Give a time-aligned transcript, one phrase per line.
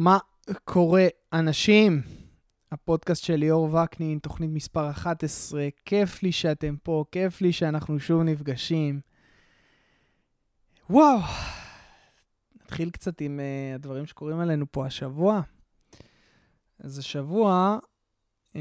[0.00, 0.18] מה
[0.64, 2.02] קורה, אנשים?
[2.72, 5.68] הפודקאסט של ליאור וקנין, תוכנית מספר 11.
[5.84, 9.00] כיף לי שאתם פה, כיף לי שאנחנו שוב נפגשים.
[10.90, 11.18] וואו,
[12.62, 15.40] נתחיל קצת עם uh, הדברים שקורים עלינו פה השבוע.
[16.78, 17.78] אז השבוע
[18.48, 18.56] uh,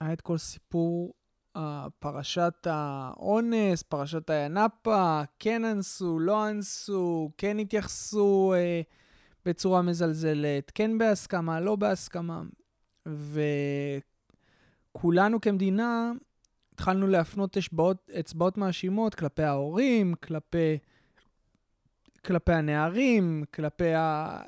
[0.00, 1.14] היה את כל סיפור
[1.56, 1.60] uh,
[1.98, 8.54] פרשת האונס, פרשת הינאפה, כן אנסו, לא אנסו, כן התייחסו...
[8.54, 9.01] Uh,
[9.46, 12.42] בצורה מזלזלת, כן בהסכמה, לא בהסכמה.
[14.94, 16.12] וכולנו כמדינה
[16.74, 20.78] התחלנו להפנות אצבעות, אצבעות מאשימות כלפי ההורים, כלפי,
[22.26, 24.38] כלפי הנערים, כלפי ה...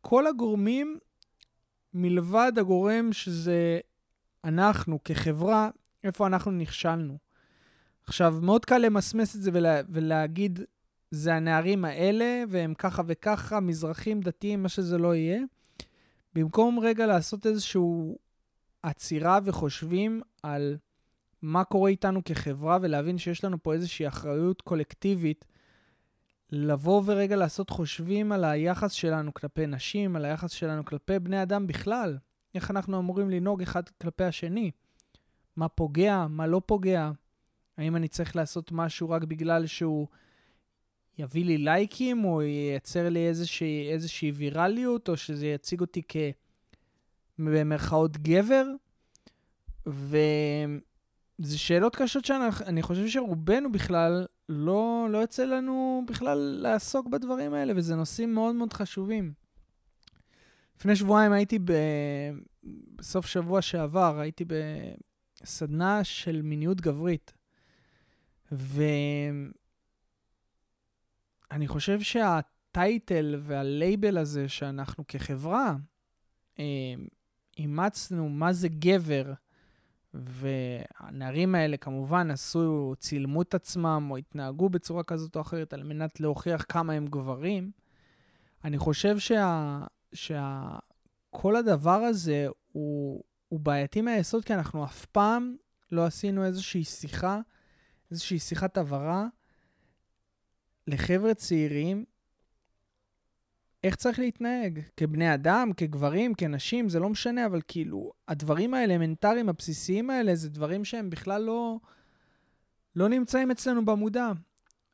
[0.00, 0.98] כל הגורמים,
[1.94, 3.80] מלבד הגורם שזה
[4.44, 5.70] אנחנו כחברה,
[6.04, 7.18] איפה אנחנו נכשלנו.
[8.06, 10.60] עכשיו, מאוד קל למסמס את זה ולה, ולהגיד,
[11.14, 15.40] זה הנערים האלה, והם ככה וככה, מזרחים, דתיים, מה שזה לא יהיה.
[16.34, 17.82] במקום רגע לעשות איזושהי
[18.82, 20.76] עצירה וחושבים על
[21.42, 25.44] מה קורה איתנו כחברה, ולהבין שיש לנו פה איזושהי אחריות קולקטיבית,
[26.52, 31.66] לבוא ורגע לעשות חושבים על היחס שלנו כלפי נשים, על היחס שלנו כלפי בני אדם
[31.66, 32.18] בכלל.
[32.54, 34.70] איך אנחנו אמורים לנהוג אחד כלפי השני.
[35.56, 37.10] מה פוגע, מה לא פוגע.
[37.78, 40.06] האם אני צריך לעשות משהו רק בגלל שהוא
[41.18, 46.16] יביא לי לייקים, או ייצר לי איזושהי, איזושהי ויראליות, או שזה יציג אותי כ...
[47.38, 48.66] במרכאות גבר.
[49.86, 57.72] וזה שאלות קשות שאני חושב שרובנו בכלל, לא, לא יוצא לנו בכלל לעסוק בדברים האלה,
[57.76, 59.32] וזה נושאים מאוד מאוד חשובים.
[60.78, 61.72] לפני שבועיים הייתי ב...
[62.96, 64.44] בסוף שבוע שעבר, הייתי
[65.42, 67.32] בסדנה של מיניות גברית.
[68.52, 68.82] ו...
[71.54, 75.76] אני חושב שהטייטל והלייבל הזה שאנחנו כחברה
[76.58, 76.94] אה,
[77.58, 79.32] אימצנו מה זה גבר,
[80.14, 86.20] והנערים האלה כמובן עשו, צילמו את עצמם או התנהגו בצורה כזאת או אחרת על מנת
[86.20, 87.70] להוכיח כמה הם גברים,
[88.64, 89.80] אני חושב שה...
[90.12, 90.68] שה...
[91.30, 95.56] כל הדבר הזה הוא, הוא בעייתי מהיסוד, כי אנחנו אף פעם
[95.92, 97.40] לא עשינו איזושהי שיחה,
[98.10, 99.26] איזושהי שיחת הבהרה
[100.86, 102.04] לחבר'ה צעירים
[103.84, 110.10] איך צריך להתנהג, כבני אדם, כגברים, כנשים, זה לא משנה, אבל כאילו, הדברים האלמנטריים, הבסיסיים
[110.10, 111.78] האלה, זה דברים שהם בכלל לא,
[112.96, 114.32] לא נמצאים אצלנו במודע.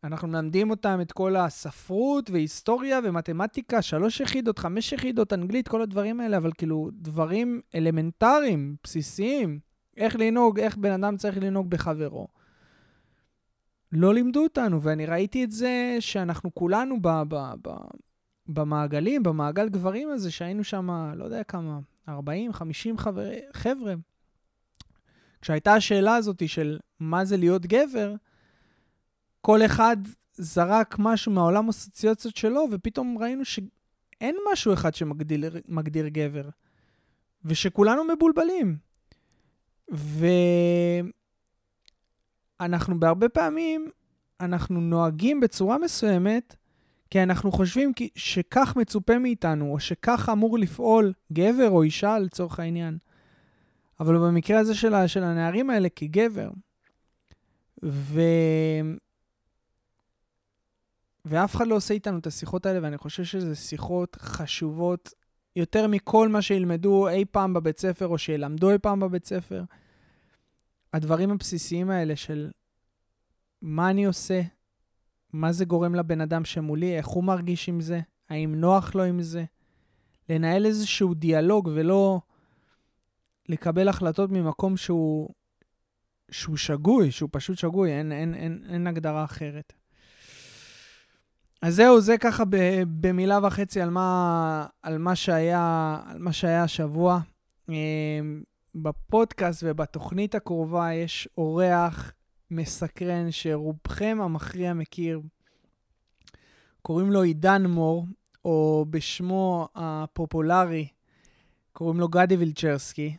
[0.05, 6.21] אנחנו מלמדים אותם את כל הספרות והיסטוריה ומתמטיקה, שלוש יחידות, חמש יחידות, אנגלית, כל הדברים
[6.21, 9.59] האלה, אבל כאילו, דברים אלמנטריים, בסיסיים,
[9.97, 12.29] איך לנהוג, איך בן אדם צריך לנהוג בחברו.
[13.93, 17.71] לא לימדו אותנו, ואני ראיתי את זה שאנחנו כולנו ב, ב, ב,
[18.47, 21.79] במעגלים, במעגל גברים הזה, שהיינו שם, לא יודע כמה,
[22.09, 23.95] 40, 50 חבר, חבר'ה.
[25.41, 28.15] כשהייתה השאלה הזאת של מה זה להיות גבר,
[29.41, 29.97] כל אחד
[30.33, 36.49] זרק משהו מהעולם הסוציוציות שלו, ופתאום ראינו שאין משהו אחד שמגדיר גבר,
[37.45, 38.77] ושכולנו מבולבלים.
[39.95, 40.27] ו...
[42.61, 43.91] אנחנו בהרבה פעמים,
[44.41, 46.57] אנחנו נוהגים בצורה מסוימת,
[47.11, 52.99] כי אנחנו חושבים שכך מצופה מאיתנו, או שכך אמור לפעול גבר או אישה לצורך העניין.
[54.01, 56.51] אבל במקרה הזה של, של הנערים האלה כגבר.
[57.85, 58.21] ו...
[61.25, 65.15] ואף אחד לא עושה איתנו את השיחות האלה, ואני חושב שזה שיחות חשובות
[65.57, 69.63] יותר מכל מה שילמדו אי פעם בבית ספר, או שילמדו אי פעם בבית ספר.
[70.93, 72.51] הדברים הבסיסיים האלה של
[73.63, 74.43] מה אני עושה,
[75.33, 79.23] מה זה גורם לבן אדם שמולי, איך הוא מרגיש עם זה, האם נוח לו עם
[79.23, 79.45] זה,
[80.29, 82.21] לנהל איזשהו דיאלוג ולא
[83.49, 85.29] לקבל החלטות ממקום שהוא,
[86.31, 89.73] שהוא שגוי, שהוא פשוט שגוי, אין, אין, אין, אין הגדרה אחרת.
[91.63, 92.45] אז זהו, זה ככה
[93.01, 97.21] במילה וחצי על מה, על מה שהיה, על מה שהיה השבוע.
[98.75, 102.13] בפודקאסט ובתוכנית הקרובה יש אורח
[102.51, 105.21] מסקרן שרובכם המכריע מכיר.
[106.83, 108.07] קוראים לו עידן מור,
[108.45, 110.89] או בשמו הפופולרי,
[111.73, 113.17] קוראים לו גדי וילצ'רסקי,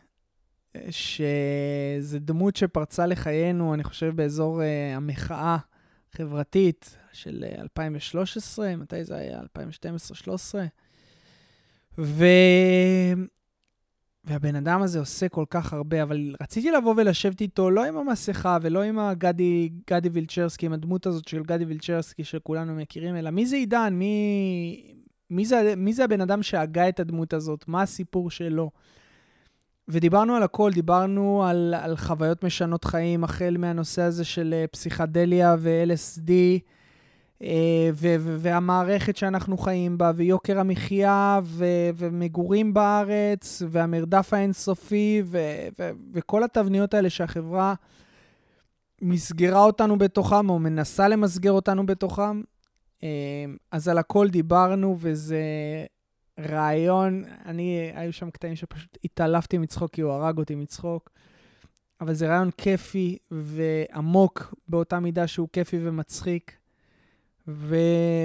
[0.90, 5.56] שזה דמות שפרצה לחיינו, אני חושב, באזור uh, המחאה
[6.12, 9.40] החברתית של 2013, אה, מתי זה היה?
[11.98, 12.02] 2012-2013.
[14.24, 18.58] והבן אדם הזה עושה כל כך הרבה, אבל רציתי לבוא ולשבת איתו לא עם המסכה
[18.62, 23.46] ולא עם הגדי, גדי וילצ'רסקי, עם הדמות הזאת של גדי וילצ'רסקי שכולנו מכירים, אלא מי
[23.46, 23.94] זה עידן?
[23.94, 24.94] מי,
[25.30, 27.64] מי זה, מי זה הבן אדם שהגה את הדמות הזאת?
[27.68, 28.70] מה הסיפור שלו?
[29.88, 35.56] ודיברנו על הכל, דיברנו על, על חוויות משנות חיים, החל מהנושא הזה של אה, פסיכדליה
[35.58, 36.30] ו-LSD,
[38.38, 46.94] והמערכת שאנחנו חיים בה, ויוקר המחיה, ו- ומגורים בארץ, והמרדף האינסופי, ו- ו- וכל התבניות
[46.94, 47.74] האלה שהחברה
[49.02, 52.42] מסגרה אותנו בתוכם, או מנסה למסגר אותנו בתוכם.
[53.04, 55.42] אה, אז על הכל דיברנו, וזה
[56.40, 61.10] רעיון, אני, היו שם קטעים שפשוט התעלפתי מצחוק, כי הוא הרג אותי מצחוק.
[62.00, 66.61] אבל זה רעיון כיפי ועמוק באותה מידה שהוא כיפי ומצחיק.
[67.48, 67.76] ו...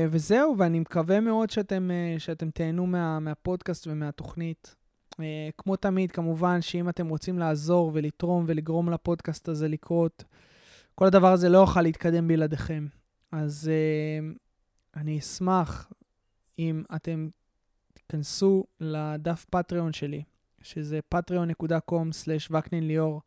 [0.09, 3.19] וזהו, ואני מקווה מאוד שאתם, אה, שאתם תהנו מה...
[3.19, 4.75] מהפודקאסט ומהתוכנית.
[5.19, 10.23] אה, כמו תמיד, כמובן שאם אתם רוצים לעזור ולתרום ולגרום לפודקאסט הזה לקרות,
[10.95, 12.87] כל הדבר הזה לא יוכל להתקדם בלעדיכם.
[13.31, 15.91] אז uh, אני אשמח
[16.59, 17.29] אם אתם
[17.93, 20.23] תיכנסו לדף פטריון שלי,
[20.61, 23.21] שזה patreon.com/וקנין ליאור,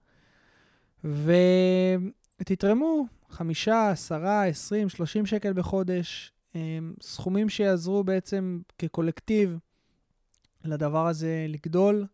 [2.41, 6.33] ותתרמו חמישה, עשרה, עשרים, שלושים שקל בחודש,
[7.03, 9.59] סכומים שיעזרו בעצם כקולקטיב
[10.65, 12.07] לדבר הזה לגדול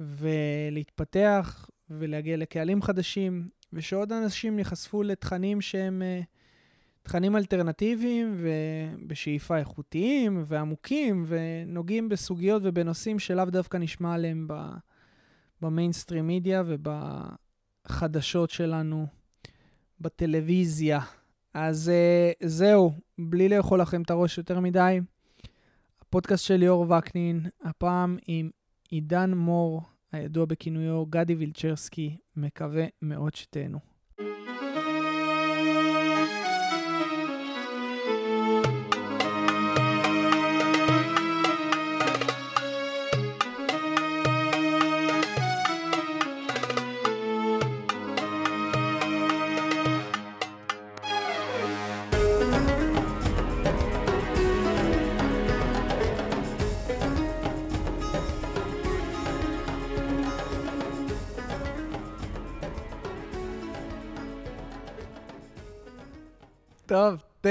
[0.00, 6.02] ולהתפתח ולהגיע לקהלים חדשים, ושעוד אנשים ייחשפו לתכנים שהם
[7.02, 14.48] תכנים אלטרנטיביים ובשאיפה איכותיים ועמוקים ונוגעים בסוגיות ובנושאים שלאו דווקא נשמע עליהם
[15.60, 19.06] במיינסטרים מידיה ובחדשות שלנו
[20.00, 21.00] בטלוויזיה.
[21.54, 21.92] אז
[22.40, 25.00] uh, זהו, בלי לאכול לכם את הראש יותר מדי,
[26.02, 28.50] הפודקאסט של ליאור וקנין, הפעם עם
[28.90, 29.82] עידן מור,
[30.12, 33.93] הידוע בכינויו גדי וילצ'רסקי, מקווה מאוד שתהנו.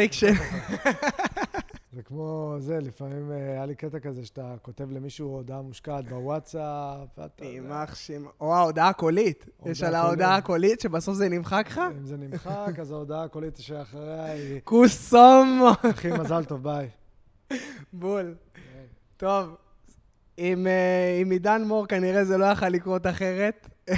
[0.03, 0.33] טוב, טייק של...
[1.93, 7.07] זה כמו זה, לפעמים אה, היה לי קטע כזה שאתה כותב למישהו הודעה מושקעת בוואטסאפ,
[7.17, 7.45] ואתה...
[7.45, 8.25] יימח שם...
[8.41, 9.45] או ההודעה הקולית.
[9.65, 11.81] יש על ההודעה הקולית שבסוף זה נמחק לך?
[11.97, 14.59] אם זה נמחק, אז ההודעה הקולית שאחריה היא...
[14.63, 15.71] קוסומו!
[15.91, 16.89] אחי, מזל טוב, ביי.
[17.93, 18.35] בול.
[19.17, 19.55] טוב,
[20.37, 23.67] עם אה, עידן מור כנראה זה לא יכול לקרות אחרת.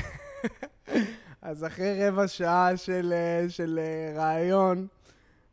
[1.42, 3.80] אז אחרי רבע שעה של, אה, של
[4.16, 4.88] רעיון,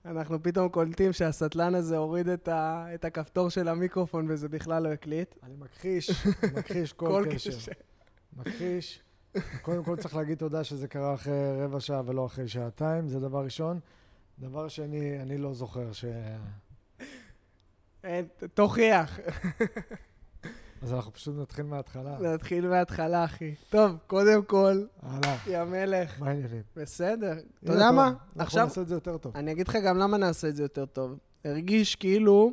[0.04, 4.88] אנחנו פתאום קולטים שהסטלן הזה הוריד את, ה, את הכפתור של המיקרופון וזה בכלל לא
[4.88, 5.34] הקליט.
[5.42, 6.26] אני מכחיש,
[6.56, 7.50] מכחיש כל, כל קשר.
[7.50, 7.72] קשר.
[8.36, 9.02] מכחיש.
[9.62, 13.44] קודם כל צריך להגיד תודה שזה קרה אחרי רבע שעה ולא אחרי שעתיים, זה דבר
[13.44, 13.80] ראשון.
[14.38, 16.04] דבר שני, אני לא זוכר ש...
[18.54, 19.18] תוכיח.
[20.82, 22.18] אז אנחנו פשוט נתחיל מההתחלה.
[22.20, 23.54] נתחיל מההתחלה, אחי.
[23.70, 25.36] טוב, קודם כל, אהלן.
[25.46, 26.20] יא מלך.
[26.20, 26.62] מה העניינים?
[26.76, 27.32] בסדר.
[27.64, 28.12] אתה יודע מה?
[28.38, 28.64] עכשיו...
[28.64, 29.36] נעשה את זה יותר טוב.
[29.36, 31.18] אני אגיד לך גם למה נעשה את זה יותר טוב.
[31.44, 32.52] הרגיש כאילו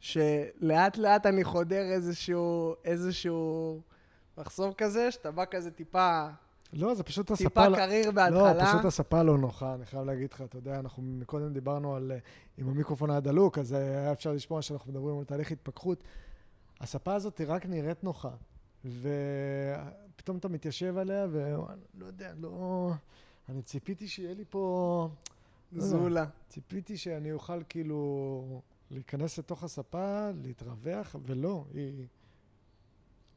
[0.00, 3.80] שלאט לאט אני חודר איזשהו, איזשהו
[4.38, 6.26] מחסום כזה, שאתה בא כזה טיפה...
[6.72, 7.48] לא, זה פשוט הספה...
[7.48, 7.76] טיפה לא...
[7.76, 8.54] קריר בהתחלה.
[8.54, 12.12] לא, פשוט הספה לא נוחה, אני חייב להגיד לך, אתה יודע, אנחנו קודם דיברנו על...
[12.58, 16.04] אם המיקרופון היה דלוק, אז היה אפשר לשמוע שאנחנו מדברים על תהליך התפכחות.
[16.80, 18.30] הספה הזאת היא רק נראית נוחה,
[18.84, 22.92] ופתאום אתה מתיישב עליה, ואני לא יודע, לא...
[23.48, 25.08] אני ציפיתי שיהיה לי פה...
[25.72, 26.26] לא זולה.
[26.48, 32.06] ציפיתי שאני אוכל כאילו להיכנס לתוך הספה, להתרווח, ולא, היא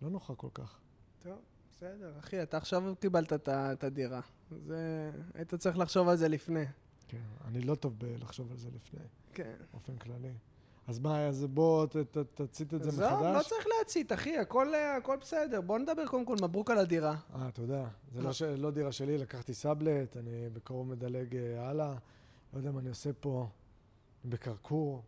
[0.01, 0.79] לא נוחה כל כך.
[1.24, 1.39] טוב,
[1.72, 4.22] בסדר, אחי, אתה עכשיו קיבלת את הדירה.
[4.65, 5.12] זה...
[5.34, 6.65] היית צריך לחשוב על זה לפני.
[7.08, 9.06] כן, אני לא טוב בלחשוב על זה לפני.
[9.34, 9.56] כן.
[9.72, 10.34] באופן כללי.
[10.88, 13.36] אז מה, אז בוא ת, ת, תצית את זה זו, מחדש.
[13.36, 14.67] לא צריך להצית, אחי, הכל,
[14.98, 15.62] הכל בסדר.
[15.62, 17.15] בוא נדבר קודם כל מברוק על הדירה.
[17.36, 17.88] אה, תודה.
[18.13, 18.41] זה לא, ש...
[18.41, 21.94] לא דירה שלי, לקחתי סאבלט, אני בקרוב מדלג אה, הלאה.
[22.53, 23.48] לא יודע מה אני עושה פה,
[24.25, 25.03] בקרקור.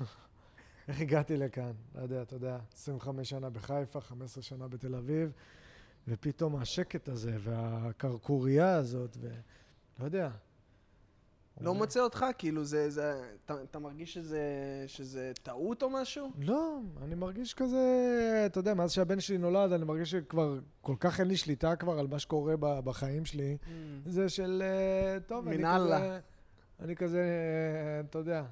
[0.88, 1.72] איך הגעתי לכאן?
[1.94, 5.32] לא יודע, אתה יודע, 25 שנה בחיפה, 15 שנה בתל אביב,
[6.08, 10.30] ופתאום השקט הזה, והקרקורייה הזאת, ולא יודע,
[11.62, 12.26] לא מוצא אותך?
[12.38, 14.42] כאילו, זה, זה, אתה, אתה מרגיש שזה,
[14.86, 16.30] שזה טעות או משהו?
[16.38, 17.82] לא, אני מרגיש כזה,
[18.46, 21.98] אתה יודע, מאז שהבן שלי נולד, אני מרגיש שכבר כל כך אין לי שליטה כבר
[21.98, 23.56] על מה שקורה בחיים שלי.
[23.62, 23.68] Mm.
[24.06, 26.20] זה של, אה, טוב, אני כזה...
[26.80, 27.24] אני כזה,
[28.10, 28.44] אתה יודע,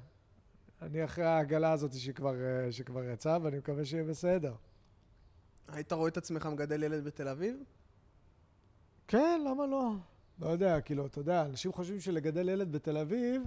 [0.81, 4.53] אני אחרי העגלה הזאת שכבר, אה, שכבר יצאה, ואני מקווה שיהיה בסדר.
[5.67, 7.55] היית רואה את עצמך מגדל ילד בתל אביב?
[9.07, 9.91] כן, למה לא?
[10.39, 13.41] לא יודע, כאילו, אתה יודע, אנשים חושבים שלגדל ילד בתל אביב,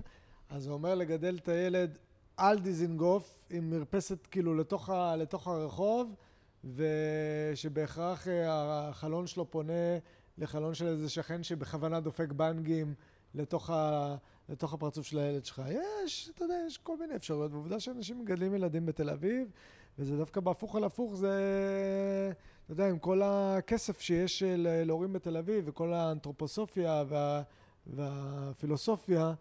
[0.51, 1.99] אז זה אומר לגדל את הילד
[2.37, 6.15] על דיזינגוף, עם מרפסת כאילו לתוך, ה, לתוך הרחוב,
[6.75, 9.99] ושבהכרח אה, החלון שלו פונה
[10.39, 12.95] לחלון של איזה שכן שבכוונה דופק בנגים
[13.35, 14.17] לתוך, ה,
[14.49, 15.63] לתוך הפרצוף של הילד שלך.
[16.05, 19.49] יש, אתה יודע, יש כל מיני אפשרויות, ועובדה שאנשים מגדלים ילדים בתל אביב,
[19.99, 21.33] וזה דווקא בהפוך על הפוך, זה,
[22.65, 27.43] אתה יודע, עם כל הכסף שיש להורים בתל אביב, וכל האנתרופוסופיה וה,
[27.87, 29.33] והפילוסופיה,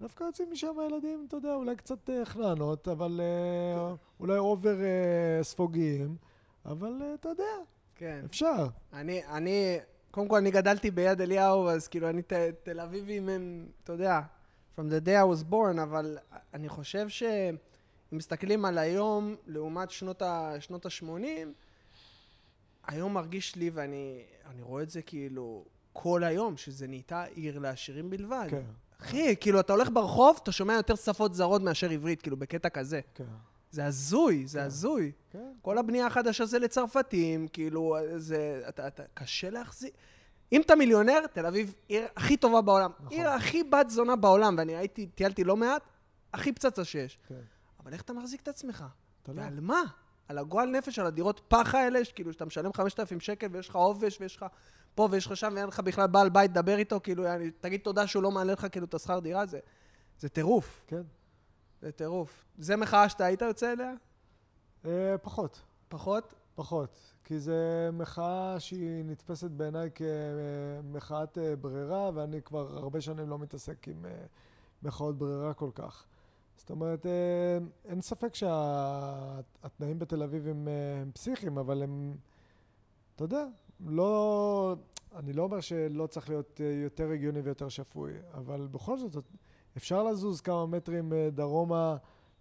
[0.00, 5.42] דווקא יוצאים משם הילדים, אתה יודע, אולי קצת אה, חננות, אבל אה, אולי אובר אה,
[5.42, 6.16] ספוגיים,
[6.66, 7.54] אבל אתה יודע,
[7.94, 8.20] כן.
[8.24, 8.66] אפשר.
[8.92, 9.78] אני, אני,
[10.10, 14.20] קודם כל, אני גדלתי ביד אליהו, אז כאילו, אני ת, תל אביבים הם, אתה יודע,
[14.76, 16.18] from the day I was born, אבל
[16.54, 17.56] אני חושב שאם
[18.12, 21.04] מסתכלים על היום לעומת שנות ה-80,
[22.86, 24.22] היום מרגיש לי, ואני
[24.60, 28.46] רואה את זה כאילו כל היום, שזה נהייתה עיר לעשירים בלבד.
[28.50, 28.62] כן.
[29.00, 33.00] אחי, כאילו, אתה הולך ברחוב, אתה שומע יותר שפות זרות מאשר עברית, כאילו, בקטע כזה.
[33.14, 33.24] כן.
[33.70, 34.64] זה הזוי, זה כן.
[34.64, 35.12] הזוי.
[35.30, 35.52] כן.
[35.62, 38.62] כל הבנייה החדשה זה לצרפתים, כאילו, זה...
[38.68, 39.94] אתה, אתה, קשה להחזיק.
[40.52, 42.90] אם אתה מיליונר, תל אביב עיר הכי טובה בעולם.
[42.98, 43.18] נכון.
[43.18, 45.82] עיר הכי בת זונה בעולם, ואני הייתי, טיילתי לא מעט,
[46.32, 47.18] הכי פצצה שיש.
[47.28, 47.34] כן.
[47.80, 48.84] אבל איך אתה מחזיק את עצמך?
[49.22, 49.40] אתה לא.
[49.40, 49.82] ועל מה?
[50.28, 54.20] על הגועל נפש, על הדירות פח האלה, כאילו, שאתה משלם 5,000 שקל ויש לך עובש
[54.20, 54.46] ויש לך
[54.94, 58.06] פה ויש לך שם ואין לך בכלל בעל בית, דבר איתו, כאילו, יעני, תגיד תודה
[58.06, 59.58] שהוא לא מעלה לך כאילו את השכר דירה, זה,
[60.18, 60.84] זה טירוף.
[60.86, 61.02] כן.
[61.82, 62.44] זה טירוף.
[62.58, 63.92] זה מחאה שאתה היית יוצא אליה?
[64.86, 65.60] אה, פחות.
[65.88, 66.34] פחות?
[66.54, 67.12] פחות.
[67.24, 73.88] כי זה מחאה שהיא נתפסת בעיניי כמחאת אה, ברירה, ואני כבר הרבה שנים לא מתעסק
[73.88, 74.24] עם אה,
[74.82, 76.06] מחאות ברירה כל כך.
[76.56, 82.16] זאת אומרת, אה, אין ספק שהתנאים בתל אביב הם, אה, הם פסיכיים, אבל הם,
[83.14, 83.44] אתה יודע,
[83.86, 84.76] לא,
[85.16, 89.16] אני לא אומר שלא צריך להיות אה, יותר הגיוני ויותר שפוי, אבל בכל זאת,
[89.76, 91.96] אפשר לזוז כמה מטרים דרומה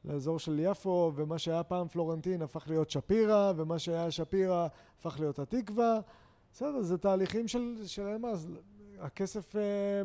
[0.05, 4.67] לאזור של יפו, ומה שהיה פעם פלורנטין הפך להיות שפירא, ומה שהיה שפירא
[4.99, 5.99] הפך להיות התקווה.
[6.53, 8.49] בסדר, זה תהליכים של, של מה, אז
[8.99, 9.55] הכסף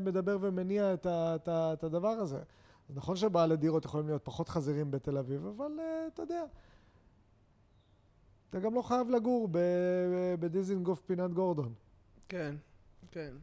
[0.01, 2.39] מדבר ומניע את, ה, את, ה, את הדבר הזה.
[2.89, 6.43] אז נכון שבעלי דירות יכולים להיות פחות חזירים בתל אביב, אבל uh, אתה יודע,
[8.51, 9.49] אתה גם לא חייב לגור
[10.41, 11.75] בדיזינגוף פינת גורדון.
[12.29, 12.55] כן,
[13.11, 13.35] כן.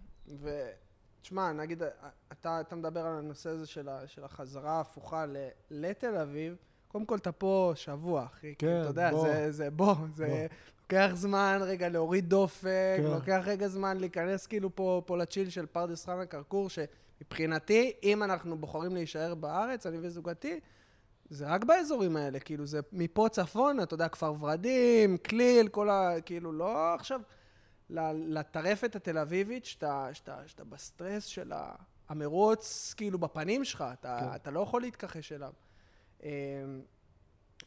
[1.22, 1.84] ותשמע, נגיד,
[2.32, 5.38] אתה, אתה מדבר על הנושא הזה של, ה, של החזרה ההפוכה ל,
[5.72, 6.56] לתל אביב,
[6.88, 8.56] קודם כל אתה פה שבוע, אחי.
[8.56, 9.22] כן, אתה יודע, בוא.
[9.22, 10.38] זה, זה בוא, זה בוא.
[10.82, 13.04] לוקח זמן רגע להוריד דופק, כן.
[13.04, 16.70] לוקח רגע זמן להיכנס כאילו פה, פה ל chill של פרדס חנה כרכור,
[17.24, 20.60] שמבחינתי, אם אנחנו בוחרים להישאר בארץ, אני וזוגתי,
[21.30, 26.22] זה רק באזורים האלה, כאילו זה מפה צפון, אתה יודע, כפר ורדים, כליל, כל ה...
[26.26, 27.22] כאילו, לא עכשיו
[27.90, 31.52] לטרפת התל אביבית, שאתה, שאתה, שאתה בסטרס של
[32.10, 34.36] המרוץ, כאילו, בפנים שלך, אתה, כן.
[34.36, 35.54] אתה לא יכול להתכחש אליו.
[36.24, 36.30] אמ,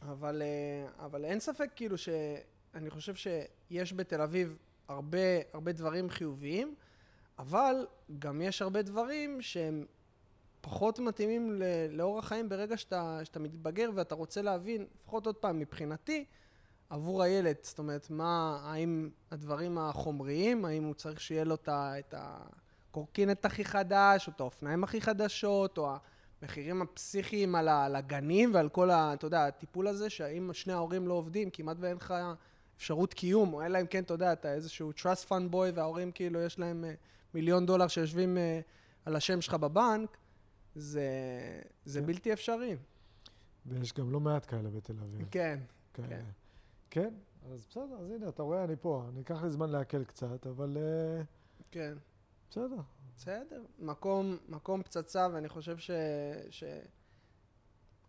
[0.01, 5.17] אבל, אה, אבל אין ספק, כאילו, שאני חושב שיש בתל אביב הרבה,
[5.53, 6.75] הרבה דברים חיוביים,
[7.39, 7.87] אבל
[8.19, 9.85] גם יש הרבה דברים שהם
[10.61, 16.25] פחות מתאימים לאורח חיים ברגע שאתה, שאתה מתבגר ואתה רוצה להבין, לפחות עוד פעם, מבחינתי,
[16.89, 23.45] עבור הילד, זאת אומרת, מה, האם הדברים החומריים, האם הוא צריך שיהיה לו את הקורקינט
[23.45, 25.95] הכי חדש, או את האופניים הכי חדשות, או
[26.41, 29.13] המחירים הפסיכיים על הגנים ועל כל ה...
[29.13, 32.13] אתה יודע, הטיפול הזה, שאם שני ההורים לא עובדים, כמעט ואין לך
[32.77, 36.41] אפשרות קיום, או אלא אם כן, אתה יודע, אתה איזשהו trust fund boy, וההורים כאילו,
[36.41, 36.93] יש להם אה,
[37.37, 38.59] מיליון דולר שיושבים אה,
[39.05, 40.17] על השם שלך בבנק,
[40.75, 41.09] זה,
[41.85, 42.05] זה כן.
[42.05, 42.75] בלתי אפשרי.
[43.65, 45.27] ויש גם לא מעט כאלה בתל אביב.
[45.31, 45.59] כן,
[45.93, 46.07] כאלה.
[46.07, 46.23] כן.
[46.89, 47.13] כן,
[47.51, 49.05] אז בסדר, אז הנה, אתה רואה, אני פה.
[49.09, 51.23] אני אקח לי זמן לעכל קצת, אבל אה,
[51.71, 51.93] כן.
[52.49, 52.81] בסדר.
[53.15, 53.63] בסדר.
[53.79, 55.91] מקום, מקום פצצה, ואני חושב ש...
[56.49, 56.63] ש...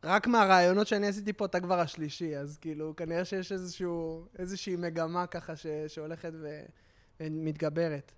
[0.05, 5.27] רק מהרעיונות שאני עשיתי פה, אתה כבר השלישי, אז כאילו, כנראה שיש איזשהו, איזושהי מגמה
[5.27, 5.67] ככה ש...
[5.87, 6.61] שהולכת ו...
[7.21, 8.13] ומתגברת.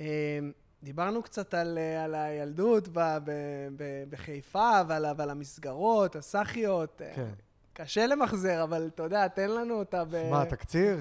[0.00, 0.38] אה,
[0.82, 2.98] דיברנו קצת על, אה, על הילדות ב...
[2.98, 3.30] ב...
[3.76, 4.04] ב...
[4.10, 7.02] בחיפה ועל, ועל המסגרות, הסאחיות.
[7.02, 7.30] אה, כן.
[7.72, 10.30] קשה למחזר, אבל אתה יודע, תן לנו אותה ב...
[10.30, 10.96] מה, תקציר?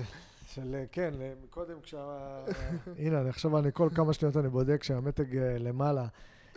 [0.47, 1.13] של, אה, כן,
[1.49, 2.17] קודם כשה...
[2.99, 6.05] הנה, אני עכשיו, אני כל כמה שניות אני בודק שהמתג למעלה.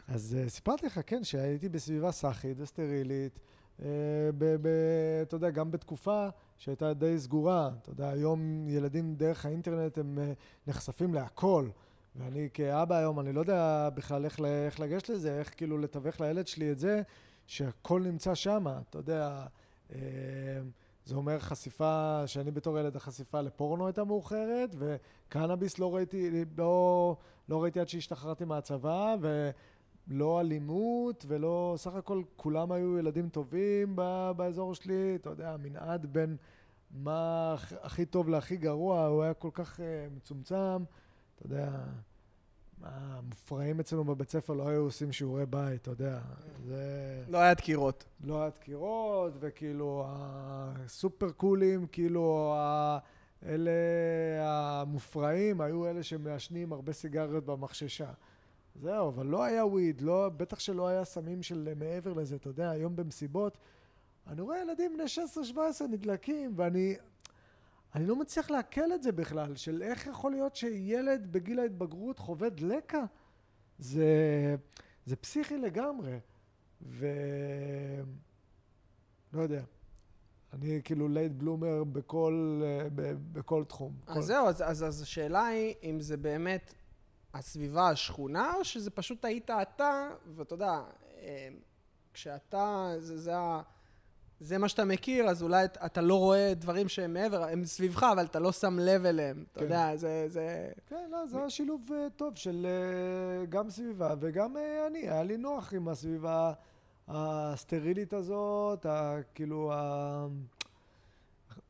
[0.09, 3.39] אז סיפרתי לך, כן, שהייתי בסביבה סאחית וסטרילית,
[3.79, 3.87] ב-
[4.39, 7.71] ב- אתה יודע, גם בתקופה שהייתה די סגורה.
[7.83, 10.19] אתה יודע, היום ילדים דרך האינטרנט הם
[10.67, 11.69] נחשפים להכל.
[12.17, 16.47] ואני כאבא היום, אני לא יודע בכלל איך, איך לגשת לזה, איך כאילו לתווך לילד
[16.47, 17.03] שלי את זה,
[17.47, 19.47] שהכל נמצא שם, אתה יודע,
[19.93, 19.99] אה,
[21.05, 27.17] זה אומר חשיפה, שאני בתור ילד החשיפה לפורנו הייתה מאוחרת, וקנאביס לא ראיתי, לא,
[27.49, 33.97] לא ראיתי עד שהשתחררתי מהצבא, ולא אלימות, ולא, סך הכל כולם היו ילדים טובים
[34.37, 36.37] באזור שלי, אתה יודע, מנעד בין
[36.91, 39.83] מה הכי טוב להכי גרוע, הוא היה כל כך uh,
[40.17, 40.85] מצומצם,
[41.47, 41.71] אתה יודע,
[42.83, 46.21] המופרעים אצלנו בבית ספר לא היו עושים שיעורי בית, אתה יודע,
[46.67, 47.25] זה...
[47.29, 48.05] לא היה דקירות.
[48.25, 52.55] לא היה דקירות, וכאילו הסופר קולים, כאילו
[53.47, 53.71] אלה
[54.41, 58.11] המופרעים היו אלה שמעשנים הרבה סיגריות במחששה.
[58.75, 62.71] זהו, אבל לא היה וויד, לא, בטח שלא היה סמים של מעבר לזה, אתה יודע,
[62.71, 63.59] היום במסיבות,
[64.27, 65.05] אני רואה ילדים בני
[65.55, 65.59] 16-17
[65.91, 66.97] נדלקים, ואני
[67.95, 72.49] אני לא מצליח לעכל את זה בכלל, של איך יכול להיות שילד בגיל ההתבגרות חווה
[72.49, 73.05] דלקה.
[73.79, 74.07] זה,
[75.07, 76.19] זה פסיכי לגמרי.
[76.83, 77.07] ו...
[79.33, 79.63] לא יודע.
[80.53, 82.63] אני כאילו לייט בלומר בכל,
[83.33, 83.95] בכל תחום.
[84.07, 84.23] אז כל...
[84.23, 86.75] זהו, אז, אז, אז השאלה היא אם זה באמת
[87.35, 90.83] הסביבה השכונה, או שזה פשוט היית אתה, ואתה יודע,
[91.19, 91.49] אה,
[92.15, 93.63] כשאתה, זה, זה ה...
[94.43, 98.25] זה מה שאתה מכיר, אז אולי אתה לא רואה דברים שהם מעבר, הם סביבך, אבל
[98.25, 99.45] אתה לא שם לב אליהם.
[99.53, 99.65] אתה כן.
[99.65, 100.69] יודע, זה, זה...
[100.87, 104.99] כן, לא, זה היה שילוב uh, טוב של uh, גם סביבה וגם uh, אני.
[104.99, 106.53] היה לי נוח עם הסביבה
[107.09, 108.87] הסטרילית הזאת,
[109.35, 110.27] כאילו, ה...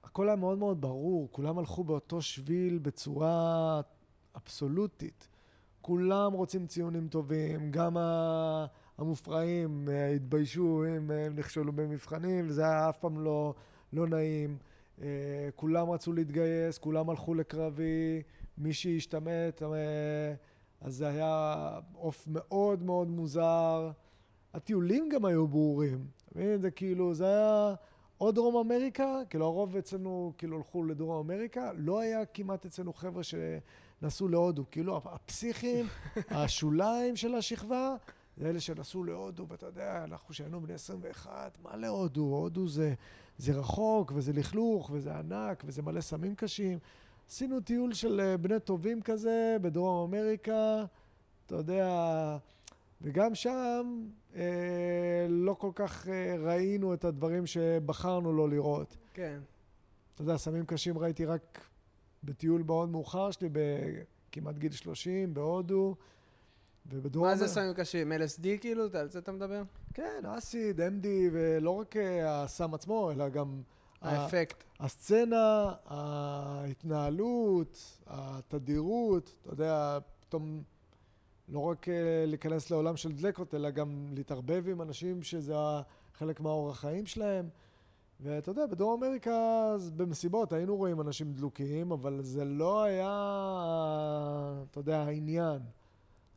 [0.04, 3.80] הכל היה מאוד מאוד ברור, כולם הלכו באותו שביל בצורה
[4.36, 5.28] אבסולוטית.
[5.80, 8.66] כולם רוצים ציונים טובים, גם ה...
[8.98, 13.54] המופרעים אה, התביישו אם הם נכשלו במבחנים, וזה היה אף פעם לא,
[13.92, 14.56] לא נעים.
[15.02, 18.22] אה, כולם רצו להתגייס, כולם הלכו לקרבי,
[18.58, 20.34] מי שהשתמט, אה,
[20.80, 21.54] אז זה היה
[21.94, 23.90] עוף מאוד מאוד מוזר.
[24.54, 26.06] הטיולים גם היו ברורים.
[26.30, 26.58] אתה?
[26.58, 27.74] זה כאילו, זה היה
[28.20, 33.22] או דרום אמריקה, כאילו הרוב אצלנו כאילו הלכו לדרום אמריקה, לא היה כמעט אצלנו חבר'ה
[33.22, 34.64] שנסעו להודו.
[34.70, 35.86] כאילו הפסיכים,
[36.30, 37.94] השוליים של השכבה,
[38.36, 42.20] זה אלה שנסעו להודו, ואתה יודע, אנחנו שהיינו בני 21, מה להודו?
[42.20, 42.94] הודו זה,
[43.38, 46.78] זה רחוק, וזה לכלוך, וזה ענק, וזה מלא סמים קשים.
[47.28, 50.84] עשינו טיול של אה, בני טובים כזה בדרום אמריקה,
[51.46, 51.88] אתה יודע,
[53.02, 58.96] וגם שם אה, לא כל כך אה, ראינו את הדברים שבחרנו לא לראות.
[59.14, 59.40] כן.
[60.14, 61.68] אתה יודע, סמים קשים ראיתי רק
[62.24, 65.94] בטיול מאוד מאוחר שלי, בכמעט גיל 30, בהודו.
[66.86, 67.26] ובדרום...
[67.26, 68.12] מה זה סמים קשים?
[68.12, 68.84] LSD כאילו?
[68.94, 69.62] על זה אתה מדבר?
[69.94, 73.62] כן, אסיד, MD, ולא רק אה, הסם עצמו, אלא גם...
[74.02, 74.64] האפקט.
[74.80, 80.62] הסצנה, ההתנהלות, התדירות, אתה יודע, פתאום
[81.48, 85.54] לא רק אה, להיכנס לעולם של דלקות, אלא גם להתערבב עם אנשים שזה
[86.14, 87.48] חלק מהאורח חיים שלהם.
[88.20, 93.08] ואתה יודע, בדרום אמריקה, במסיבות היינו רואים אנשים דלוקים, אבל זה לא היה,
[94.70, 95.58] אתה יודע, העניין.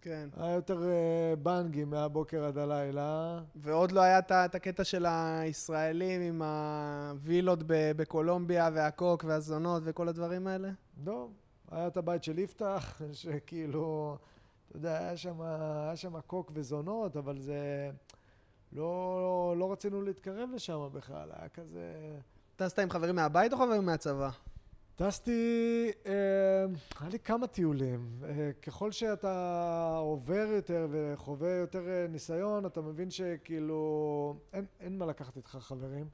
[0.06, 0.30] כן.
[0.38, 3.40] היה יותר uh, בנגים מהבוקר עד הלילה.
[3.56, 10.70] ועוד לא היה את הקטע של הישראלים עם הווילות בקולומביה והקוק והזונות וכל הדברים האלה?
[11.06, 11.28] לא.
[11.72, 14.18] היה את הבית של יפתח, שכאילו,
[14.68, 17.92] אתה יודע, היה שם, היה שם קוק וזונות, אבל זה...
[18.72, 22.18] לא, לא רצינו להתקרב לשם בכלל, היה כזה...
[22.56, 24.30] טסת עם חברים מהבית או חברים מהצבא?
[24.98, 26.66] טסתי, אה,
[27.00, 28.20] היה לי כמה טיולים.
[28.24, 35.06] אה, ככל שאתה עובר יותר וחווה יותר אה, ניסיון, אתה מבין שכאילו, אין, אין מה
[35.06, 36.10] לקחת איתך חברים.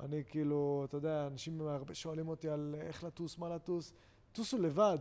[0.00, 3.92] אני כאילו, אתה יודע, אנשים הרבה שואלים אותי על איך לטוס, מה לטוס.
[4.32, 4.98] טוסו לבד.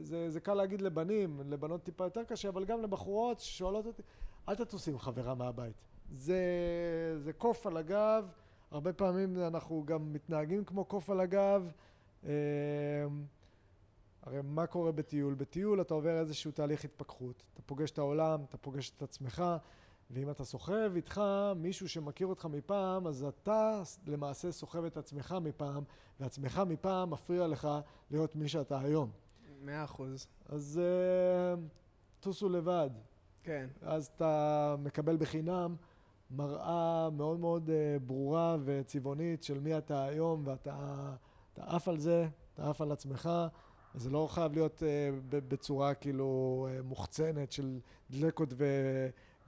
[0.00, 4.02] זה, זה קל להגיד לבנים, לבנות טיפה יותר קשה, אבל גם לבחורות ששואלות אותי,
[4.48, 5.74] אל תטוס עם חברה מהבית.
[6.10, 6.42] זה,
[7.18, 8.28] זה קוף על הגב,
[8.70, 11.72] הרבה פעמים אנחנו גם מתנהגים כמו קוף על הגב.
[12.24, 12.30] אמ,
[14.22, 15.34] הרי מה קורה בטיול?
[15.34, 17.42] בטיול אתה עובר איזשהו תהליך התפכחות.
[17.54, 19.44] אתה פוגש את העולם, אתה פוגש את עצמך,
[20.10, 21.20] ואם אתה סוחב איתך
[21.56, 25.84] מישהו שמכיר אותך מפעם, אז אתה למעשה סוחב את עצמך מפעם,
[26.20, 27.68] ועצמך מפעם מפריע לך
[28.10, 29.10] להיות מי שאתה היום.
[29.62, 30.26] מאה אחוז.
[30.48, 31.60] אז uh,
[32.20, 32.90] טוסו לבד.
[33.42, 33.66] כן.
[33.82, 35.76] אז אתה מקבל בחינם
[36.30, 37.72] מראה מאוד מאוד uh,
[38.06, 41.14] ברורה וצבעונית של מי אתה היום, ואתה...
[41.58, 43.30] אתה עף על זה, אתה עף על עצמך,
[43.94, 48.64] זה לא חייב להיות uh, בצורה כאילו uh, מוחצנת של דלקות ו...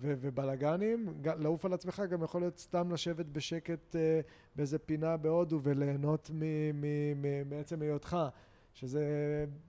[0.02, 3.98] ובלאגנים, לעוף על עצמך גם יכול להיות סתם לשבת בשקט uh,
[4.56, 6.30] באיזה פינה בהודו וליהנות
[7.46, 8.16] מעצם היותך,
[8.74, 9.04] שזה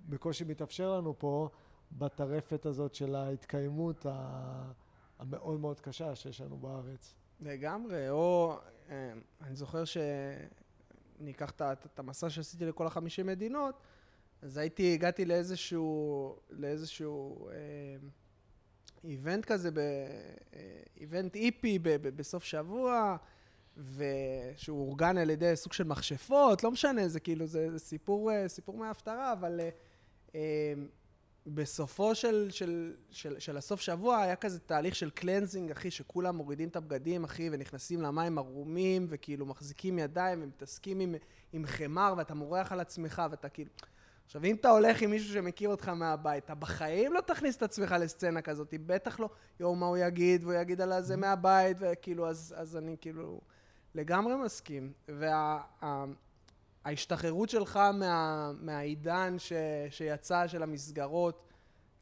[0.10, 1.50] בקושי מתאפשר לנו פה
[1.92, 4.06] בטרפת הזאת של ההתקיימות
[5.20, 7.16] המאוד מאוד קשה שיש לנו בארץ.
[7.40, 8.56] לגמרי, או
[8.90, 10.06] אה, אני זוכר שאני
[11.28, 11.52] אקח
[11.86, 13.82] את המסע שעשיתי לכל החמישים מדינות,
[14.42, 17.56] אז הייתי, הגעתי לאיזשהו, לאיזשהו אה,
[19.04, 19.70] איבנט כזה,
[20.98, 23.18] איבנט איפי בסוף שבוע,
[23.78, 28.48] ושהוא אורגן על ידי סוג של מכשפות, לא משנה, זה כאילו, זה, זה סיפור, אה,
[28.48, 29.70] סיפור מההפטרה, אבל אה,
[30.36, 30.74] אה,
[31.48, 36.70] בסופו של, של, של, של הסוף שבוע היה כזה תהליך של קלנזינג, אחי, שכולם מורידים
[36.70, 41.16] את הבגדים, אחי, ונכנסים למים ערומים, וכאילו מחזיקים ידיים ומתעסקים עם,
[41.54, 43.70] עם חמר, ואתה מורח על עצמך, ואתה כאילו...
[44.26, 47.96] עכשיו, אם אתה הולך עם מישהו שמכיר אותך מהבית, אתה בחיים לא תכניס את עצמך
[48.00, 52.56] לסצנה כזאת, בטח לא, יואו, מה הוא יגיד, והוא יגיד על זה מהבית, וכאילו, אז,
[52.58, 53.42] אז אני כאילו
[53.96, 54.94] לגמרי מסכים.
[55.08, 56.31] וההשתחררות
[56.86, 59.54] וה, שלך מה, מהעידן ש,
[59.90, 61.54] שיצא של המסגרות,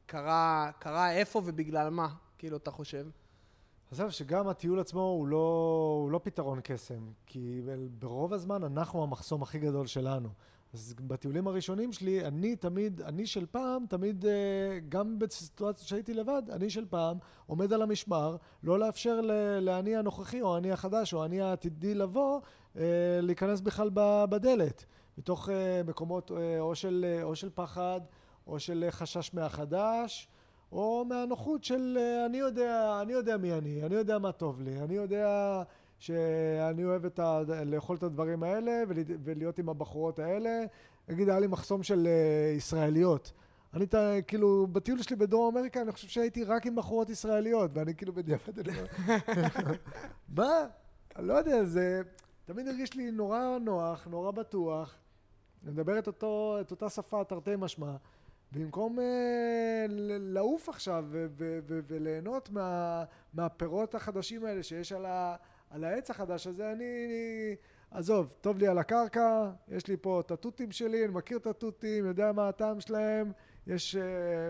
[0.06, 3.08] קרה, קרה איפה ובגלל מה, כאילו, אתה חושב?
[3.92, 7.62] עזוב, שגם הטיול עצמו הוא לא, הוא לא פתרון קסם, כי
[8.00, 10.30] ברוב הזמן אנחנו המחסום הכי גדול שלנו.
[10.74, 16.44] אז בטיולים הראשונים שלי, אני תמיד, אני של פעם, תמיד, אה, גם בסיטואציות שהייתי לבד,
[16.50, 19.22] אני של פעם עומד על המשמר, לא לאפשר
[19.62, 22.40] לאני הנוכחי, או אני החדש, או אני העתידי לבוא,
[23.22, 23.90] להיכנס בכלל
[24.30, 24.86] בדלת.
[25.18, 28.02] מתוך אה, מקומות או של, או של פחד,
[28.48, 30.28] או של חשש מהחדש,
[30.72, 34.96] או מהנוחות של אני יודע, אני יודע מי אני, אני יודע מה טוב לי, אני
[34.96, 35.64] יודע...
[36.00, 37.42] שאני אוהב את ה...
[37.66, 38.84] לאכול את הדברים האלה
[39.24, 40.64] ולהיות עם הבחורות האלה.
[41.10, 42.08] נגיד, היה לי מחסום של
[42.58, 43.32] ישראליות.
[43.74, 43.96] אני ת,
[44.28, 48.54] כאילו, בטיול שלי בדרום אמריקה, אני חושב שהייתי רק עם בחורות ישראליות, ואני כאילו בדיעבד,
[50.38, 50.66] מה?
[51.20, 52.02] לא יודע, זה
[52.54, 54.96] תמיד הרגיש לי נורא נוח, נורא בטוח.
[55.64, 57.96] אני מדבר את, אותו, את אותה שפה תרתי משמע,
[58.52, 59.02] במקום uh,
[60.20, 61.06] לעוף עכשיו
[61.88, 65.36] וליהנות מה, מהפירות החדשים האלה שיש על, ה,
[65.70, 66.86] על העץ החדש הזה אני,
[67.92, 72.06] עזוב, טוב לי על הקרקע, יש לי פה את התותים שלי, אני מכיר את התותים,
[72.06, 73.32] יודע מה הטעם שלהם,
[73.68, 74.00] יש uh,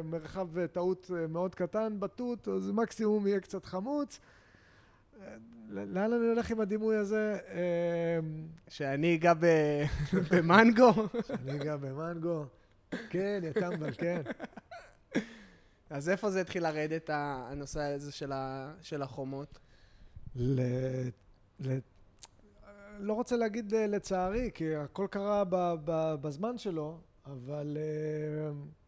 [0.04, 4.20] מרחב טעות uh, מאוד קטן בתות, אז מקסימום יהיה קצת חמוץ.
[5.70, 7.38] לאן אני הולך עם הדימוי הזה?
[8.68, 9.34] שאני אגע
[10.32, 10.94] במנגו?
[11.28, 12.46] שאני אגע במנגו.
[13.10, 14.22] כן, יא טמבל, כן.
[15.90, 18.12] אז איפה זה התחיל לרדת, הנושא הזה
[18.82, 19.60] של החומות?
[20.36, 20.62] ל...
[21.60, 21.78] ל...
[23.00, 25.56] לא רוצה להגיד אה, לצערי, כי הכל קרה ב...
[25.86, 26.16] ב...
[26.22, 28.79] בזמן שלו, אבל uh,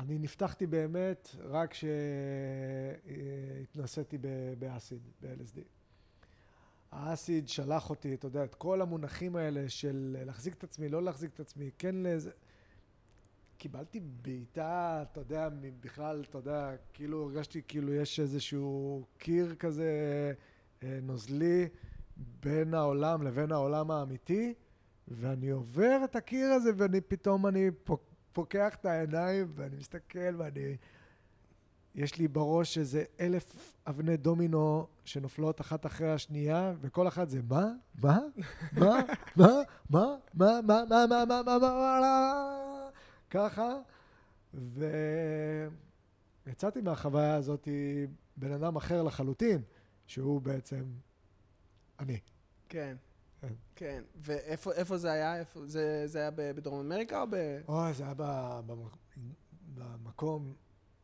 [0.00, 1.74] אני נפתחתי באמת רק
[3.02, 4.18] כשהתנסיתי
[4.58, 5.60] באסיד, ב-LSD.
[6.92, 11.30] האסיד שלח אותי, אתה יודע, את כל המונחים האלה של להחזיק את עצמי, לא להחזיק
[11.34, 12.30] את עצמי, כן לזה...
[13.58, 15.48] קיבלתי בעיטה, אתה יודע,
[15.80, 19.92] בכלל, אתה יודע, כאילו הרגשתי כאילו יש איזשהו קיר כזה
[20.82, 21.68] אה, נוזלי
[22.16, 24.54] בין העולם לבין העולם האמיתי,
[25.08, 27.70] ואני עובר את הקיר הזה ואני פתאום אני
[28.32, 30.76] פוקח את העיניים ואני מסתכל ואני...
[31.94, 37.66] יש לי בראש איזה אלף אבני דומינו שנופלות אחת אחרי השנייה, וכל אחת זה מה?
[38.02, 38.18] מה?
[38.72, 39.00] מה?
[39.36, 39.62] מה?
[39.90, 40.16] מה?
[40.34, 40.60] מה?
[40.66, 40.82] מה?
[40.88, 41.06] מה?
[41.06, 41.24] מה?
[41.26, 41.42] מה?
[41.44, 41.58] מה?
[41.58, 42.88] מה?
[43.30, 43.78] ככה,
[46.46, 47.68] ויצאתי מהחוויה הזאת
[48.36, 49.62] בן אדם אחר לחלוטין,
[50.06, 50.84] שהוא בעצם
[51.98, 52.18] אני.
[52.68, 52.96] כן.
[53.76, 54.02] כן.
[54.16, 55.42] ואיפה זה היה?
[55.66, 57.60] זה, זה היה בדרום אמריקה או ב...
[57.68, 58.14] אוי, זה היה
[59.74, 60.54] במקום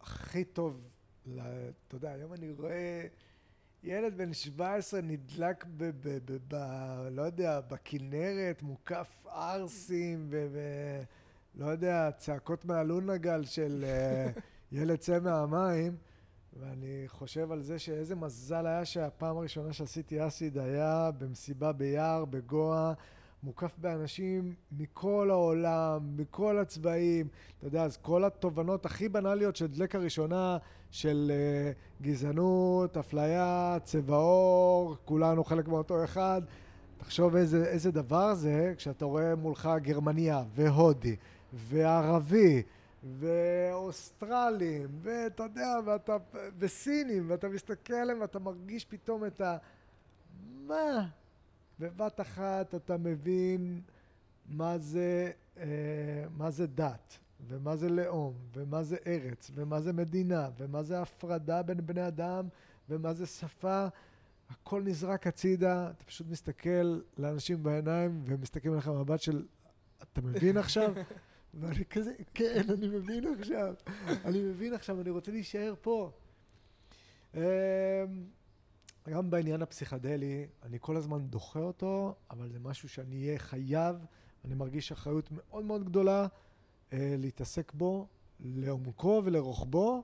[0.01, 0.81] הכי טוב.
[1.23, 3.07] אתה יודע, היום אני רואה
[3.83, 5.85] ילד בן 17 נדלק ב...
[5.85, 6.57] ב, ב, ב
[7.11, 10.29] לא יודע, בכנרת, מוקף ערסים.
[10.31, 10.59] ו
[11.55, 14.31] לא יודע, צעקות מהלונגל של אה,
[14.73, 15.97] ילד צא מהמים,
[16.61, 22.93] ואני חושב על זה שאיזה מזל היה שהפעם הראשונה שעשיתי אסיד היה במסיבה ביער, בגואה,
[23.43, 27.29] מוקף באנשים מכל העולם, מכל הצבעים.
[27.59, 30.59] אתה יודע, אז כל התובנות הכי בנאליות של דלק הראשונה,
[30.91, 36.43] של uh, גזענות, אפליה, צבע עור, כולנו חלק מאותו אחד.
[36.99, 41.17] תחשוב איזה, איזה דבר זה כשאתה רואה מולך גרמניה והודי
[41.53, 42.63] וערבי,
[43.19, 46.17] ואוסטרלים, ואתה יודע, ואתה,
[46.59, 49.57] וסינים, ואתה מסתכל עליהם ואתה מרגיש פתאום את ה...
[50.67, 51.09] מה?
[51.81, 53.81] בבת אחת אתה מבין
[54.49, 60.49] מה זה, אה, מה זה דת, ומה זה לאום, ומה זה ארץ, ומה זה מדינה,
[60.59, 62.49] ומה זה הפרדה בין בני אדם,
[62.89, 63.87] ומה זה שפה.
[64.51, 69.47] הכל נזרק הצידה, אתה פשוט מסתכל לאנשים בעיניים, והם מסתכלים עליך במבט של,
[70.03, 70.93] אתה מבין עכשיו?
[71.61, 73.75] ואני כזה, כן, אני מבין עכשיו.
[74.25, 76.11] אני מבין עכשיו, אני רוצה להישאר פה.
[77.35, 77.41] אמ,
[79.09, 83.97] גם בעניין הפסיכדלי, אני כל הזמן דוחה אותו, אבל זה משהו שאני אהיה חייב,
[84.45, 86.27] אני מרגיש אחריות מאוד מאוד גדולה
[86.93, 88.07] אה, להתעסק בו
[88.41, 90.03] לעומקו ולרוחבו,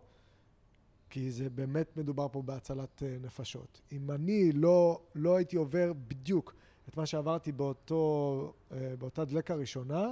[1.10, 3.80] כי זה באמת מדובר פה בהצלת אה, נפשות.
[3.92, 6.54] אם אני לא, לא הייתי עובר בדיוק
[6.88, 10.06] את מה שעברתי באותו, אה, באותה דלקה ראשונה,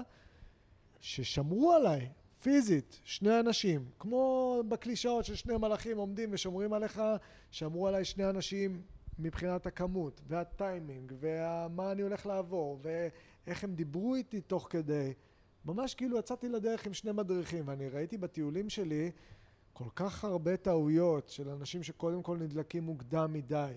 [1.01, 2.09] ששמרו עליי
[2.43, 7.03] פיזית, שני אנשים, כמו בקלישאות של שני מלאכים עומדים ושומרים עליך,
[7.51, 8.83] שמרו עליי שני אנשים
[9.19, 15.13] מבחינת הכמות, והטיימינג, ומה אני הולך לעבור, ואיך הם דיברו איתי תוך כדי.
[15.65, 19.11] ממש כאילו יצאתי לדרך עם שני מדריכים, ואני ראיתי בטיולים שלי
[19.73, 23.73] כל כך הרבה טעויות של אנשים שקודם כל נדלקים מוקדם מדי.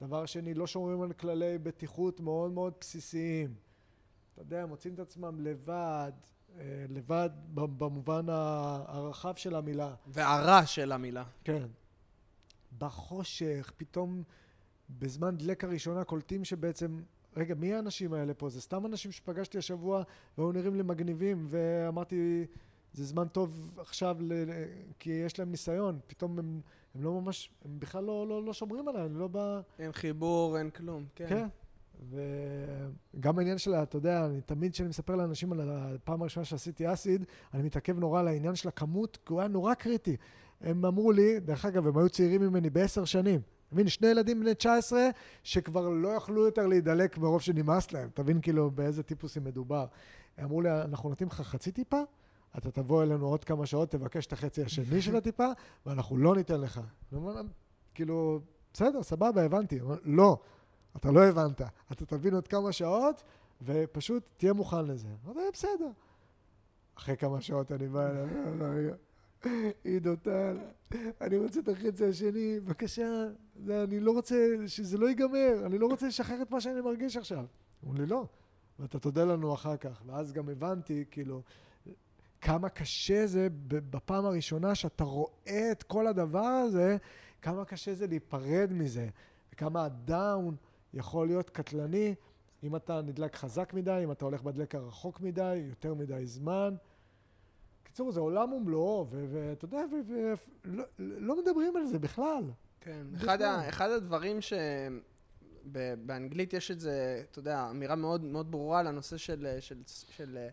[0.00, 3.54] דבר שני, לא שומרים על כללי בטיחות מאוד מאוד בסיסיים.
[4.32, 6.12] אתה יודע, מוצאים את עצמם לבד,
[6.88, 9.94] לבד במובן הרחב של המילה.
[10.06, 11.24] והרע של המילה.
[11.44, 11.66] כן.
[12.78, 14.22] בחושך, פתאום
[14.90, 17.00] בזמן דלקה ראשונה קולטים שבעצם,
[17.36, 18.48] רגע, מי האנשים האלה פה?
[18.48, 20.02] זה סתם אנשים שפגשתי השבוע
[20.38, 22.46] והיו נראים לי מגניבים, ואמרתי,
[22.92, 24.32] זה זמן טוב עכשיו, ל...
[24.98, 25.98] כי יש להם ניסיון.
[26.06, 26.60] פתאום הם,
[26.94, 29.60] הם לא ממש, הם בכלל לא, לא, לא שומרים עליי, אני לא בא...
[29.78, 31.28] אין חיבור, אין כלום, כן.
[31.28, 31.46] כן.
[32.10, 37.24] וגם העניין של, אתה יודע, אני תמיד כשאני מספר לאנשים על הפעם הראשונה שעשיתי אסיד,
[37.54, 40.16] אני מתעכב נורא על העניין של הכמות, כי הוא היה נורא קריטי.
[40.60, 43.40] הם אמרו לי, דרך אגב, הם היו צעירים ממני בעשר שנים.
[43.66, 45.00] אתה מבין, שני ילדים בני 19
[45.42, 48.08] שכבר לא יכלו יותר להידלק מרוב שנמאס להם.
[48.14, 49.86] תבין כאילו באיזה טיפוסים מדובר.
[50.38, 52.00] הם אמרו לי, אנחנו נותנים לך חצי טיפה,
[52.58, 55.48] אתה תבוא אלינו עוד כמה שעות, תבקש את החצי השני של הטיפה,
[55.86, 56.80] ואנחנו לא ניתן לך.
[57.94, 58.40] כאילו,
[58.72, 59.78] בסדר, סבבה, הבנתי.
[60.04, 60.38] לא.
[60.96, 61.60] אתה לא הבנת.
[61.92, 63.22] אתה תבין עוד כמה שעות,
[63.62, 65.08] ופשוט תהיה מוכן לזה.
[65.26, 65.90] אמרתי, בסדר.
[66.98, 68.94] אחרי כמה שעות אני בא אליו,
[69.84, 70.58] עידו טל,
[71.20, 73.26] אני רוצה את החצי השני, בבקשה,
[73.68, 77.44] אני לא רוצה, שזה לא ייגמר, אני לא רוצה לשחרר את מה שאני מרגיש עכשיו.
[77.84, 78.26] אמרו לי, לא,
[78.78, 80.02] ואתה תודה לנו אחר כך.
[80.06, 81.42] ואז גם הבנתי, כאילו,
[82.40, 86.96] כמה קשה זה בפעם הראשונה שאתה רואה את כל הדבר הזה,
[87.42, 89.08] כמה קשה זה להיפרד מזה,
[89.52, 90.56] וכמה הדאון
[90.94, 92.14] יכול להיות קטלני
[92.62, 96.74] אם אתה נדלק חזק מדי, אם אתה הולך בדלק הרחוק מדי, יותר מדי זמן.
[97.82, 102.44] בקיצור, זה עולם ומלואו, ואתה יודע, ולא לא מדברים על זה בכלל.
[102.80, 104.52] כן, אחד, ה, אחד הדברים ש...
[106.06, 110.48] באנגלית יש את זה, אתה יודע, אמירה מאוד מאוד ברורה לנושא של, של, של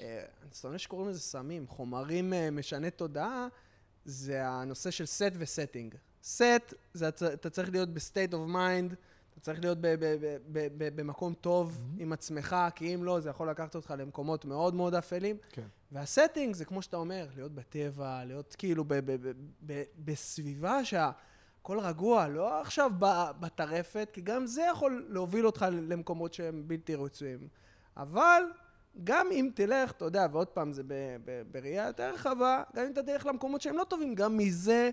[0.00, 3.48] אה, אני שונא שקוראים לזה סמים, חומרים אה, משני תודעה,
[4.04, 5.96] זה הנושא של set ו-setting.
[6.24, 8.94] set, זה אתה צריך להיות ב-state of mind,
[9.32, 9.78] אתה צריך להיות
[10.74, 12.02] במקום טוב mm-hmm.
[12.02, 15.36] עם עצמך, כי אם לא, זה יכול לקחת אותך למקומות מאוד מאוד אפלים.
[15.50, 15.66] כן.
[15.92, 18.84] והסטינג זה כמו שאתה אומר, להיות בטבע, להיות כאילו
[20.04, 22.90] בסביבה שהכל רגוע, לא עכשיו
[23.40, 27.48] בטרפת, כי גם זה יכול להוביל אותך למקומות שהם בלתי רצויים.
[27.96, 28.42] אבל
[29.04, 30.82] גם אם תלך, אתה יודע, ועוד פעם, זה
[31.50, 34.90] בראייה יותר רחבה, גם אם אתה תלך למקומות שהם לא טובים, גם מזה...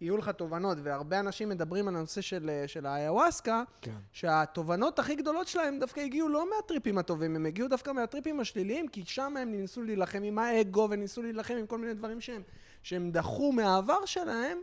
[0.00, 3.94] יהיו לך תובנות, והרבה אנשים מדברים על הנושא של, של האיוואסקה, כן.
[4.12, 9.04] שהתובנות הכי גדולות שלהם דווקא הגיעו לא מהטריפים הטובים, הם הגיעו דווקא מהטריפים השליליים, כי
[9.04, 12.42] שם הם ניסו להילחם עם האגו, וניסו להילחם עם כל מיני דברים שהם,
[12.82, 14.58] שהם דחו מהעבר שלהם,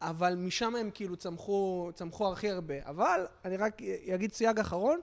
[0.00, 2.74] אבל משם הם כאילו צמחו, צמחו הכי הרבה.
[2.86, 3.82] אבל, אני רק
[4.14, 5.00] אגיד סייג אחרון,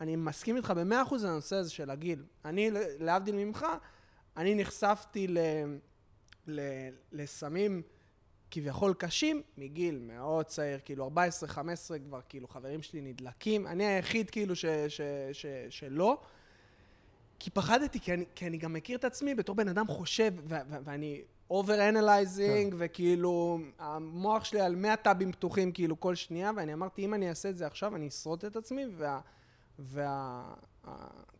[0.00, 2.24] אני מסכים איתך במאה אחוז על הנושא הזה של הגיל.
[2.44, 3.66] אני, להבדיל ממך,
[4.36, 5.38] אני נחשפתי ל,
[6.46, 6.60] ל,
[7.12, 7.82] לסמים
[8.54, 11.10] כביכול קשים מגיל מאוד צעיר, כאילו
[11.46, 11.58] 14-15
[12.06, 15.00] כבר כאילו חברים שלי נדלקים, אני היחיד כאילו ש, ש,
[15.32, 16.18] ש, שלא,
[17.38, 20.54] כי פחדתי, כי אני, כי אני גם מכיר את עצמי בתור בן אדם חושב, ו,
[20.68, 22.76] ו, ואני over analyzing, כן.
[22.80, 27.48] וכאילו המוח שלי על 100 טאבים פתוחים כאילו כל שנייה, ואני אמרתי אם אני אעשה
[27.48, 29.20] את זה עכשיו אני אשרוט את עצמי, וה...
[29.78, 30.44] וה...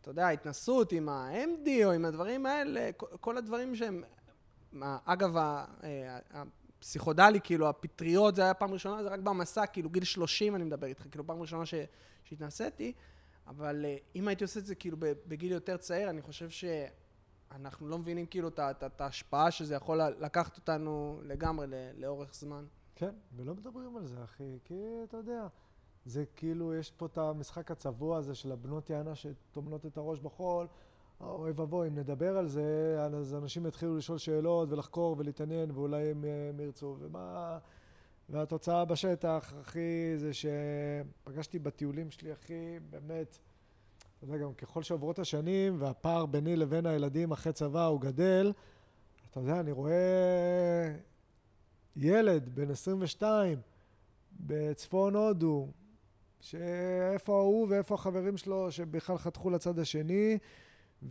[0.01, 4.03] אתה יודע, ההתנסות עם ה-MD או עם הדברים האלה, כל הדברים שהם,
[5.05, 5.37] אגב,
[6.79, 10.87] הפסיכודלי, כאילו, הפטריות, זה היה פעם ראשונה, זה רק במסע, כאילו, גיל 30 אני מדבר
[10.87, 11.73] איתך, כאילו, פעם ראשונה ש...
[12.23, 12.93] שהתנסיתי,
[13.47, 17.97] אבל אה, אם הייתי עושה את זה כאילו בגיל יותר צעיר, אני חושב שאנחנו לא
[17.97, 22.65] מבינים כאילו את ההשפעה שזה יכול לקחת אותנו לגמרי לאורך זמן.
[22.95, 25.47] כן, ולא מדברים על זה, אחי, כי אתה יודע,
[26.05, 30.67] זה כאילו, יש פה את המשחק הצבוע הזה של הבנות יענה שטומנות את הראש בחול,
[31.21, 36.25] אוי ואבוי, אם נדבר על זה, אז אנשים יתחילו לשאול שאלות ולחקור ולהתעניין, ואולי הם,
[36.49, 36.97] הם ירצו.
[36.99, 37.57] ומה...
[38.29, 43.37] והתוצאה בשטח, אחי, זה שפגשתי בטיולים שלי, אחי, באמת,
[44.17, 48.53] אתה יודע, גם ככל שעוברות השנים והפער ביני לבין הילדים אחרי צבא הוא גדל,
[49.31, 50.93] אתה יודע, אני רואה
[51.95, 53.57] ילד בן 22
[54.39, 55.67] בצפון הודו,
[56.39, 60.37] שאיפה הוא ואיפה החברים שלו שבכלל חתכו לצד השני,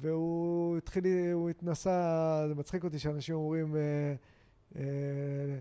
[0.01, 4.15] והוא התחיל, הוא התנסה, זה מצחיק אותי שאנשים אומרים, אה,
[4.77, 5.59] אה,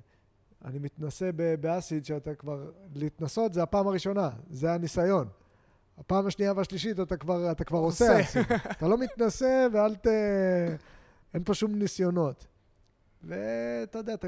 [0.65, 5.27] אני מתנסה באסיד, שאתה כבר, להתנסות זה הפעם הראשונה, זה הניסיון.
[5.97, 8.45] הפעם השנייה והשלישית אתה כבר, אתה כבר עושה אסיד.
[8.71, 10.07] אתה לא מתנסה ואל ת...
[11.33, 12.47] אין פה שום ניסיונות.
[13.23, 14.27] ואתה יודע, אתה...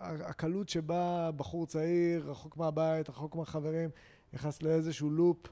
[0.00, 3.90] הקלות שבה בחור צעיר, רחוק מהבית, רחוק מהחברים,
[4.32, 5.46] נכנס לאיזשהו לופ.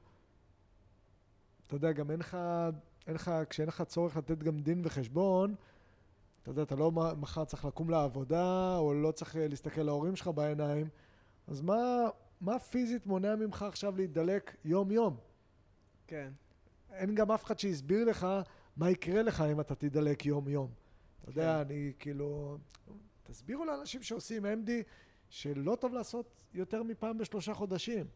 [1.67, 2.37] אתה יודע, גם אין לך,
[3.07, 5.55] אין לך, כשאין לך צורך לתת גם דין וחשבון,
[6.43, 10.89] אתה יודע, אתה לא מחר צריך לקום לעבודה, או לא צריך להסתכל להורים שלך בעיניים,
[11.47, 12.09] אז מה,
[12.41, 15.17] מה פיזית מונע ממך עכשיו להידלק יום-יום?
[16.07, 16.33] כן.
[16.93, 18.27] אין גם אף אחד שיסביר לך
[18.77, 20.71] מה יקרה לך אם אתה תידלק יום-יום.
[21.21, 21.41] אתה כן.
[21.41, 22.59] יודע, אני כאילו...
[23.23, 24.71] תסבירו לאנשים שעושים MD
[25.29, 28.07] שלא טוב לעשות יותר מפעם בשלושה חודשים.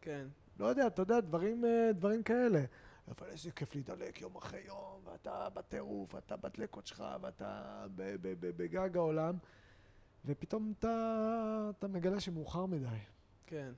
[0.00, 0.26] כן.
[0.60, 2.64] לא יודע, אתה יודע, דברים, אה, דברים כאלה.
[3.08, 7.84] אבל איזה כיף להידלק יום אחרי יום, ואתה בטירוף, ואתה בדלקות שלך, ואתה
[8.40, 9.36] בגג העולם,
[10.24, 12.86] ופתאום אתה, אתה מגלה שמאוחר מדי.
[13.46, 13.72] כן,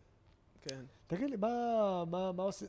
[0.60, 0.84] כן.
[1.06, 2.68] תגיד לי, מה, מה, מה עושים,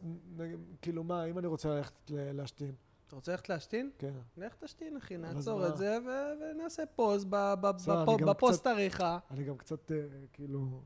[0.81, 2.75] כאילו מה, אם אני רוצה ללכת להשתין?
[3.07, 3.91] אתה רוצה ללכת להשתין?
[3.97, 4.13] כן.
[4.37, 5.97] לך תשתין, אחי, נעצור את זה
[6.41, 7.25] ונעשה פוז
[8.27, 9.19] בפוסט עריכה.
[9.31, 9.97] אני גם קצת, אה,
[10.33, 10.81] כאילו...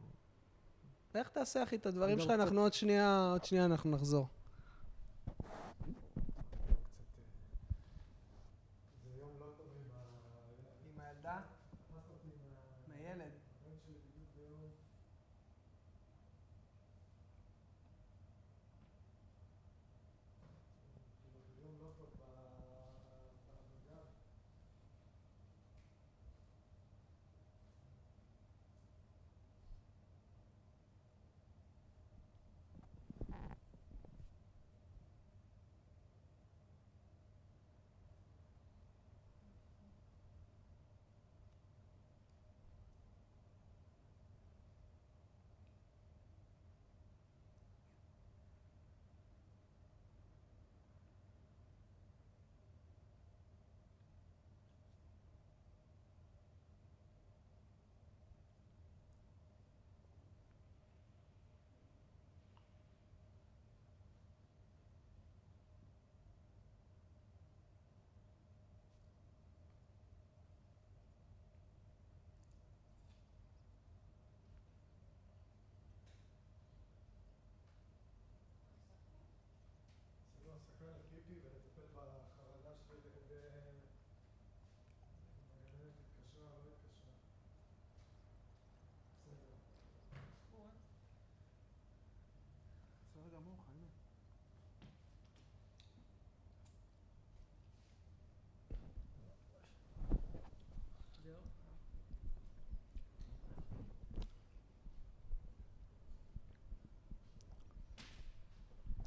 [1.16, 4.28] לך תעשה, אחי, את הדברים שלך, אנחנו עוד שנייה, עוד שנייה אנחנו נחזור.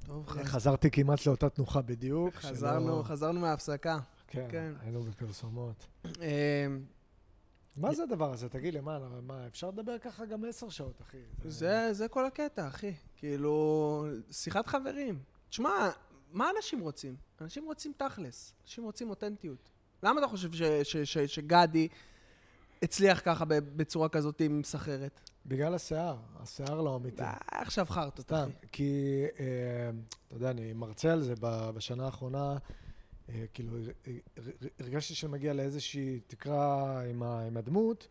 [0.06, 2.34] טוב, חזרתי כמעט לאותה תנוחה בדיוק.
[2.34, 3.98] חזרנו, חזרנו מההפסקה.
[4.28, 5.86] כן, כן, היינו בפרסומות.
[7.76, 8.48] מה זה הדבר הזה?
[8.48, 11.18] תגיד לי, מה, מה, אפשר לדבר ככה גם עשר שעות, אחי?
[11.44, 12.92] זה, זה כל הקטע, אחי.
[13.16, 15.18] כאילו, שיחת חברים.
[15.48, 15.90] תשמע,
[16.32, 17.16] מה אנשים רוצים?
[17.40, 18.54] אנשים רוצים תכלס.
[18.64, 19.70] אנשים רוצים אותנטיות.
[20.02, 21.88] למה אתה חושב ש, ש, ש, שגדי
[22.82, 25.20] הצליח ככה בצורה כזאת עם סחרת?
[25.46, 27.22] בגלל השיער, השיער לא אמיתי.
[27.46, 28.50] עכשיו חרטות, אחי.
[28.72, 29.90] כי, אה,
[30.28, 31.34] אתה יודע, אני מרצה על זה
[31.74, 32.56] בשנה האחרונה, אה,
[33.54, 33.72] כאילו,
[34.78, 38.08] הרגשתי שאני מגיע לאיזושהי תקרה עם, עם הדמות,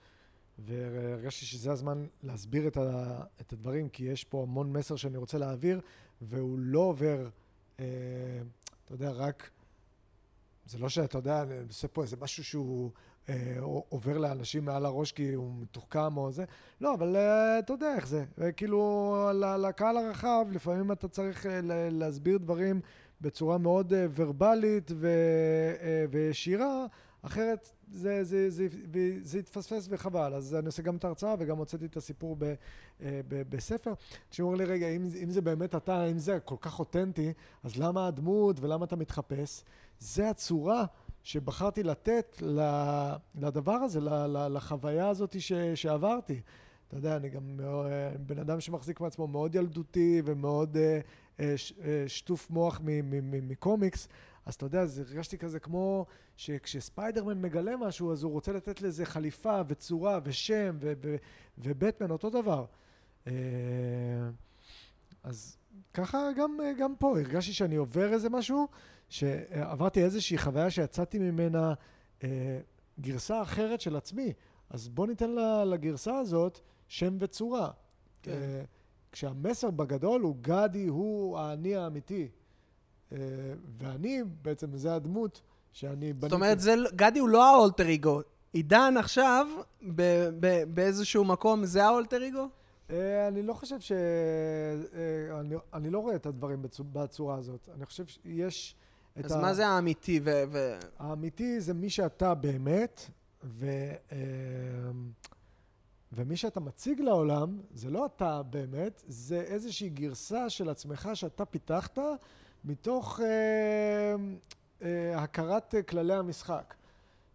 [0.59, 5.37] והרגשתי שזה הזמן להסביר את, ה, את הדברים, כי יש פה המון מסר שאני רוצה
[5.37, 5.81] להעביר,
[6.21, 7.29] והוא לא עובר,
[7.79, 7.85] אה,
[8.85, 9.49] אתה יודע, רק...
[10.65, 12.91] זה לא שאתה יודע, אני עושה פה איזה משהו שהוא
[13.29, 13.55] אה,
[13.89, 16.45] עובר לאנשים מעל הראש כי הוא מתוחכם או זה.
[16.81, 18.25] לא, אבל אה, אתה יודע איך זה.
[18.55, 19.29] כאילו,
[19.59, 21.59] לקהל הרחב, לפעמים אתה צריך אה,
[21.91, 22.81] להסביר דברים
[23.23, 24.91] בצורה מאוד ורבלית
[26.11, 26.85] וישירה,
[27.21, 30.33] אחרת זה, זה, זה, זה, זה יתפספס וחבל.
[30.33, 32.53] אז אני עושה גם את ההרצאה וגם הוצאתי את הסיפור ב,
[33.01, 33.93] ב, בספר.
[34.31, 38.07] שאומר לי, רגע, אם, אם זה באמת אתה, אם זה כל כך אותנטי, אז למה
[38.07, 39.63] הדמות ולמה אתה מתחפש?
[39.99, 40.85] זה הצורה
[41.23, 42.37] שבחרתי לתת
[43.35, 43.99] לדבר הזה,
[44.49, 46.41] לחוויה הזאת ש, שעברתי.
[46.87, 47.59] אתה יודע, אני גם
[48.19, 51.01] בן אדם שמחזיק מעצמו מאוד ילדותי ומאוד אה, אה, אה,
[52.07, 52.81] שטוף מוח
[53.23, 54.07] מקומיקס,
[54.45, 56.05] אז אתה יודע, אז הרגשתי כזה כמו
[56.37, 60.77] שכשספיידרמן מגלה משהו, אז הוא רוצה לתת לזה חליפה וצורה ושם
[61.57, 62.65] ובטמן, אותו דבר.
[65.23, 65.57] אז
[65.93, 68.67] ככה גם, גם פה, הרגשתי שאני עובר איזה משהו,
[69.09, 71.73] שעברתי איזושהי חוויה שיצאתי ממנה
[72.23, 72.59] אה,
[72.99, 74.33] גרסה אחרת של עצמי.
[74.69, 75.29] אז בוא ניתן
[75.65, 77.71] לגרסה הזאת שם וצורה.
[78.21, 78.31] כן.
[78.31, 78.63] אה,
[79.13, 82.27] כשהמסר בגדול הוא גדי הוא האני האמיתי.
[83.11, 83.17] אה,
[83.77, 85.41] ואני בעצם, זה הדמות
[85.71, 86.19] שאני בניתי.
[86.21, 88.21] זאת אומרת, זה, לא- גדי הוא לא האולטר אגו.
[88.53, 89.47] עידן עכשיו,
[89.95, 92.47] ב- ב- באיזשהו מקום, זה האולטר אגו?
[92.89, 93.91] אה, אני לא חושב ש...
[93.91, 96.61] אה, אני, אני לא רואה את הדברים
[96.93, 97.69] בצורה הזאת.
[97.75, 98.75] אני חושב שיש
[99.23, 99.41] אז ה...
[99.41, 100.19] מה זה האמיתי?
[100.23, 100.43] ו...
[100.99, 103.09] האמיתי זה מי שאתה באמת,
[103.43, 103.67] ו...
[106.15, 111.99] ומי שאתה מציג לעולם, זה לא אתה באמת, זה איזושהי גרסה של עצמך שאתה פיתחת
[112.65, 114.15] מתוך אה,
[114.81, 116.73] אה, הכרת כללי המשחק.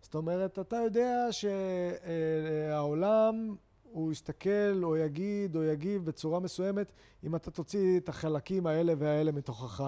[0.03, 1.27] זאת אומרת, אתה יודע
[2.71, 3.55] שהעולם,
[3.93, 6.93] הוא יסתכל או יגיד או יגיב בצורה מסוימת
[7.25, 9.85] אם אתה תוציא את החלקים האלה והאלה מתוכך.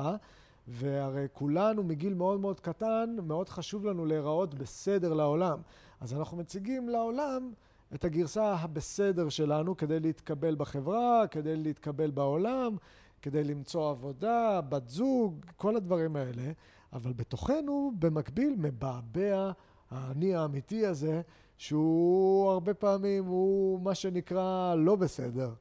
[0.68, 5.60] והרי כולנו מגיל מאוד מאוד קטן, מאוד חשוב לנו להיראות בסדר לעולם.
[6.00, 7.52] אז אנחנו מציגים לעולם
[7.94, 12.76] את הגרסה הבסדר שלנו כדי להתקבל בחברה, כדי להתקבל בעולם,
[13.22, 16.52] כדי למצוא עבודה, בת זוג, כל הדברים האלה.
[16.92, 19.52] אבל בתוכנו, במקביל, מבעבע
[19.90, 21.20] האני האמיתי הזה,
[21.58, 25.52] שהוא הרבה פעמים הוא מה שנקרא לא בסדר.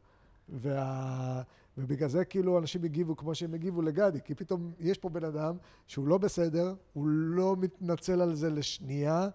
[0.50, 1.42] וה...
[1.78, 5.58] ובגלל זה כאילו אנשים הגיבו כמו שהם הגיבו לגדי, כי פתאום יש פה בן אדם
[5.88, 9.30] שהוא לא בסדר, הוא לא מתנצל על זה לשנייה,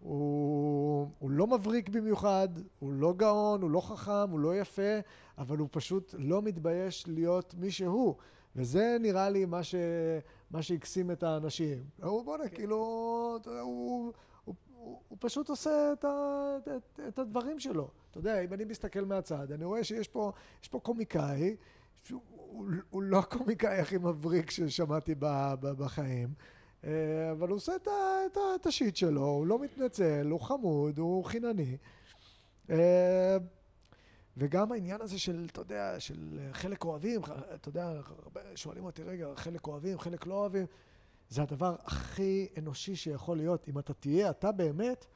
[0.00, 4.98] הוא, הוא לא מבריק במיוחד, הוא לא גאון, הוא לא חכם, הוא לא יפה,
[5.38, 8.14] אבל הוא פשוט לא מתבייש להיות מי שהוא.
[8.56, 9.74] וזה נראה לי מה, ש,
[10.50, 11.84] מה שהקסים את האנשים.
[12.02, 12.56] הוא בוא'נה, כן.
[12.56, 14.12] כאילו, הוא, הוא,
[14.44, 17.90] הוא, הוא פשוט עושה את, ה, את, את הדברים שלו.
[18.10, 20.32] אתה יודע, אם אני מסתכל מהצד, אני רואה שיש פה,
[20.70, 21.56] פה קומיקאי,
[22.02, 25.26] שהוא, הוא, הוא לא הקומיקאי הכי מבריק ששמעתי ב,
[25.60, 26.28] ב, בחיים.
[26.84, 27.72] אה, אבל הוא עושה
[28.56, 31.76] את, השיט שלו, הוא לא מתנצל, הוא חמוד, הוא חינני.
[32.70, 33.36] אה,
[34.36, 37.20] וגם העניין הזה של, אתה יודע, של חלק אוהבים,
[37.54, 38.00] אתה יודע,
[38.54, 40.66] שואלים אותי, רגע, חלק אוהבים, חלק לא אוהבים,
[41.28, 43.68] זה הדבר הכי אנושי שיכול להיות.
[43.68, 45.06] אם אתה תהיה אתה באמת,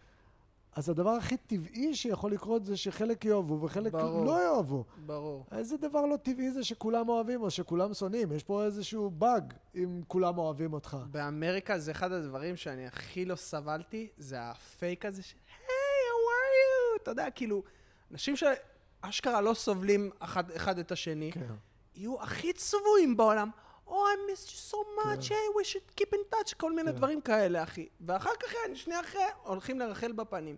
[0.74, 4.84] אז הדבר הכי טבעי שיכול לקרות זה שחלק יאהבו וחלק ברור, לא יאהבו.
[5.06, 5.46] ברור.
[5.52, 8.32] איזה דבר לא טבעי זה שכולם אוהבים או שכולם שונאים?
[8.32, 10.96] יש פה איזשהו באג אם כולם אוהבים אותך.
[11.10, 16.52] באמריקה זה אחד הדברים שאני הכי לא סבלתי, זה הפייק הזה של, היי, how are
[16.98, 17.02] you?
[17.02, 17.62] אתה יודע, כאילו,
[18.10, 21.46] אנשים שאשכרה לא סובלים אחד, אחד את השני, כן.
[21.94, 23.50] יהיו הכי צבועים בעולם.
[23.93, 25.34] Oh, I missed you so much, כן.
[25.34, 26.97] hey, we should keep in touch, כל מיני כן.
[26.97, 27.88] דברים כאלה, אחי.
[28.01, 30.57] ואחר כך, שנייה אחרי, הולכים לרחל בפנים.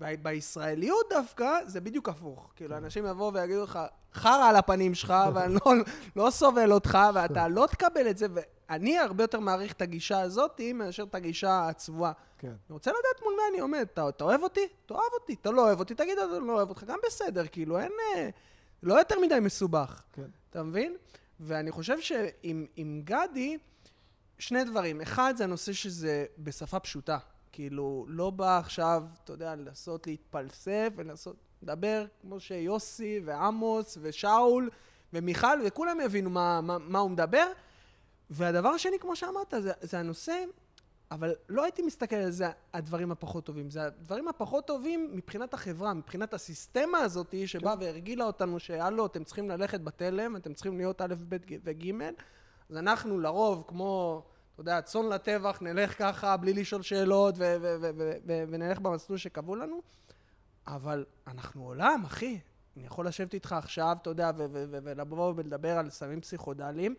[0.00, 2.52] ובישראליות דווקא, זה בדיוק הפוך.
[2.56, 2.84] כאילו, כן.
[2.84, 3.78] אנשים יבואו ויגידו לך,
[4.14, 5.72] חרא על הפנים שלך, ואני לא,
[6.16, 10.60] לא סובל אותך, ואתה לא תקבל את זה, ואני הרבה יותר מעריך את הגישה הזאת
[10.74, 12.12] מאשר את הגישה הצבועה.
[12.38, 12.48] כן.
[12.48, 13.86] אני רוצה לדעת מול מי אני עומד.
[13.92, 14.68] אתה, אתה אוהב אותי?
[14.86, 15.36] תאהב אותי.
[15.40, 16.84] אתה לא אוהב אותי, תגיד, אני לא אוהב אותך.
[16.84, 17.92] גם בסדר, כאילו, אין...
[18.16, 18.28] אה,
[18.82, 20.02] לא יותר מדי מסובך.
[20.12, 20.26] כן.
[20.50, 20.96] אתה מבין?
[21.40, 23.58] ואני חושב שעם גדי,
[24.38, 25.00] שני דברים.
[25.00, 27.18] אחד, זה הנושא שזה בשפה פשוטה.
[27.52, 34.70] כאילו, לא בא עכשיו, אתה יודע, לנסות להתפלסף ולנסות לדבר כמו שיוסי ועמוס ושאול
[35.12, 37.46] ומיכל וכולם יבינו מה, מה, מה הוא מדבר.
[38.30, 40.44] והדבר השני, כמו שאמרת, זה, זה הנושא,
[41.10, 43.70] אבל לא הייתי מסתכל על זה הדברים הפחות טובים.
[43.70, 47.82] זה הדברים הפחות טובים מבחינת החברה, מבחינת הסיסטמה הזאת שבאה כן.
[47.82, 51.92] והרגילה אותנו שהלו, אתם צריכים ללכת בתלם, אתם צריכים להיות א', ב' וג',
[52.70, 57.34] אז אנחנו לרוב, כמו, אתה יודע, צאן לטבח, נלך ככה בלי לשאול שאלות
[58.48, 59.82] ונלך במסלול שקבעו לנו,
[60.66, 62.38] אבל אנחנו עולם, אחי.
[62.76, 66.94] אני יכול לשבת איתך עכשיו, אתה יודע, ולבוא ולדבר על סמים פסיכודליים.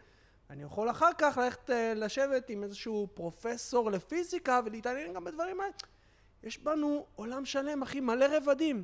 [0.49, 5.73] אני יכול אחר כך ללכת אה, לשבת עם איזשהו פרופסור לפיזיקה ולהתעניין גם בדברים האלה.
[6.43, 8.83] יש בנו עולם שלם, אחי, מלא רבדים.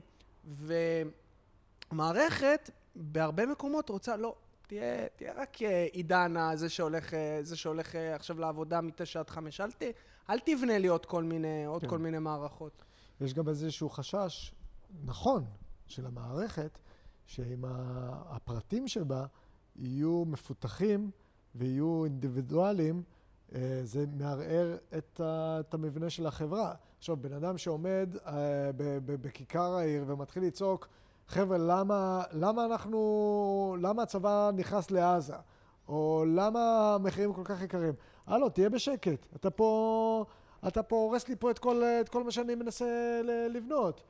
[1.91, 4.36] ומערכת בהרבה מקומות רוצה, לא,
[4.68, 9.61] תהיה, תהיה רק אה, עידן הזה שהולך, אה, זה שהולך עכשיו לעבודה מתשע עד חמש.
[9.61, 9.84] אל, ת,
[10.30, 11.88] אל תבנה לי עוד כל מיני, עוד כן.
[11.89, 12.84] כל מיני מערכות.
[13.22, 14.53] יש גם איזשהו חשש,
[15.05, 15.45] נכון,
[15.88, 16.80] של המערכת,
[17.26, 17.64] שאם
[18.30, 19.26] הפרטים שבה
[19.76, 21.11] יהיו מפותחים,
[21.56, 23.04] ויהיו אינדיבידואלים,
[23.56, 26.74] אה, זה מערער את, המבנה של החברה.
[26.97, 28.72] עכשיו, בן אדם שעומד אה,
[29.06, 30.88] בכיכר העיר ומתחיל לצעוק,
[31.28, 35.36] חבר'ה, למה, למה אנחנו, למה הצבא נכנס לעזה?
[35.88, 37.93] או למה המחירים כל כך יקרים?
[38.28, 39.26] הלו, תהיה בשקט.
[39.36, 40.26] אתה פה,
[40.68, 44.04] אתה פה הורס לי פה את כל, את כל מה שאני מנסה לבנות.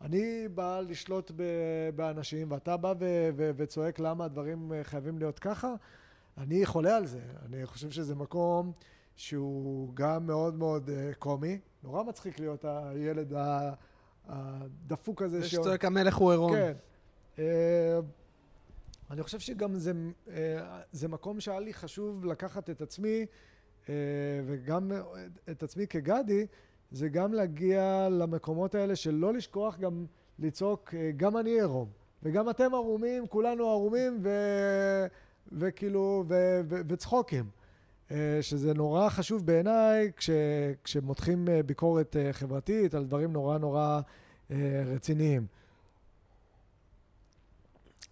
[0.00, 1.30] אני בא לשלוט
[1.94, 2.92] באנשים, ואתה בא
[3.36, 5.74] וצועק למה הדברים חייבים להיות ככה,
[6.38, 7.20] אני חולה על זה.
[7.46, 8.72] אני חושב שזה מקום
[9.16, 11.58] שהוא גם מאוד מאוד אה, קומי.
[11.82, 13.32] נורא מצחיק להיות הילד
[14.26, 15.40] הדפוק הזה.
[15.40, 16.52] זה שצועק המלך הוא עירום.
[16.52, 16.72] כן.
[17.38, 17.98] אה,
[19.10, 19.92] אני חושב שגם זה,
[20.30, 23.26] אה, זה מקום שהיה לי חשוב לקחת את עצמי,
[24.46, 24.92] וגם
[25.50, 26.46] את עצמי כגדי,
[26.90, 30.06] זה גם להגיע למקומות האלה של לא לשכוח גם
[30.38, 31.88] לצעוק, גם אני עירום,
[32.22, 34.28] וגם אתם ערומים, כולנו ערומים, ו...
[35.52, 36.34] וכאילו, ו...
[36.68, 36.80] ו...
[36.88, 37.50] וצחוקים.
[38.10, 40.30] אה, שזה נורא חשוב בעיניי כש...
[40.84, 44.00] כשמותחים אה, ביקורת אה, חברתית על דברים נורא נורא
[44.86, 45.46] רציניים.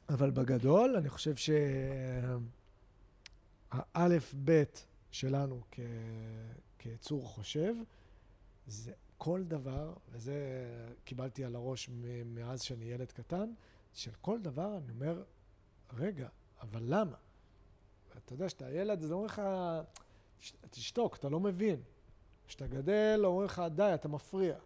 [0.09, 1.35] אבל בגדול, אני חושב
[3.73, 5.81] שהאלף-בית שלנו כ...
[6.79, 7.75] כיצור חושב,
[8.67, 10.35] זה כל דבר, וזה
[11.05, 11.91] קיבלתי על הראש
[12.25, 13.53] מאז שאני ילד קטן,
[13.93, 15.23] של כל דבר אני אומר,
[15.93, 16.29] רגע,
[16.61, 17.17] אבל למה?
[18.19, 19.43] אתה יודע, כשאתה ילד, זה אומר לך,
[20.41, 21.83] "ש- תשתוק, אתה לא מבין.
[22.49, 24.57] כשאתה גדל, אומרים לך, די, אתה מפריע.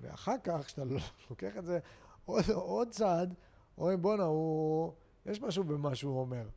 [0.00, 0.82] ואחר כך, כשאתה
[1.30, 1.78] לוקח את זה
[2.24, 3.34] עוד, עוד צעד,
[3.78, 4.92] אומרים, בואנה, הוא...
[5.26, 6.48] יש משהו במה שהוא אומר.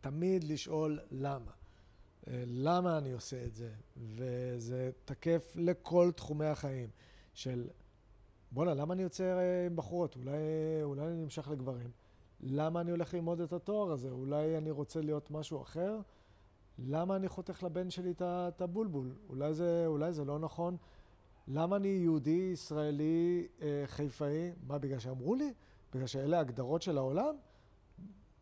[0.00, 1.50] תמיד לשאול למה.
[2.28, 3.70] אה, למה אני עושה את זה?
[3.96, 6.90] וזה תקף לכל תחומי החיים.
[7.34, 7.68] של,
[8.52, 10.16] בואנה, למה אני יוצא עם בחורות?
[10.16, 10.32] אולי,
[10.82, 11.90] אולי אני נמשך לגברים.
[12.40, 14.10] למה אני הולך ללמוד את התואר הזה?
[14.10, 16.00] אולי אני רוצה להיות משהו אחר?
[16.78, 19.14] למה אני חותך לבן שלי את הבולבול?
[19.28, 20.76] אולי זה, אולי זה לא נכון?
[21.48, 24.52] למה אני יהודי, ישראלי, אה, חיפאי?
[24.66, 25.52] מה, בגלל שאמרו לי?
[25.94, 27.34] בגלל שאלה ההגדרות של העולם?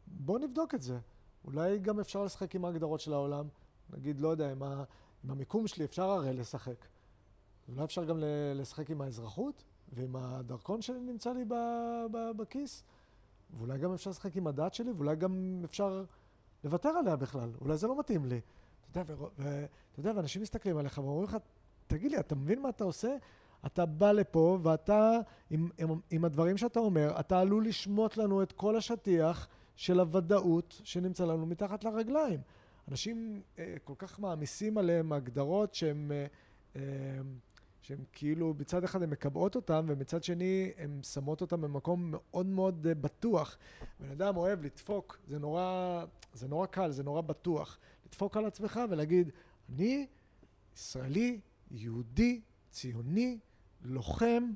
[0.07, 0.99] בואו נבדוק את זה.
[1.44, 3.49] אולי גם אפשר לשחק עם ההגדרות של העולם.
[3.90, 4.84] נגיד, לא יודע, עם, ה,
[5.24, 6.86] עם המיקום שלי אפשר הרי לשחק.
[7.68, 8.18] אולי אפשר גם
[8.55, 11.55] לשחק עם האזרחות ועם הדרכון שנמצא לי ב,
[12.12, 12.82] ב, בכיס.
[13.51, 16.05] ואולי גם אפשר לשחק עם הדת שלי, ואולי גם אפשר
[16.64, 17.51] לוותר עליה בכלל.
[17.61, 18.40] אולי זה לא מתאים לי.
[18.90, 21.36] אתה יודע, ו- אתה יודע, ואנשים מסתכלים עליך ואומרים לך,
[21.86, 23.16] תגיד לי, אתה מבין מה אתה עושה?
[23.66, 25.18] אתה בא לפה ואתה,
[25.51, 30.80] עם, עם, עם הדברים שאתה אומר, אתה עלול לשמוט לנו את כל השטיח של הוודאות
[30.84, 32.40] שנמצא לנו מתחת לרגליים.
[32.88, 36.26] אנשים אה, כל כך מעמיסים עליהם הגדרות שהן אה,
[36.76, 36.82] אה,
[37.87, 42.87] שהן כאילו, מצד אחד הן מקבעות אותם, ומצד שני הן שמות אותם במקום מאוד מאוד
[42.87, 43.59] אה, בטוח.
[44.01, 47.78] בן אדם אוהב לדפוק, זה נורא, זה נורא קל, זה נורא בטוח.
[48.07, 49.30] לדפוק על עצמך ולהגיד,
[49.68, 50.07] אני
[50.76, 53.39] ישראלי, יהודי, ציוני,
[53.82, 54.53] לוחם,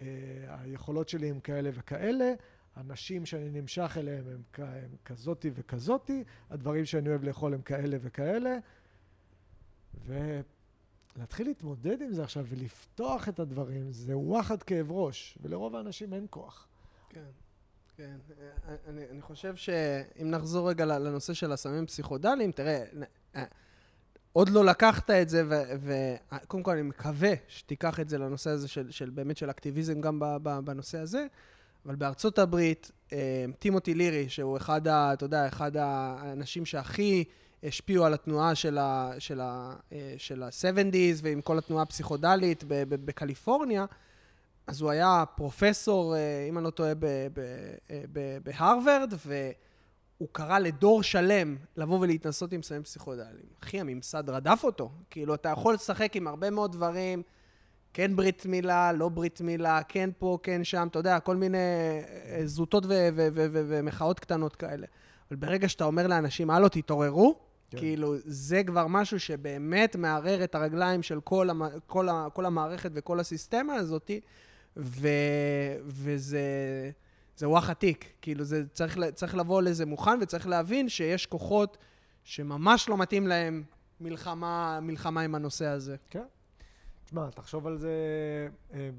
[0.00, 0.06] אה,
[0.48, 2.32] היכולות שלי הן כאלה וכאלה,
[2.74, 7.96] הנשים שאני נמשך אליהם הם, כ- הם כזאתי וכזאתי, הדברים שאני אוהב לאכול הם כאלה
[8.00, 8.58] וכאלה,
[11.16, 16.26] ולהתחיל להתמודד עם זה עכשיו ולפתוח את הדברים, זה וואחד כאב ראש, ולרוב האנשים אין
[16.30, 16.68] כוח.
[17.10, 17.20] כן,
[17.96, 18.16] כן.
[18.86, 22.84] אני, אני חושב שאם נחזור רגע לנושא של הסמים פסיכודליים, תראה,
[23.36, 23.44] אה,
[24.32, 25.42] עוד לא לקחת את זה,
[25.80, 30.20] וקודם כל אני מקווה שתיקח את זה לנושא הזה של, של באמת של אקטיביזם גם
[30.64, 31.26] בנושא הזה,
[31.86, 37.24] אבל בארצות הברית, אה, טימותי לירי, שהוא אחד, ה, אתה יודע, אחד האנשים שהכי
[37.62, 43.84] השפיעו על התנועה של ה- של ה- אה, של ה-70's ועם כל התנועה הפסיכודלית בקליפורניה,
[44.66, 46.92] אז הוא היה פרופסור, אה, אם אני לא טועה,
[47.90, 48.00] אה,
[48.42, 53.46] בהרווארד, והוא קרא לדור שלם לבוא ולהתנסות עם סמים פסיכודליים.
[53.62, 54.90] אחי, הממסד רדף אותו.
[55.10, 57.22] כאילו, אתה יכול לשחק עם הרבה מאוד דברים,
[57.92, 61.58] כן ברית מילה, לא ברית מילה, כן פה, כן שם, אתה יודע, כל מיני
[62.44, 64.86] זוטות ומחאות קטנות כאלה.
[65.30, 67.78] אבל ברגע שאתה אומר לאנשים, הלו, תתעוררו, כן.
[67.78, 71.62] כאילו, זה כבר משהו שבאמת מערער את הרגליים של כל, המ...
[71.86, 72.26] כל, ה...
[72.32, 74.10] כל המערכת וכל הסיסטמה הזאת,
[74.76, 75.08] ו...
[75.84, 76.40] וזה
[77.36, 78.12] זה וואח עתיק.
[78.22, 81.78] כאילו, זה צריך, צריך לבוא לזה מוכן, וצריך להבין שיש כוחות
[82.24, 83.62] שממש לא מתאים להם
[84.00, 85.96] מלחמה, מלחמה עם הנושא הזה.
[86.10, 86.24] כן.
[87.04, 87.92] תשמע, תחשוב על זה
[88.72, 88.90] אה,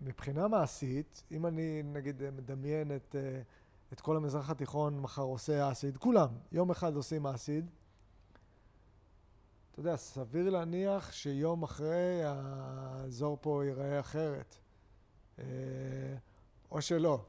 [0.00, 3.40] מבחינה מעשית, אם אני נגיד מדמיין את, אה,
[3.92, 7.70] את כל המזרח התיכון מחר עושה אסיד, כולם, יום אחד עושים אסיד,
[9.78, 14.56] אתה יודע, סביר להניח שיום אחרי האזור פה ייראה אחרת.
[15.38, 15.44] אה,
[16.70, 17.20] או שלא.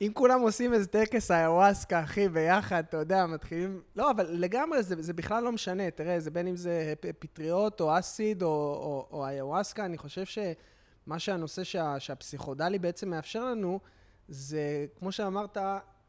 [0.00, 3.82] אם כולם עושים איזה טקס איוואסקה, אחי, ביחד, אתה יודע, מתחילים...
[3.96, 5.90] לא, אבל לגמרי, זה, זה בכלל לא משנה.
[5.90, 11.18] תראה, זה בין אם זה פטריות או אסיד או, או, או איוואסקה, אני חושב שמה
[11.18, 13.80] שהנושא שה, שהפסיכודלי בעצם מאפשר לנו,
[14.28, 15.58] זה, כמו שאמרת,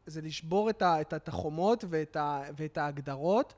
[0.06, 3.54] זה לשבור את, ה, את, את החומות ואת, ה, ואת ההגדרות.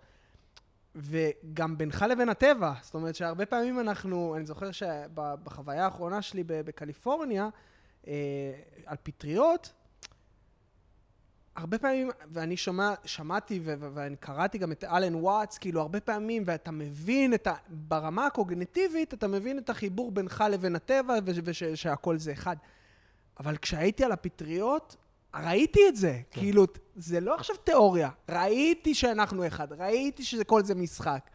[0.95, 2.73] וגם בינך לבין הטבע.
[2.81, 7.49] זאת אומרת שהרבה פעמים אנחנו, אני זוכר שבחוויה האחרונה שלי בקליפורניה,
[8.07, 8.13] אה,
[8.85, 9.73] על פטריות,
[11.55, 16.71] הרבה פעמים, ואני שומע, שמעתי ואני קראתי גם את אלן וואטס, כאילו הרבה פעמים, ואתה
[16.71, 17.53] מבין את ה...
[17.69, 22.55] ברמה הקוגניטיבית, אתה מבין את החיבור בינך לבין הטבע ושהכול זה אחד.
[23.39, 24.95] אבל כשהייתי על הפטריות,
[25.35, 26.19] ראיתי את זה.
[26.31, 26.41] כן.
[26.41, 26.65] כאילו,
[26.95, 28.09] זה לא עכשיו תיאוריה.
[28.29, 31.29] ראיתי שאנחנו אחד, ראיתי שכל זה משחק.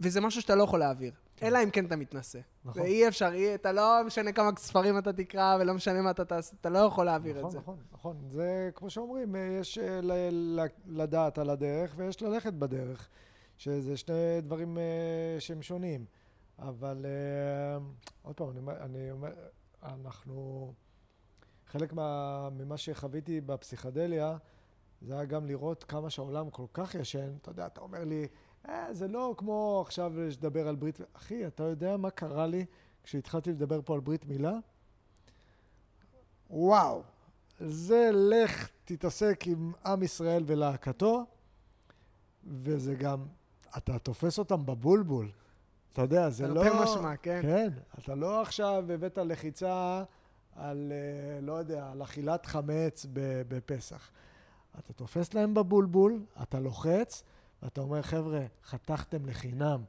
[0.00, 1.12] וזה משהו שאתה לא יכול להעביר.
[1.36, 1.46] כן.
[1.46, 2.38] אלא אם כן אתה מתנשא.
[2.64, 2.82] נכון.
[2.82, 6.56] ואי אפשר, אי, אתה לא משנה כמה ספרים אתה תקרא ולא משנה מה אתה תעשה,
[6.60, 7.58] אתה לא יכול להעביר נכון, את זה.
[7.58, 8.30] נכון, נכון, נכון.
[8.30, 13.08] זה כמו שאומרים, אה, יש אה, ל- ל- לדעת על הדרך ויש ללכת בדרך,
[13.56, 16.04] שזה שני דברים uh, שהם שונים.
[16.58, 19.32] אבל uh, עוד פעם, אני אומר,
[19.82, 20.72] אנחנו...
[21.74, 24.36] חלק מה, ממה שחוויתי בפסיכדליה,
[25.02, 27.32] זה היה גם לראות כמה שהעולם כל כך ישן.
[27.42, 28.26] אתה יודע, אתה אומר לי,
[28.68, 31.00] אה, זה לא כמו עכשיו לדבר על ברית...
[31.12, 32.64] אחי, אתה יודע מה קרה לי
[33.02, 34.52] כשהתחלתי לדבר פה על ברית מילה?
[36.50, 37.02] וואו,
[37.60, 41.24] זה לך תתעסק עם עם ישראל ולהקתו,
[42.46, 43.26] וזה גם,
[43.76, 45.30] אתה תופס אותם בבולבול.
[45.92, 46.64] אתה יודע, זה לא...
[46.64, 47.42] תרפה משמע, כן.
[47.42, 47.68] כן,
[47.98, 50.04] אתה לא עכשיו הבאת לחיצה
[50.56, 53.06] על, אה, לא יודע, על אכילת חמץ
[53.48, 54.10] בפסח.
[54.78, 57.22] אתה תופס להם בבולבול, אתה לוחץ,
[57.62, 59.84] ואתה אומר, חבר'ה, חתכתם לחינם.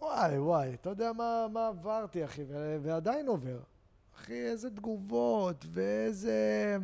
[0.00, 2.42] וואי, וואי, אתה יודע מה, מה עברתי, אחי,
[2.82, 3.60] ועדיין עובר.
[4.16, 6.76] אחי, איזה תגובות, ואיזה...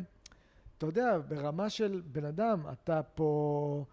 [0.77, 3.85] אתה יודע, ברמה של בן אדם, אתה פה...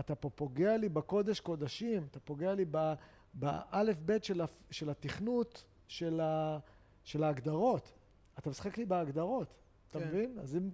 [0.00, 2.64] אתה פה פוגע לי בקודש קודשים, אתה פוגע לי
[3.34, 6.58] באלף בית של, של התכנות של, ה,
[7.08, 7.92] של ההגדרות.
[8.38, 9.54] אתה משחק לי בהגדרות,
[9.90, 10.08] אתה כן.
[10.08, 10.38] מבין?
[10.42, 10.70] אז אם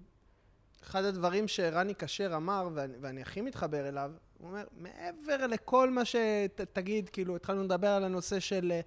[0.83, 6.03] אחד הדברים שרני כשר אמר, ואני, ואני הכי מתחבר אליו, הוא אומר, מעבר לכל מה
[6.05, 8.81] שתגיד, כאילו, התחלנו לדבר על הנושא של,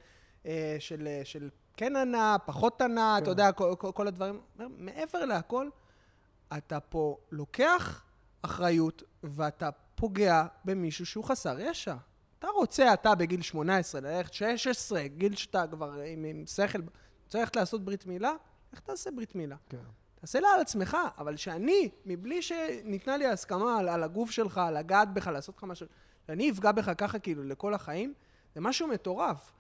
[0.45, 3.23] אה, של, של, של כן ענה, פחות ענה, כן.
[3.23, 4.41] אתה יודע, כל, כל, כל הדברים.
[4.55, 5.69] אומר, מעבר להכל,
[6.57, 8.03] אתה פה לוקח
[8.41, 11.95] אחריות, ואתה פוגע במישהו שהוא חסר ישע.
[12.39, 16.79] אתה רוצה, אתה בגיל 18, ללכת 16, גיל שאתה כבר עם, עם שכל,
[17.27, 18.31] רוצה ללכת לעשות ברית מילה?
[18.71, 19.55] איך תעשה ברית מילה?
[19.69, 19.77] כן.
[20.15, 24.77] תעשה לה על עצמך, אבל שאני, מבלי שניתנה לי הסכמה על, על הגוף שלך, על
[24.77, 25.87] לגעת בך, לעשות לך משהו,
[26.27, 28.13] שאני אפגע בך ככה כאילו לכל החיים,
[28.55, 29.51] זה משהו מטורף.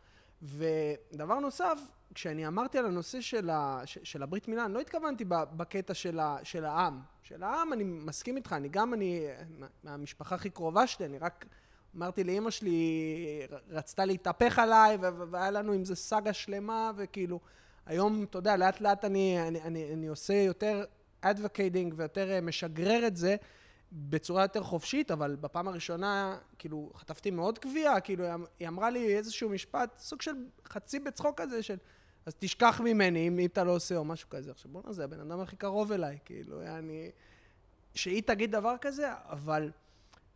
[0.41, 1.79] ודבר נוסף,
[2.13, 6.37] כשאני אמרתי על הנושא של, ה, של הברית מילה, אני לא התכוונתי בקטע של, ה,
[6.43, 7.01] של העם.
[7.23, 9.27] של העם, אני מסכים איתך, אני גם, אני,
[9.83, 11.45] מהמשפחה הכי קרובה שלי, אני רק
[11.97, 14.97] אמרתי לאימא שלי, רצתה להתהפך עליי,
[15.31, 17.39] והיה לנו עם זה סאגה שלמה, וכאילו...
[17.87, 20.85] היום, אתה יודע, לאט לאט אני, אני, אני, אני עושה יותר
[21.25, 23.35] advocating ויותר אה, משגרר את זה
[23.91, 28.25] בצורה יותר חופשית, אבל בפעם הראשונה, כאילו, חטפתי מאוד קביעה, כאילו,
[28.59, 30.35] היא אמרה לי איזשהו משפט, סוג של
[30.65, 31.77] חצי בצחוק כזה של...
[32.25, 34.51] אז תשכח ממני אם, אם אתה לא עושה או משהו כזה.
[34.51, 37.11] עכשיו בוא'נה, זה הבן אדם הכי קרוב אליי, כאילו, אני...
[37.95, 39.71] שהיא תגיד דבר כזה, אבל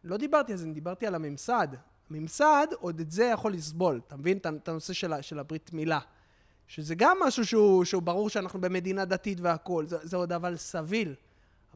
[0.03, 1.67] לא דיברתי על זה, אני דיברתי על הממסד.
[2.09, 4.01] הממסד, עוד את זה יכול לסבול.
[4.07, 5.99] אתה מבין את הנושא של, של הברית מילה.
[6.67, 11.15] שזה גם משהו שהוא, שהוא ברור שאנחנו במדינה דתית והכול, זה, זה עוד אבל סביל.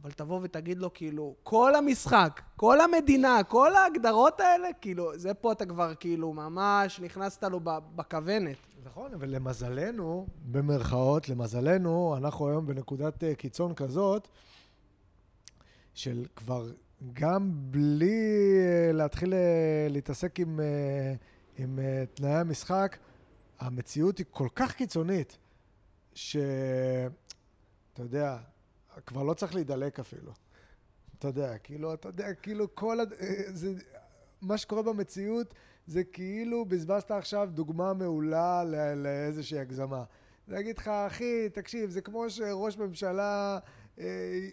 [0.02, 5.52] אבל תבוא ותגיד לו, כאילו, כל המשחק, כל המדינה, כל ההגדרות האלה, כאילו, זה פה
[5.52, 7.60] אתה כבר, כאילו, ממש נכנסת לו
[7.96, 8.58] בכוונת.
[8.86, 14.28] נכון, אבל למזלנו, במרכאות, למזלנו, אנחנו היום בנקודת אה, קיצון כזאת,
[15.94, 16.70] של כבר
[17.14, 20.60] גם בלי אה, להתחיל אה, להתעסק עם,
[21.58, 21.80] עם
[22.14, 22.98] תנאי המשחק,
[23.60, 25.38] המציאות היא כל כך קיצונית,
[26.14, 27.10] שאתה
[28.00, 28.38] יודע,
[29.06, 30.32] כבר לא צריך להידלק אפילו.
[31.20, 33.00] אתה יודע, כאילו, אתה יודע, כאילו כל...
[33.00, 33.14] הד...
[33.48, 33.74] זה...
[34.42, 35.54] מה שקורה במציאות
[35.88, 38.94] זה כאילו בזבזת עכשיו דוגמה מעולה לא...
[38.94, 40.04] לאיזושהי הגזמה.
[40.48, 43.60] להגיד לך, אחי, תקשיב, זה כמו שראש ממשלה...
[44.00, 44.06] אה,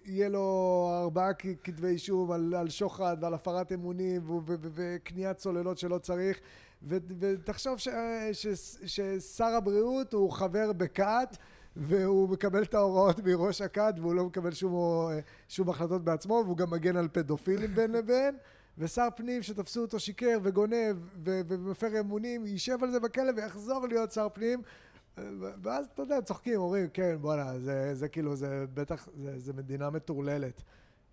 [0.05, 6.41] יהיה לו ארבעה כתבי אישום על, על שוחד ועל הפרת אמונים וקניית צוללות שלא צריך.
[6.89, 7.89] ותחשוב ש,
[8.33, 8.47] ש,
[8.87, 11.37] ששר הבריאות הוא חבר בכת
[11.77, 15.09] והוא מקבל את ההוראות מראש הכת והוא לא מקבל שום,
[15.49, 18.37] שום החלטות בעצמו והוא גם מגן על פדופילים בין לבין.
[18.79, 24.29] ושר פנים שתפסו אותו שיקר וגונב ומפר אמונים יישב על זה בכלא ויחזור להיות שר
[24.29, 24.63] פנים
[25.63, 29.91] ואז אתה יודע צוחקים אומרים כן בואנה זה, זה כאילו זה בטח זה, זה מדינה
[29.91, 30.63] מטורללת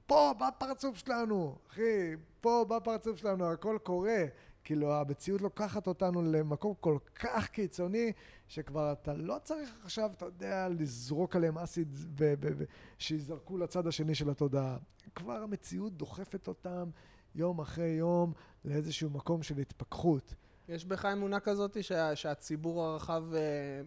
[0.05, 4.25] פה בפרצוף שלנו אחי פה בפרצוף שלנו הכל קורה
[4.63, 8.11] כאילו המציאות לוקחת אותנו למקום כל כך קיצוני,
[8.47, 14.77] שכבר אתה לא צריך עכשיו, אתה יודע, לזרוק עליהם אסיד ושיזרקו לצד השני של התודעה.
[15.15, 16.89] כבר המציאות דוחפת אותם
[17.35, 18.33] יום אחרי יום
[18.65, 20.33] לאיזשהו מקום של התפכחות.
[20.69, 23.39] יש בך אמונה כזאת שה, שהציבור הרחב אה,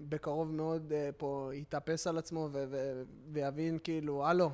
[0.08, 3.02] בקרוב מאוד אה, פה יתאפס על עצמו ו, ו,
[3.32, 4.50] ויבין כאילו, הלו,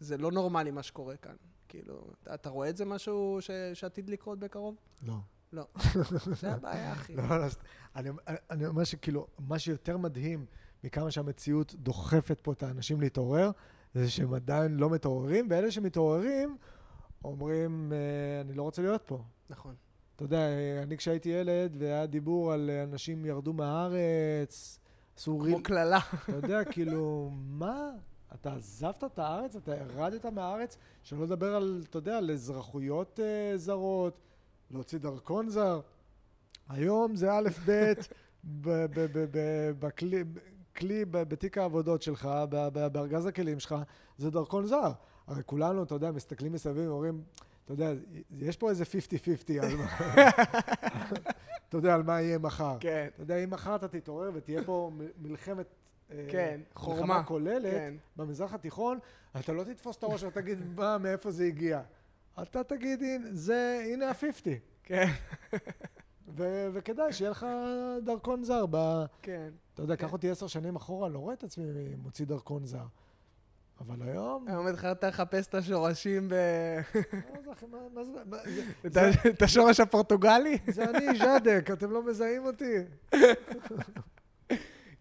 [0.00, 1.34] זה לא נורמלי מה שקורה כאן.
[1.68, 4.76] כאילו, אתה רואה את זה משהו ש, שעתיד לקרות בקרוב?
[5.02, 5.14] לא.
[5.52, 5.66] לא.
[6.40, 7.16] זה הבעיה, אחי.
[7.16, 7.46] לא, לא,
[7.96, 8.10] אני,
[8.50, 10.46] אני אומר שכאילו, מה שיותר מדהים
[10.84, 13.50] מכמה שהמציאות דוחפת פה את האנשים להתעורר,
[13.94, 16.56] זה שהם עדיין לא מתעוררים, ואלה שמתעוררים
[17.24, 19.24] אומרים, אה, אני לא רוצה להיות פה.
[19.50, 19.74] נכון.
[20.24, 20.46] אתה יודע,
[20.82, 24.78] אני כשהייתי ילד והיה דיבור על אנשים ירדו מהארץ,
[25.16, 25.54] עשו ריל...
[25.54, 25.98] כמו קללה.
[26.24, 27.90] אתה יודע, כאילו, מה?
[28.34, 29.56] אתה עזבת את הארץ?
[29.56, 30.76] אתה ירדת מהארץ?
[31.02, 34.20] שלא לדבר על, אתה יודע, על אזרחויות uh, זרות,
[34.70, 35.80] להוציא דרכון זר.
[36.68, 37.92] היום זה א', ב',
[39.78, 42.28] בכלי, בתיק העבודות שלך,
[42.72, 43.74] בארגז הכלים שלך,
[44.18, 44.92] זה דרכון זר.
[45.26, 47.22] הרי כולנו, אתה יודע, מסתכלים מסביב ואומרים,
[47.64, 47.92] אתה יודע,
[48.38, 49.86] יש פה איזה 50-50 על מה...
[51.68, 52.76] אתה יודע, על מה יהיה מחר.
[52.80, 53.08] כן.
[53.14, 55.66] אתה יודע, אם מחר אתה תתעורר ותהיה פה מלחמת...
[56.10, 57.00] אה, כן, חורמה.
[57.00, 57.94] מלחמה כוללת כן.
[58.16, 58.98] במזרח התיכון,
[59.40, 61.80] אתה לא תתפוס את הראש ותגיד, מה, מאיפה זה הגיע.
[62.42, 64.44] אתה תגיד, זה, הנה ה-50.
[64.82, 65.06] כן.
[66.36, 67.46] ו- וכדאי שיהיה לך
[68.04, 68.64] דרכון זר.
[68.70, 69.50] ב- כן.
[69.74, 70.06] אתה יודע, כן.
[70.06, 71.64] קח אותי עשר שנים אחורה, לא רואה את עצמי
[71.96, 72.84] מוציא דרכון זר.
[73.86, 74.48] אבל היום...
[74.48, 76.34] היום התחלת לחפש את השורשים ב...
[77.94, 79.10] מה זה?
[79.30, 80.58] את השורש הפורטוגלי?
[80.66, 82.74] זה אני, ז'אדק, אתם לא מזהים אותי.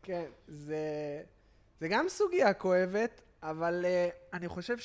[0.03, 4.75] כן, זה גם סוגיה כואבת, אבל אה, אני חושב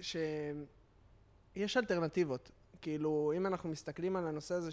[0.00, 2.50] שיש אלטרנטיבות.
[2.80, 4.72] כאילו, אם אנחנו מסתכלים על הנושא הזה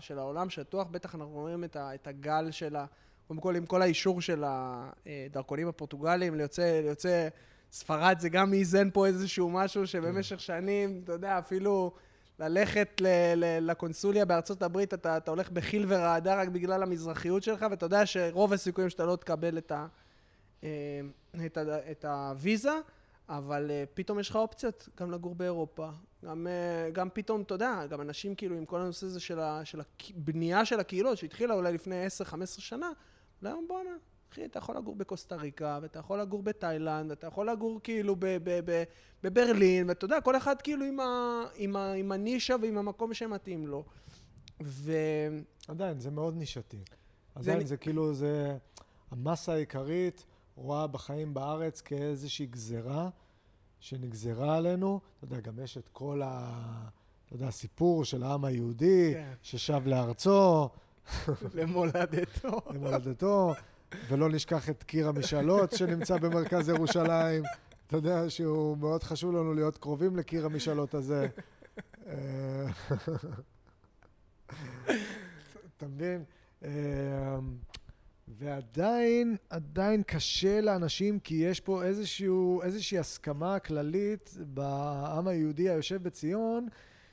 [0.00, 2.86] של העולם שטוח, בטח אנחנו רואים את הגל של ה...
[3.28, 7.28] קודם כל, עם כל האישור של הדרכונים הפורטוגליים ליוצא...
[7.72, 11.92] ספרד זה גם איזן פה איזשהו משהו שבמשך שנים, אתה יודע, אפילו
[12.38, 17.66] ללכת ל- ל- לקונסוליה בארצות הברית, אתה, אתה הולך בחיל ורעדה רק בגלל המזרחיות שלך,
[17.70, 19.86] ואתה יודע שרוב הסיכויים שאתה לא תקבל את, ה,
[20.64, 20.68] אה,
[21.46, 22.72] את, ה, את הוויזה,
[23.28, 25.88] אבל אה, פתאום יש לך אופציות גם לגור באירופה.
[26.24, 29.64] גם, אה, גם פתאום, אתה יודע, גם אנשים כאילו עם כל הנושא הזה של, ה,
[29.64, 32.90] של הבנייה של הקהילות, שהתחילה אולי לפני 10-15 שנה,
[33.42, 33.90] היום בואנה,
[34.36, 38.16] אחי, אתה יכול לגור בקוסטה ריקה, ואתה יכול לגור בתאילנד, אתה יכול לגור כאילו
[39.22, 43.66] בברלין, ואתה יודע, כל אחד כאילו עם, ה, עם, ה, עם הנישה ועם המקום שמתאים
[43.66, 43.84] לו.
[44.62, 44.92] ו...
[45.68, 46.78] עדיין, זה מאוד נישתי.
[47.34, 48.56] עדיין זה, זה כאילו, זה...
[49.10, 50.24] המסה העיקרית
[50.56, 53.08] רואה בחיים בארץ כאיזושהי גזרה
[53.80, 55.00] שנגזרה עלינו.
[55.18, 56.52] אתה יודע, גם יש את כל ה...
[57.26, 59.32] אתה יודע, הסיפור של העם היהודי, כן.
[59.42, 60.68] ששב לארצו.
[61.54, 62.60] למולדתו.
[62.70, 63.54] למולדתו.
[64.08, 67.42] ולא נשכח את קיר המשאלות שנמצא במרכז ירושלים.
[67.86, 71.28] אתה יודע שהוא מאוד חשוב לנו להיות קרובים לקיר המשאלות הזה.
[72.06, 72.66] אה,
[75.76, 76.24] אתה מבין?
[76.64, 77.38] אה,
[78.28, 86.68] ועדיין, עדיין קשה לאנשים, כי יש פה איזשהו, איזושהי הסכמה כללית בעם היהודי היושב בציון,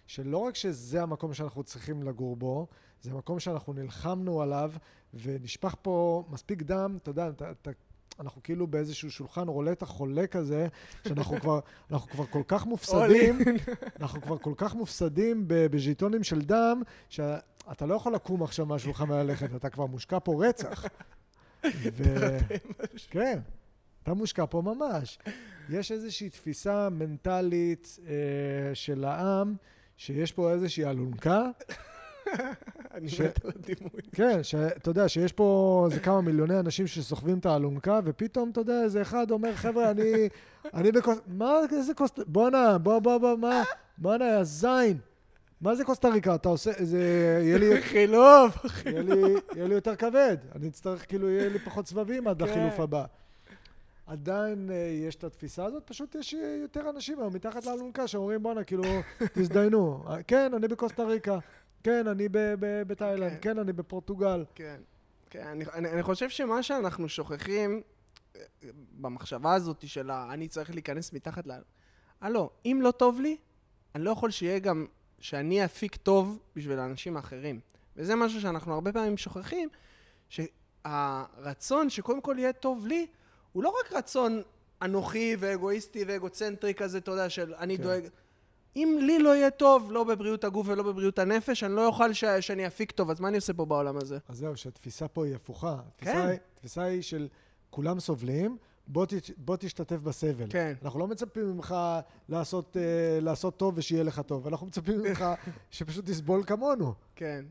[0.07, 2.67] שלא רק שזה המקום שאנחנו צריכים לגור בו,
[3.01, 4.71] זה מקום שאנחנו נלחמנו עליו,
[5.13, 7.71] ונשפך פה מספיק דם, אתה יודע, אתה, אתה,
[8.19, 10.67] אנחנו כאילו באיזשהו שולחן רולטה חולה כזה,
[11.07, 11.59] שאנחנו כבר,
[11.91, 13.39] אנחנו כבר כל כך מופסדים,
[13.99, 19.55] אנחנו כבר כל כך מופסדים בז'יטונים של דם, שאתה לא יכול לקום עכשיו מהשולחן וללכת,
[19.55, 20.85] אתה כבר מושקע פה רצח.
[21.93, 22.03] ו...
[23.09, 23.39] כן,
[24.03, 25.19] אתה מושקע פה ממש.
[25.69, 29.55] יש איזושהי תפיסה מנטלית אה, של העם,
[29.97, 31.49] שיש פה איזושהי אלונקה,
[32.93, 34.01] אני מת על הדימוי.
[34.11, 38.83] כן, שאתה יודע שיש פה איזה כמה מיליוני אנשים שסוחבים את האלונקה, ופתאום, אתה יודע,
[38.83, 40.29] איזה אחד אומר, חבר'ה, אני,
[40.73, 41.21] אני בקוסט...
[41.27, 42.19] מה, איזה קוסט...
[42.27, 43.63] בואנה, בוא, בוא, בוא, מה?
[43.97, 44.97] בואנה, יא זין.
[45.61, 46.35] מה זה קוסטה ריקה?
[46.35, 46.99] אתה עושה, איזה...
[47.43, 47.81] יהיה לי...
[47.81, 48.65] חילוף.
[48.85, 50.37] יהיה לי יותר כבד.
[50.55, 52.83] אני אצטרך, כאילו, יהיה לי פחות סבבים עד החילוף כן.
[52.83, 53.05] הבא.
[54.07, 54.75] עדיין אה,
[55.07, 58.83] יש את התפיסה הזאת, פשוט יש יותר אנשים היום מתחת לאלונקה שאומרים, בואנה, כאילו,
[59.33, 60.03] תזדיינו.
[60.27, 61.39] כן, אני בקוסטה ריקה.
[61.83, 62.27] כן, אני
[62.87, 63.37] בתאילנד, כן.
[63.41, 64.45] כן, אני בפורטוגל.
[64.55, 64.81] כן,
[65.29, 65.47] כן.
[65.47, 67.81] אני, אני, אני חושב שמה שאנחנו שוכחים
[68.91, 71.51] במחשבה הזאת של אני צריך להיכנס מתחת ל...
[72.21, 73.37] הלו, אם לא טוב לי,
[73.95, 74.85] אני לא יכול שיהיה גם,
[75.19, 77.59] שאני אפיק טוב בשביל האנשים האחרים.
[77.97, 79.69] וזה משהו שאנחנו הרבה פעמים שוכחים,
[80.29, 83.07] שהרצון שקודם כל יהיה טוב לי,
[83.51, 84.41] הוא לא רק רצון
[84.81, 87.83] אנוכי ואגואיסטי ואגוצנטרי כזה, אתה יודע, של אני כן.
[87.83, 88.03] דואג...
[88.75, 92.25] אם לי לא יהיה טוב, לא בבריאות הגוף ולא בבריאות הנפש, אני לא אוכל ש...
[92.25, 94.17] שאני אפיק טוב, אז מה אני עושה פה בעולם הזה?
[94.27, 95.79] אז זהו, שהתפיסה פה היא הפוכה.
[95.97, 96.35] כן.
[96.53, 97.27] התפיסה היא של
[97.69, 98.57] כולם סובלים,
[98.87, 100.45] בוא, ת, בוא תשתתף בסבל.
[100.49, 100.73] כן.
[100.83, 101.75] אנחנו לא מצפים ממך
[102.29, 105.25] לעשות, אה, לעשות טוב ושיהיה לך טוב, אנחנו מצפים ממך
[105.71, 106.93] שפשוט תסבול כמונו.
[107.15, 107.45] כן.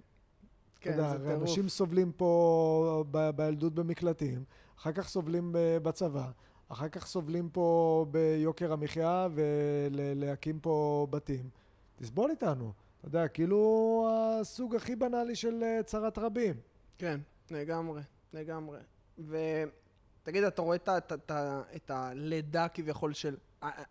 [0.80, 1.42] כן, יודע, זה טירוף.
[1.42, 4.44] אנשים סובלים פה ב- בילדות במקלטים,
[4.78, 5.50] אחר כך סובלים
[5.82, 6.30] בצבא,
[6.72, 11.48] אחר כך סובלים פה ביוקר המחיה ולהקים פה בתים.
[11.96, 12.72] תסבול איתנו.
[13.00, 16.54] אתה יודע, כאילו הסוג הכי בנאלי של אה, צרת רבים.
[16.98, 17.20] כן,
[17.50, 18.02] לגמרי,
[18.32, 18.78] לגמרי.
[19.18, 21.32] ותגיד, אתה רואה את, את, את,
[21.76, 23.36] את הלידה כביכול של...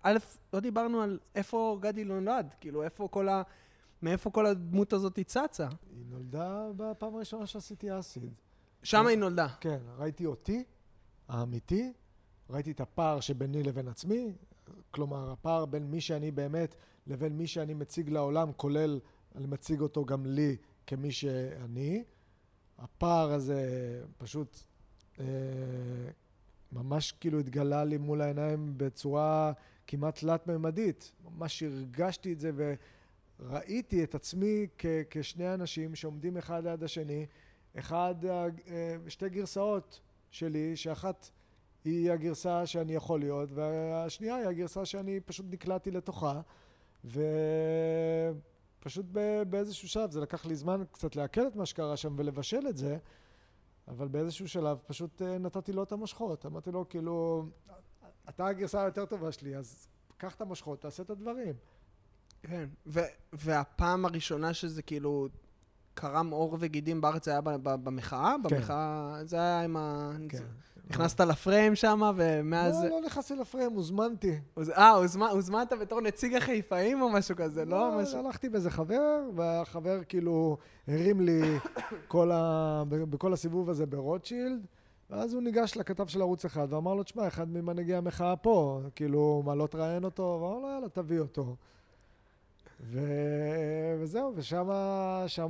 [0.03, 0.17] א',
[0.53, 3.41] לא דיברנו על איפה גדי נולד, כאילו, איפה כל ה...
[4.01, 5.67] מאיפה כל הדמות הזאת צצה.
[5.95, 8.33] היא נולדה בפעם הראשונה שעשיתי אסיד.
[8.83, 9.47] שם היא נולדה.
[9.59, 10.63] כן, ראיתי אותי,
[11.27, 11.93] האמיתי,
[12.51, 14.33] ראיתי את הפער שביני לבין עצמי,
[14.91, 16.75] כלומר, הפער בין מי שאני באמת
[17.07, 18.99] לבין מי שאני מציג לעולם, כולל
[19.35, 20.55] אני מציג אותו גם לי
[20.87, 22.03] כמי שאני.
[22.77, 23.63] הפער הזה
[24.17, 24.57] פשוט
[25.19, 25.25] אה,
[26.71, 29.51] ממש כאילו התגלה לי מול העיניים בצורה
[29.87, 31.11] כמעט תלת-ממדית.
[31.23, 32.51] ממש הרגשתי את זה
[33.39, 37.25] וראיתי את עצמי כ- כשני אנשים שעומדים אחד ליד השני,
[37.79, 38.47] אחד, אה,
[39.07, 39.99] שתי גרסאות
[40.31, 41.29] שלי, שאחת
[41.83, 46.41] היא הגרסה שאני יכול להיות, והשנייה היא הגרסה שאני פשוט נקלעתי לתוכה,
[47.05, 49.05] ופשוט
[49.49, 52.97] באיזשהו שלב, זה לקח לי זמן קצת לעכל את מה שקרה שם ולבשל את זה,
[53.87, 56.45] אבל באיזשהו שלב פשוט אה, נתתי לו את המושכות.
[56.45, 57.45] אמרתי לו, כאילו,
[58.29, 61.53] אתה הגרסה היותר טובה שלי, אז קח את המושכות, תעשה את הדברים.
[62.43, 62.69] כן.
[62.87, 62.99] ו-
[63.33, 65.27] והפעם הראשונה שזה כאילו
[65.93, 68.35] קרם עור וגידים בארץ זה היה במחאה?
[68.49, 68.55] כן.
[68.55, 69.19] במחאה...
[69.23, 70.11] זה היה עם ה...
[70.29, 70.43] כן.
[70.91, 72.83] נכנסת לפריים שם, ומאז...
[72.83, 74.39] לא, לא נכנסתי לפריים, הוזמנתי.
[74.57, 77.97] הוז- אה, הוזמנ- הוזמנת בתור נציג החיפאים או משהו כזה, לא?
[78.01, 78.19] משהו...
[78.25, 81.41] הלכתי באיזה חבר, והחבר כאילו הרים לי
[83.09, 84.65] בכל הסיבוב הזה ברוטשילד,
[85.09, 89.41] ואז הוא ניגש לכתב של ערוץ אחד ואמר לו, תשמע, אחד ממנהיגי המחאה פה, כאילו,
[89.45, 90.39] מה, לא תראיין אותו?
[90.41, 91.55] ואמר לו, יאללה, תביא אותו.
[92.83, 92.99] ו...
[94.01, 94.69] וזהו, ושם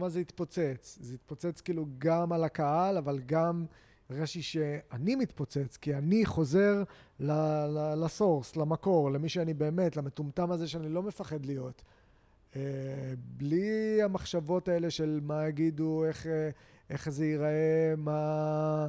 [0.08, 0.98] זה התפוצץ.
[1.02, 3.66] זה התפוצץ כאילו גם על הקהל, אבל גם
[4.12, 6.84] הרגשתי שאני מתפוצץ, כי אני חוזר
[7.20, 7.32] ל...
[7.32, 8.06] ל...
[8.06, 11.82] לסורס, למקור, למי שאני באמת, למטומטם הזה שאני לא מפחד להיות.
[12.56, 12.62] אה,
[13.38, 16.50] בלי המחשבות האלה של מה יגידו, איך, אה,
[16.90, 18.88] איך זה ייראה, מה...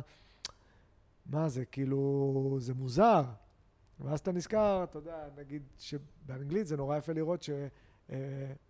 [1.27, 3.23] מה זה, כאילו, זה מוזר.
[4.01, 7.47] ואז אתה נזכר, אתה יודע, נגיד שבאנגלית זה נורא יפה לראות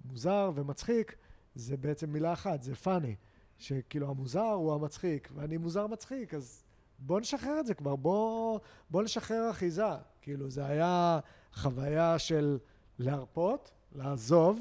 [0.03, 1.17] שמוזר ומצחיק
[1.55, 3.15] זה בעצם מילה אחת, זה פאני.
[3.59, 6.65] שכאילו המוזר הוא המצחיק, ואני מוזר מצחיק, אז
[6.99, 8.59] בוא נשחרר את זה כבר, בוא,
[8.91, 9.95] בוא נשחרר אחיזה.
[10.23, 11.21] כאילו, זה היה
[11.55, 12.59] חוויה של
[12.99, 14.61] להרפות, לעזוב,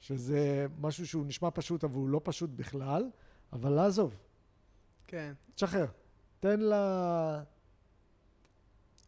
[0.00, 3.10] שזה משהו שהוא נשמע פשוט, אבל הוא לא פשוט בכלל,
[3.52, 4.16] אבל לעזוב,
[5.06, 5.32] כן.
[5.54, 5.86] תשחרר.
[6.40, 7.42] תן לה...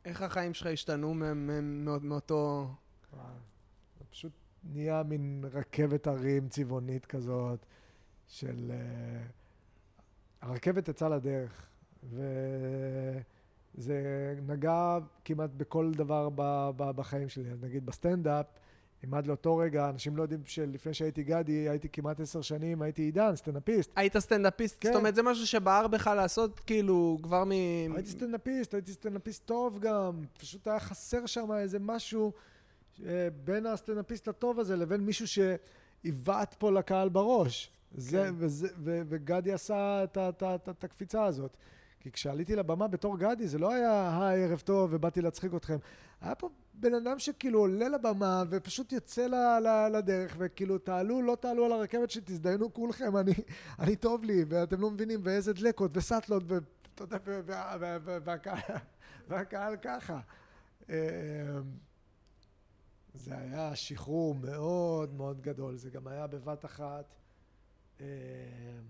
[0.05, 1.15] איך החיים שלך השתנו
[2.01, 2.71] מאותו...
[3.99, 4.33] זה פשוט
[4.65, 7.67] נהיה מין רכבת הרים צבעונית כזאת,
[8.27, 8.71] של...
[8.71, 9.23] אה,
[10.45, 11.67] הרכבת יצאה לדרך,
[13.75, 13.99] וזה
[14.47, 17.51] נגע כמעט בכל דבר ב- ב- בחיים שלי.
[17.51, 18.47] אז נגיד בסטנדאפ,
[19.05, 23.03] אם עד לאותו רגע, אנשים לא יודעים שלפני שהייתי גדי, הייתי כמעט עשר שנים, הייתי
[23.03, 23.91] עידן, סטנדאפיסט.
[23.97, 24.89] היית סטנדאפיסט, כן.
[24.89, 27.51] זאת אומרת, זה משהו שבער בך לעשות, כאילו, כבר מ...
[27.51, 32.33] הייתי סטנדאפיסט, הייתי סטנדאפיסט טוב גם, פשוט היה חסר שם איזה משהו
[33.07, 37.71] אה, בין הסטנדאפיסט הטוב הזה לבין מישהו שעיוות פה לקהל בראש.
[37.97, 38.35] זה, כן.
[38.37, 41.57] וזה, ו, וגדי עשה את, הקפיצה הזאת.
[42.01, 45.77] כי כשעליתי לבמה בתור גדי, זה לא היה, היי, ערב טוב, ובאתי להצחיק אתכם.
[46.21, 51.37] היה פה בן אדם שכאילו עולה לבמה ופשוט יוצא ל, ל, לדרך, וכאילו, תעלו, לא
[51.41, 53.33] תעלו על הרכבת שתזדיינו כולכם, אני,
[53.79, 57.73] אני טוב לי, ואתם לא מבינים, ואיזה דלקות, וסאטלות, ואתה יודע,
[59.29, 60.21] והקהל, ככה.
[60.91, 60.97] אה,
[63.15, 67.15] זה היה שחרור מאוד מאוד גדול, זה גם היה בבת אחת.
[68.05, 68.81] אה,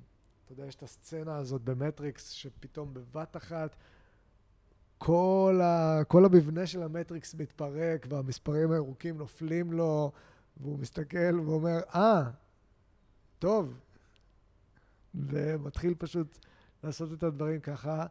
[0.45, 3.77] אתה יודע, יש את הסצנה הזאת במטריקס, שפתאום בבת אחת
[4.99, 10.13] כל, ה, כל המבנה של המטריקס מתפרק, והמספרים הירוקים נופלים לו,
[10.57, 12.23] והוא מסתכל ואומר, אה,
[13.39, 13.81] טוב.
[15.15, 16.39] ומתחיל פשוט
[16.85, 18.07] לעשות את הדברים ככה.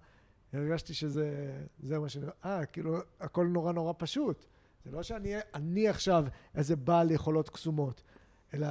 [0.53, 2.25] הרגשתי שזה זה מה שאני...
[2.45, 4.45] אה, כאילו, הכל נורא נורא פשוט.
[4.85, 6.25] זה לא שאני אני עכשיו
[6.55, 8.03] איזה בעל יכולות קסומות,
[8.53, 8.67] אלא...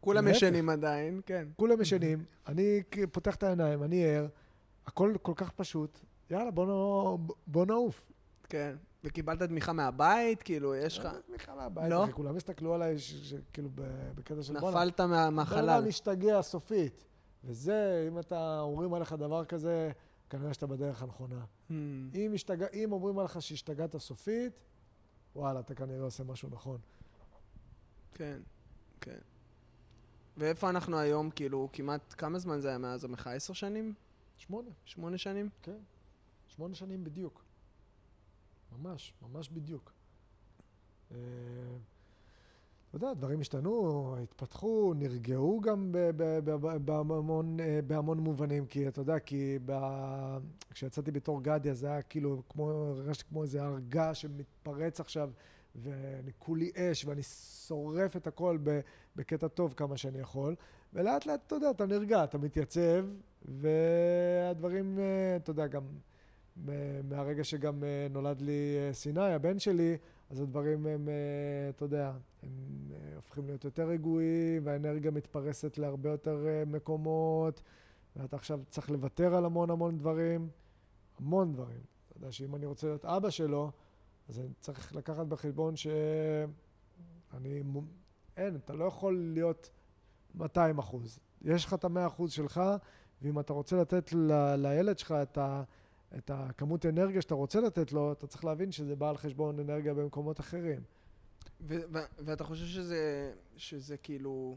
[0.00, 0.28] כולם.
[0.28, 1.48] ישנים עדיין, כן.
[1.56, 4.26] כולם ישנים, אני פותח את העיניים, אני ער,
[4.86, 6.00] הכל כל כך פשוט,
[6.30, 7.18] יאללה, בוא.
[7.46, 8.12] בוא נעוף.
[8.48, 8.76] כן.
[9.04, 11.04] וקיבלת תמיכה מהבית, כאילו, יש לך...
[11.04, 12.06] אין תמיכה מהבית, לא?
[12.12, 12.96] כולם הסתכלו עליי,
[13.52, 13.68] כאילו,
[14.14, 14.52] בקטע של.
[14.52, 15.70] נפלת מהחלל.
[15.70, 17.04] אדם משתגע סופית.
[17.44, 19.90] וזה, אם אתה, אומרים עליך דבר כזה,
[20.30, 21.40] כנראה שאתה בדרך הנכונה.
[21.40, 21.72] Hmm.
[22.14, 22.62] אם, השתג...
[22.74, 24.52] אם אומרים לך שהשתגעת סופית,
[25.36, 26.78] וואלה, אתה כנראה עושה משהו נכון.
[28.12, 28.38] כן,
[29.00, 29.18] כן.
[30.36, 33.32] ואיפה אנחנו היום, כאילו, כמעט, כמה זמן זה היה מאז המחאה?
[33.32, 33.94] עשר שנים?
[34.36, 35.48] שמונה, שמונה שנים?
[35.62, 35.78] כן.
[36.48, 37.44] שמונה שנים בדיוק.
[38.72, 39.92] ממש, ממש בדיוק.
[41.12, 41.16] אה,
[42.88, 45.94] אתה יודע, דברים השתנו, התפתחו, נרגעו גם
[46.84, 49.72] בהמון, אה, בהמון מובנים, כי אתה יודע, כי ב...
[50.70, 55.30] כשיצאתי בתור גדי, אז זה היה כאילו, כמו, הרגשתי כמו איזה הר געש שמתפרץ עכשיו,
[55.82, 57.22] ואני כולי אש, ואני
[57.66, 58.58] שורף את הכל
[59.16, 60.54] בקטע טוב כמה שאני יכול,
[60.92, 63.04] ולאט לאט, אתה יודע, אתה נרגע, אתה מתייצב,
[63.44, 65.82] והדברים, אה, אתה יודע, גם
[66.66, 69.96] מ- מהרגע שגם אה, נולד לי אה, סיני, הבן שלי,
[70.30, 71.14] אז הדברים הם, אה,
[71.68, 72.12] אתה יודע,
[72.42, 72.50] הם
[72.92, 77.62] אה, הופכים להיות יותר רגועים, והאנרגיה מתפרסת להרבה יותר אה, מקומות,
[78.16, 80.48] ואתה עכשיו צריך לוותר על המון המון דברים,
[81.18, 81.80] המון דברים.
[82.08, 83.70] אתה יודע שאם אני רוצה להיות אבא שלו,
[84.28, 87.62] אז אני צריך לקחת בחשבון שאני...
[88.36, 89.70] אין, אתה לא יכול להיות
[90.34, 91.18] 200 אחוז.
[91.42, 92.60] יש לך את ה-100 אחוז שלך,
[93.22, 95.62] ואם אתה רוצה לתת ל- לילד שלך את ה...
[96.18, 99.94] את הכמות אנרגיה שאתה רוצה לתת לו, אתה צריך להבין שזה בא על חשבון אנרגיה
[99.94, 100.80] במקומות אחרים.
[101.60, 104.56] ו- ו- ואתה חושב שזה, שזה כאילו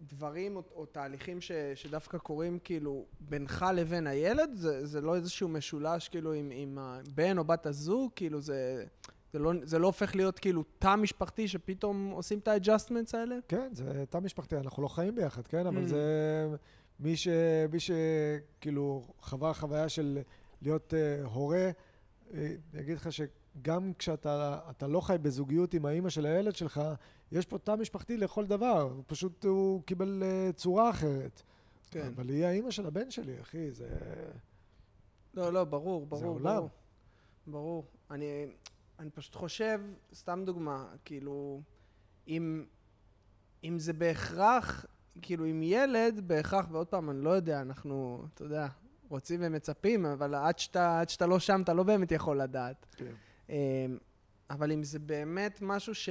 [0.00, 4.50] דברים או, או תהליכים ש, שדווקא קורים כאילו בינך לבין הילד?
[4.54, 8.10] זה, זה לא איזשהו משולש כאילו עם, עם הבן או בת הזוג?
[8.16, 8.84] כאילו זה,
[9.32, 13.36] זה, לא, זה לא הופך להיות כאילו תא משפחתי שפתאום עושים את ה adjustments האלה?
[13.48, 15.66] כן, זה תא משפחתי, אנחנו לא חיים ביחד, כן?
[15.66, 15.86] אבל אממ.
[15.86, 16.48] זה...
[17.00, 17.28] מי ש...
[17.72, 20.18] מי שכאילו חווה חוויה של
[20.62, 21.70] להיות uh, הורה,
[22.34, 23.12] אה, אני אגיד לך
[23.58, 26.80] שגם כשאתה אתה לא חי בזוגיות עם האימא של הילד שלך,
[27.32, 31.42] יש פה תא משפחתי לכל דבר, פשוט הוא קיבל uh, צורה אחרת.
[31.90, 32.06] כן.
[32.16, 33.88] אבל היא האימא של הבן שלי, אחי, זה...
[35.34, 36.56] לא, לא, ברור, ברור, עולם.
[36.56, 36.70] ברור.
[37.46, 37.84] ברור.
[38.10, 38.46] אני,
[38.98, 39.80] אני פשוט חושב,
[40.14, 41.60] סתם דוגמה, כאילו,
[42.28, 42.64] אם,
[43.64, 44.86] אם זה בהכרח,
[45.22, 48.66] כאילו, עם ילד, בהכרח, ועוד פעם, אני לא יודע, אנחנו, אתה יודע,
[49.08, 52.86] רוצים ומצפים, אבל עד שאתה, עד שאתה לא שם, אתה לא באמת יכול לדעת.
[52.96, 53.12] כן.
[53.48, 53.54] אמ,
[54.50, 56.08] אבל אם זה באמת משהו ש...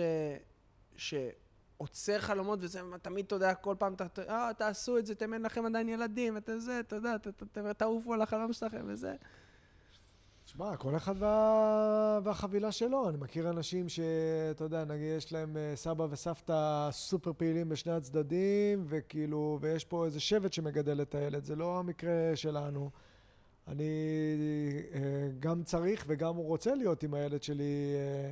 [0.95, 5.41] שעוצר חלומות, וזה תמיד, אתה יודע, כל פעם, אתה, אה, תעשו את זה, אתם אין
[5.41, 9.15] לכם עדיין ילדים, אתה זה, אתה יודע, תעופו על החלום שלכם וזה.
[10.47, 12.19] שמע, כל אחד וה...
[12.23, 13.09] והחבילה שלו.
[13.09, 18.85] אני מכיר אנשים שאתה יודע, נגיד יש להם אה, סבא וסבתא סופר פעילים בשני הצדדים,
[18.87, 21.43] וכאילו, ויש פה איזה שבט שמגדל את הילד.
[21.43, 22.89] זה לא המקרה שלנו.
[23.67, 23.89] אני
[24.93, 24.99] אה,
[25.39, 28.31] גם צריך וגם רוצה להיות עם הילד שלי אה,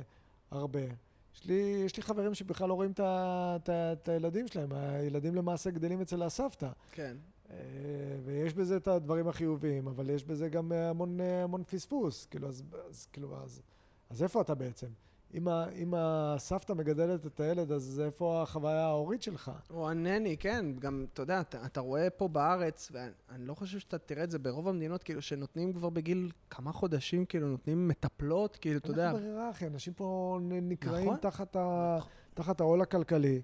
[0.50, 0.80] הרבה.
[1.34, 4.72] יש לי, יש לי חברים שבכלל לא רואים את, הילדים שלהם.
[4.72, 6.68] הילדים למעשה גדלים אצל הסבתא.
[6.92, 7.16] כן.
[7.50, 7.56] אה,
[8.24, 12.26] ויש בזה את הדברים החיוביים, אבל יש בזה גם המון, המון פספוס.
[12.26, 13.62] כאילו, אז, אז, כאילו, אז,
[14.10, 14.88] אז איפה אתה בעצם?
[15.34, 19.50] אם, ה, אם הסבתא מגדלת את הילד, אז איפה החוויה ההורית שלך?
[19.70, 23.98] או הנני, כן, גם, אתה יודע, אתה, אתה רואה פה בארץ, ואני לא חושב שאתה
[23.98, 28.78] תראה את זה ברוב המדינות, כאילו, שנותנים כבר בגיל כמה חודשים, כאילו, נותנים מטפלות, כאילו,
[28.78, 29.06] אתה יודע.
[29.06, 29.66] אין לך ברירה, אחי.
[29.66, 31.16] אנשים פה נקרעים נכון.
[31.16, 31.98] תחת, ה,
[32.34, 33.42] תחת העול הכלכלי.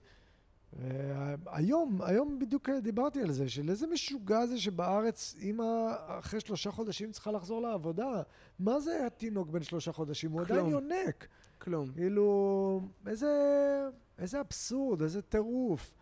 [0.80, 5.64] אה, היום, היום בדיוק דיברתי על זה, של איזה משוגע זה שבארץ אימא
[6.06, 8.22] אחרי שלושה חודשים צריכה לחזור לעבודה.
[8.58, 10.30] מה זה התינוק בן שלושה חודשים?
[10.30, 10.66] הוא עדיין.
[10.66, 11.26] יונק.
[11.62, 11.92] כלום.
[11.92, 13.32] כאילו, איזה,
[14.18, 15.94] איזה אבסורד, איזה טירוף.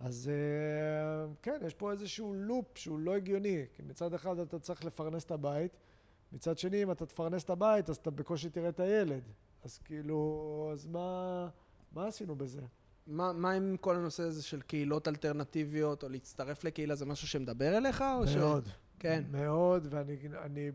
[0.00, 3.64] אז אה, כן, יש פה איזשהו לופ שהוא לא הגיוני.
[3.72, 5.76] כי מצד אחד אתה צריך לפרנס את הבית,
[6.32, 9.22] מצד שני, אם אתה תפרנס את הבית, אז אתה בקושי תראה את הילד.
[9.64, 11.48] אז כאילו, אז מה,
[11.92, 12.60] מה עשינו בזה?
[13.06, 17.76] מה, מה עם כל הנושא הזה של קהילות אלטרנטיביות, או להצטרף לקהילה, זה משהו שמדבר
[17.76, 18.36] אליך, או ש...
[18.36, 18.68] מאוד.
[18.98, 19.24] כן.
[19.30, 20.70] מאוד, ואני אני,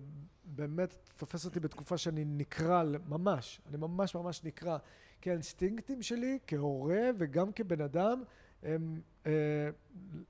[0.56, 4.78] באמת, תופס אותי בתקופה שאני נקרע, ממש, אני ממש ממש נקרע.
[5.22, 8.24] כי האינסטינקטים שלי כהורה וגם כבן אדם,
[8.64, 9.70] הם אה,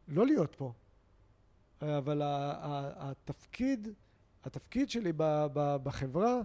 [0.08, 0.74] לא להיות פה.
[1.82, 3.88] אבל התפקיד,
[4.44, 5.12] התפקיד שלי
[5.84, 6.42] בחברה,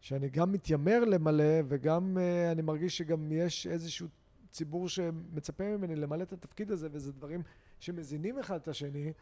[0.00, 4.08] שאני גם מתיימר למלא, וגם אה, אני מרגיש שגם יש איזשהו
[4.50, 7.42] ציבור שמצפה ממני למלא את התפקיד הזה, וזה דברים
[7.80, 9.12] שמזינים אחד את השני,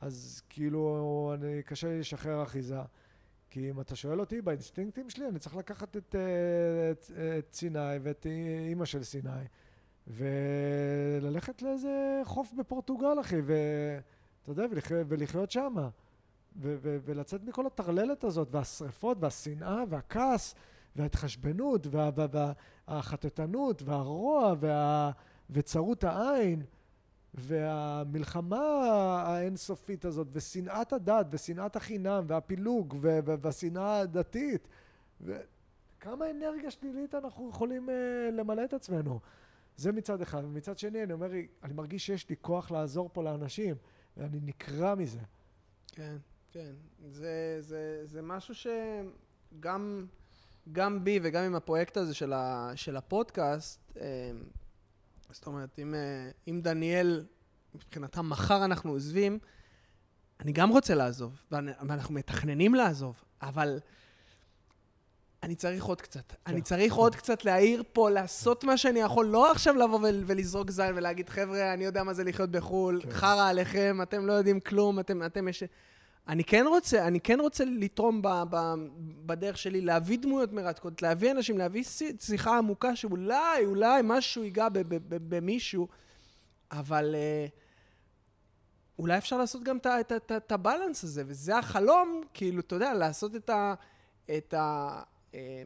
[0.00, 2.80] אז כאילו, אני, קשה לי לשחרר אחיזה.
[3.54, 7.98] כי אם אתה שואל אותי, באינסטינקטים שלי, אני צריך לקחת את, אה, את, את סיני
[8.02, 8.26] ואת
[8.68, 9.30] אימא של סיני,
[10.06, 15.50] וללכת לאיזה חוף בפורטוגל, אחי, ואתה יודע, ולחיות, ולחיות
[16.56, 20.54] ו- ולצאת מכל הטרללת הזאת, והשריפות, והשנאה, והכעס,
[20.96, 22.52] וההתחשבנות, וה- וה-
[22.88, 25.10] והחטטנות, והרוע, וה-
[25.50, 26.62] וצרות העין.
[27.34, 28.62] והמלחמה
[29.26, 32.96] האינסופית הזאת, ושנאת הדת, ושנאת החינם, והפילוג,
[33.42, 34.68] והשנאה הדתית,
[35.20, 37.92] וכמה אנרגיה שלילית אנחנו יכולים uh,
[38.32, 39.20] למלא את עצמנו.
[39.76, 40.44] זה מצד אחד.
[40.44, 41.30] ומצד שני, אני אומר,
[41.62, 43.74] אני מרגיש שיש לי כוח לעזור פה לאנשים,
[44.16, 45.20] ואני נקרע מזה.
[45.92, 46.16] כן,
[46.52, 46.72] כן.
[47.06, 50.06] זה, זה, זה משהו שגם
[50.72, 54.30] גם בי וגם עם הפרויקט הזה של, ה, של הפודקאסט, אה,
[55.34, 57.24] זאת אומרת, אם, אה, אם דניאל,
[57.74, 59.38] מבחינתם מחר אנחנו עוזבים,
[60.40, 63.78] אני גם רוצה לעזוב, ואנחנו מתכננים לעזוב, אבל
[65.42, 66.30] אני צריך עוד קצת.
[66.30, 66.36] כן.
[66.46, 70.92] אני צריך עוד קצת להעיר פה, לעשות מה שאני יכול, לא עכשיו לבוא ולזרוק זין
[70.96, 73.10] ולהגיד, חבר'ה, אני יודע מה זה לחיות בחו"ל, כן.
[73.10, 75.62] חרא עליכם, אתם לא יודעים כלום, אתם, אתם יש...
[76.28, 78.56] אני כן רוצה, אני כן רוצה לתרום ב, ב,
[79.26, 81.84] בדרך שלי, להביא דמויות מרתקות, להביא אנשים, להביא
[82.20, 84.68] שיחה עמוקה שאולי, אולי משהו ייגע
[85.08, 85.88] במישהו,
[86.70, 87.46] אבל אה,
[88.98, 89.76] אולי אפשר לעשות גם
[90.36, 93.74] את הבלנס הזה, וזה החלום, כאילו, אתה יודע, לעשות את ה...
[94.36, 95.02] את ה
[95.34, 95.62] אה,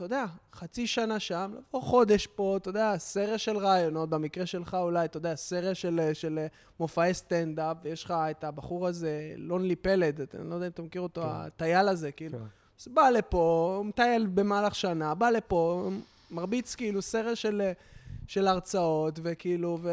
[0.00, 4.74] אתה יודע, חצי שנה שם, או חודש פה, אתה יודע, סריה של רעיונות, במקרה שלך
[4.74, 6.46] אולי, אתה יודע, סריה של, של
[6.80, 11.00] מופעי סטנדאפ, ויש לך את הבחור הזה, לונלי פלד, אני לא יודע אם אתה מכיר
[11.02, 11.28] אותו, כן.
[11.30, 12.38] הטייל הזה, כאילו.
[12.38, 12.44] כן.
[12.80, 15.90] אז בא לפה, מטייל במהלך שנה, בא לפה,
[16.30, 17.70] מרביץ כאילו סריה של,
[18.26, 19.90] של הרצאות, וכאילו, ו,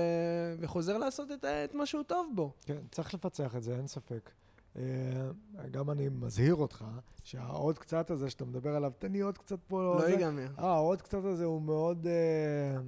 [0.59, 2.51] וחוזר לעשות את, את מה שהוא טוב בו.
[2.65, 4.29] כן, צריך לפצח את זה, אין ספק.
[4.77, 6.85] אה, גם אני מזהיר אותך,
[7.23, 9.95] שהעוד קצת הזה שאתה מדבר עליו, תן לי עוד קצת פה.
[9.99, 10.47] לא ייגמר.
[10.59, 12.07] אה, העוד קצת הזה הוא מאוד...
[12.07, 12.81] אה,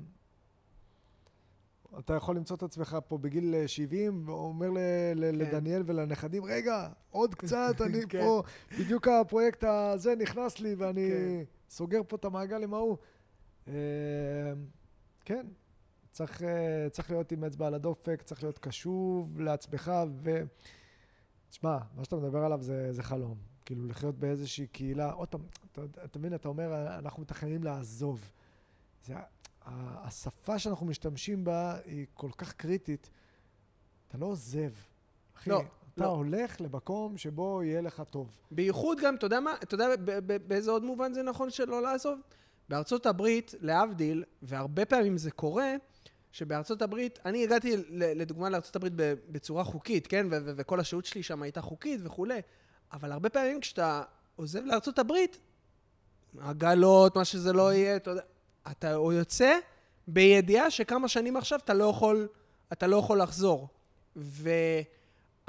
[2.00, 5.18] אתה יכול למצוא את עצמך פה בגיל 70, ואומר כן.
[5.18, 8.22] לדניאל ולנכדים, רגע, עוד קצת, אני כן.
[8.22, 8.44] פה,
[8.80, 11.44] בדיוק הפרויקט הזה נכנס לי, ואני כן.
[11.70, 12.98] סוגר פה את המעגל עם ההוא.
[15.26, 15.46] כן,
[16.12, 16.42] צריך,
[16.92, 19.92] צריך להיות עם אצבע על הדופק, צריך להיות קשוב לעצמך,
[20.24, 20.44] ו...
[21.50, 23.38] תשמע, מה שאתה מדבר עליו זה, זה חלום.
[23.66, 25.42] כאילו, לחיות באיזושהי קהילה, עוד פעם,
[25.72, 28.32] אתה, אתה מבין, אתה אומר, אנחנו מתכננים לעזוב.
[29.06, 29.14] זה,
[29.66, 33.10] השפה שאנחנו משתמשים בה היא כל כך קריטית.
[34.08, 34.72] אתה לא עוזב.
[35.38, 35.62] אחי, לא,
[35.94, 36.10] אתה לא.
[36.10, 38.38] הולך למקום שבו יהיה לך טוב.
[38.52, 39.88] בייחוד גם, אתה יודע מה, אתה יודע
[40.48, 42.20] באיזה עוד מובן זה נכון שלא לעזוב?
[42.70, 45.74] בארצות הברית, להבדיל, והרבה פעמים זה קורה,
[46.32, 48.94] שבארצות הברית, אני הגעתי לדוגמה לארצות הברית
[49.30, 50.28] בצורה חוקית, כן?
[50.32, 52.42] ו- ו- וכל השהות שלי שם הייתה חוקית וכולי,
[52.94, 54.04] אבל הרבה פעמים כשאתה
[54.36, 55.40] עוזב לארצות הברית,
[56.40, 58.22] עגלות, מה שזה לא יהיה, אתה יודע,
[58.72, 59.60] אתה יוצא
[60.08, 62.28] בידיעה שכמה שנים עכשיו אתה לא יכול,
[62.74, 63.68] אתה לא יכול לחזור.
[64.16, 64.50] ו...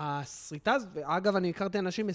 [0.02, 2.12] הסריטה הזאת, ואגב, אני הכרתי אנשים 20-30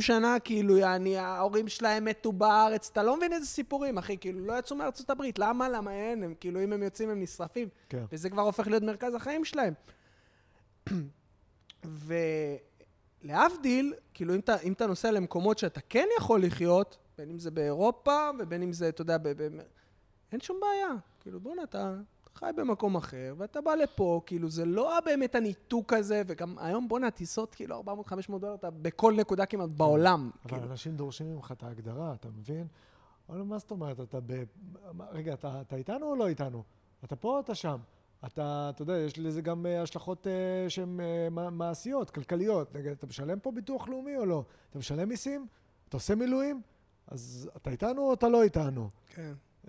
[0.00, 4.58] שנה, כאילו, אני, ההורים שלהם מתו בארץ, אתה לא מבין איזה סיפורים, אחי, כאילו, לא
[4.58, 5.68] יצאו מארצות הברית, למה?
[5.68, 6.22] למה אין?
[6.22, 7.68] הם, כאילו, אם הם יוצאים, הם נשרפים.
[7.88, 8.04] כן.
[8.12, 9.74] וזה כבר הופך להיות מרכז החיים שלהם.
[13.24, 17.50] ולהבדיל, כאילו, אם אתה, אם אתה נוסע למקומות שאתה כן יכול לחיות, בין אם זה
[17.50, 19.48] באירופה, ובין אם זה, אתה יודע, ב, ב,
[20.32, 20.94] אין שום בעיה.
[21.20, 21.94] כאילו, בוא'נה, אתה...
[22.36, 27.10] חי במקום אחר, ואתה בא לפה, כאילו, זה לא באמת הניתוק הזה, וגם היום, בואנה,
[27.10, 27.82] טיסות, כאילו,
[28.28, 29.76] 400-500 דולר, אתה בכל נקודה כמעט כן.
[29.76, 30.30] בעולם.
[30.44, 30.72] אבל כאילו.
[30.72, 32.66] אנשים דורשים ממך את ההגדרה, אתה מבין?
[33.28, 34.42] אבל מה זאת אומרת, אתה ב...
[35.10, 36.62] רגע, אתה, אתה איתנו או לא איתנו?
[37.04, 37.76] אתה פה או אתה שם?
[38.26, 42.74] אתה, אתה יודע, יש לזה גם אה, השלכות uh, שהן uh, מעשיות, כלכליות.
[42.74, 44.44] נגיד, אתה משלם פה ביטוח לאומי או לא?
[44.70, 45.46] אתה משלם מיסים?
[45.88, 46.62] אתה עושה מילואים?
[47.06, 48.90] אז אתה איתנו או אתה לא איתנו?
[49.14, 49.32] כן.
[49.64, 49.68] Uh,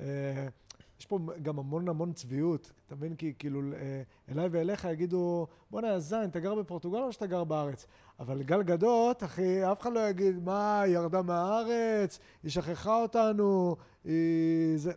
[1.00, 3.16] יש פה גם המון המון צביעות, אתה מבין?
[3.16, 7.86] כי כאילו אה, אליי ואליך יגידו, בוא'נה, זין, אתה גר בפורטוגל או שאתה גר בארץ?
[8.20, 13.76] אבל גל גדות, אחי, אף אחד לא יגיד, מה, היא ירדה מהארץ, היא שכחה אותנו,
[14.04, 14.78] היא...
[14.78, 14.92] זה...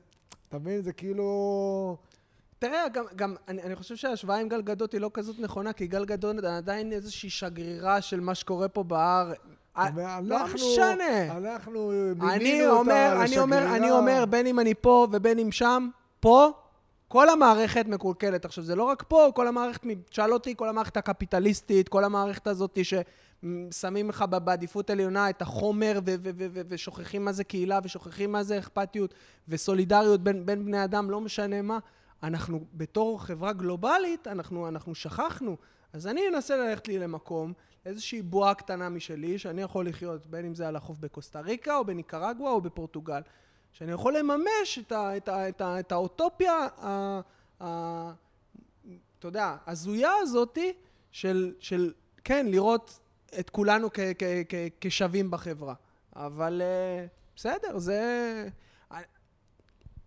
[0.48, 0.82] אתה מבין?
[0.82, 1.96] זה כאילו...
[2.58, 5.86] תראה, גם, גם אני, אני חושב שההשוואה עם גל גדות היא לא כזאת נכונה, כי
[5.86, 9.38] גל גדות עדיין איזושהי שגרירה של מה שקורה פה בארץ.
[10.22, 11.36] לא משנה.
[11.36, 13.76] אנחנו מינינו אותה לשגרירה.
[13.76, 15.88] אני אומר, בין אם אני פה ובין אם שם,
[16.20, 16.50] פה,
[17.08, 18.44] כל המערכת מקולקלת.
[18.44, 22.78] עכשיו, זה לא רק פה, כל המערכת, תשאל אותי, כל המערכת הקפיטליסטית, כל המערכת הזאת
[22.82, 26.00] ששמים לך בעדיפות עליונה את החומר
[26.68, 29.14] ושוכחים מה זה קהילה ושוכחים מה זה אכפתיות
[29.48, 31.78] וסולידריות בין, בין בני אדם, לא משנה מה.
[32.22, 35.56] אנחנו בתור חברה גלובלית, אנחנו, אנחנו שכחנו.
[35.92, 37.52] אז אני אנסה ללכת לי למקום
[37.84, 41.84] איזושהי בועה קטנה משלי, שאני יכול לחיות בין אם זה על החוף בקוסטה ריקה, או
[41.84, 43.20] בניקרגואה, או בפורטוגל.
[43.72, 47.20] שאני יכול לממש את, ה, את, ה, את, ה, את האוטופיה, ה,
[47.60, 48.12] ה,
[49.18, 50.72] אתה יודע, הזויה הזאתי
[51.12, 51.92] של, של,
[52.24, 53.00] כן, לראות
[53.38, 55.74] את כולנו כ, כ, כ, כשווים בחברה.
[56.16, 58.48] אבל uh, בסדר, זה...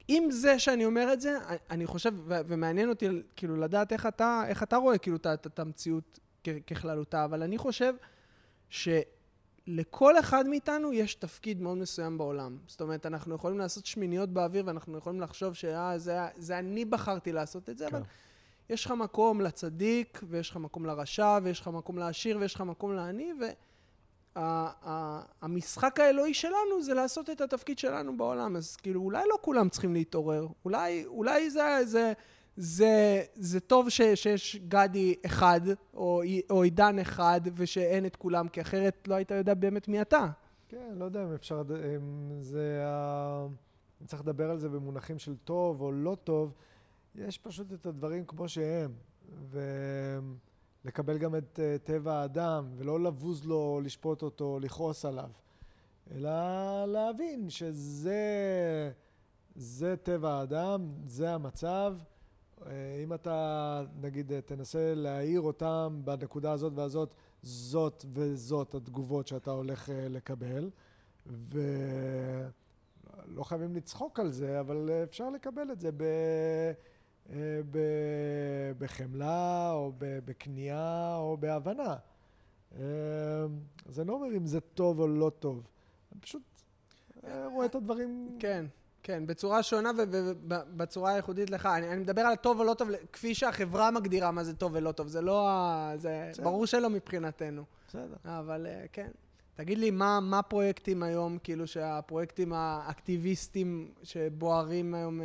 [0.08, 1.38] עם זה שאני אומר את זה,
[1.70, 6.20] אני חושב, ומעניין אותי כאילו לדעת איך אתה, איך אתה רואה כאילו את המציאות
[6.68, 7.94] ככללותה, אבל אני חושב
[8.70, 12.57] שלכל אחד מאיתנו יש תפקיד מאוד מסוים בעולם.
[12.68, 17.32] זאת אומרת, אנחנו יכולים לעשות שמיניות באוויר ואנחנו יכולים לחשוב שאה, זה, זה אני בחרתי
[17.32, 17.95] לעשות את זה, כן.
[17.95, 18.03] אבל
[18.70, 22.95] יש לך מקום לצדיק, ויש לך מקום לרשע, ויש לך מקום לעשיר, ויש לך מקום
[22.95, 23.45] לעני, ו...
[24.36, 28.56] המשחק האלוהי שלנו זה לעשות את התפקיד שלנו בעולם.
[28.56, 30.48] אז כאילו, אולי לא כולם צריכים להתעורר.
[30.65, 32.14] אולי, אולי זה, זה,
[32.58, 35.62] זה, זה טוב ש, שיש גדי אחד,
[35.94, 40.28] או, או עידן אחד, ושאין את כולם, כי אחרת לא היית יודע באמת מי אתה.
[40.70, 41.62] כן, לא יודע אם אפשר...
[41.98, 43.48] אם זה ה...
[44.06, 46.54] צריך לדבר על זה במונחים של טוב או לא טוב.
[47.16, 48.92] יש פשוט את הדברים כמו שהם.
[49.42, 49.60] ו...
[50.86, 55.30] לקבל גם את uh, טבע האדם, ולא לבוז לו, לשפוט אותו, לכעוס עליו,
[56.12, 56.32] אלא
[56.86, 58.92] להבין שזה
[59.56, 61.96] זה טבע האדם, זה המצב.
[62.64, 62.68] Uh,
[63.03, 69.90] אם אתה, נגיד, uh, תנסה להעיר אותם בנקודה הזאת והזאת, זאת וזאת התגובות שאתה הולך
[69.90, 70.69] uh, לקבל,
[71.26, 72.53] ולא
[73.44, 76.03] חייבים לצחוק על זה, אבל אפשר לקבל את זה ב...
[77.30, 77.35] אה,
[78.77, 81.95] בחמלה או בכניעה או בהבנה.
[82.76, 82.81] אה,
[83.85, 85.68] אז אני לא אומר אם זה טוב או לא טוב,
[86.11, 86.41] אני פשוט
[87.23, 88.38] אה, רואה את הדברים...
[88.40, 88.65] כן,
[89.04, 91.66] כן, בצורה שונה ובצורה הייחודית לך.
[91.66, 94.92] אני, אני מדבר על טוב או לא טוב, כפי שהחברה מגדירה מה זה טוב ולא
[94.92, 95.08] טוב.
[95.08, 95.92] זה לא ה...
[95.96, 96.44] זה בסדר.
[96.44, 97.64] ברור שלא מבחינתנו.
[97.88, 98.16] בסדר.
[98.26, 99.10] אבל כן.
[99.56, 105.22] תגיד לי, מה, מה הפרויקטים היום, כאילו שהפרויקטים האקטיביסטים שבוערים היום,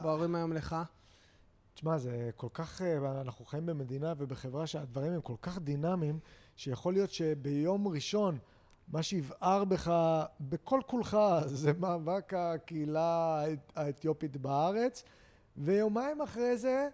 [0.00, 0.76] בוערים היום לך?
[1.74, 6.18] תשמע, זה כל כך, אה, אנחנו חיים במדינה ובחברה שהדברים הם כל כך דינמיים,
[6.56, 8.38] שיכול להיות שביום ראשון
[8.92, 9.92] מה שיבער בך
[10.40, 13.44] בכל כולך זה מאבק הקהילה
[13.76, 15.04] האתיופית בארץ,
[15.56, 16.88] ויומיים אחרי זה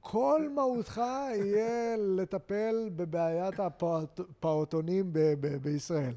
[0.00, 1.02] כל מהותך
[1.34, 6.14] יהיה לטפל בבעיית הפעוטונים ב- ב- בישראל.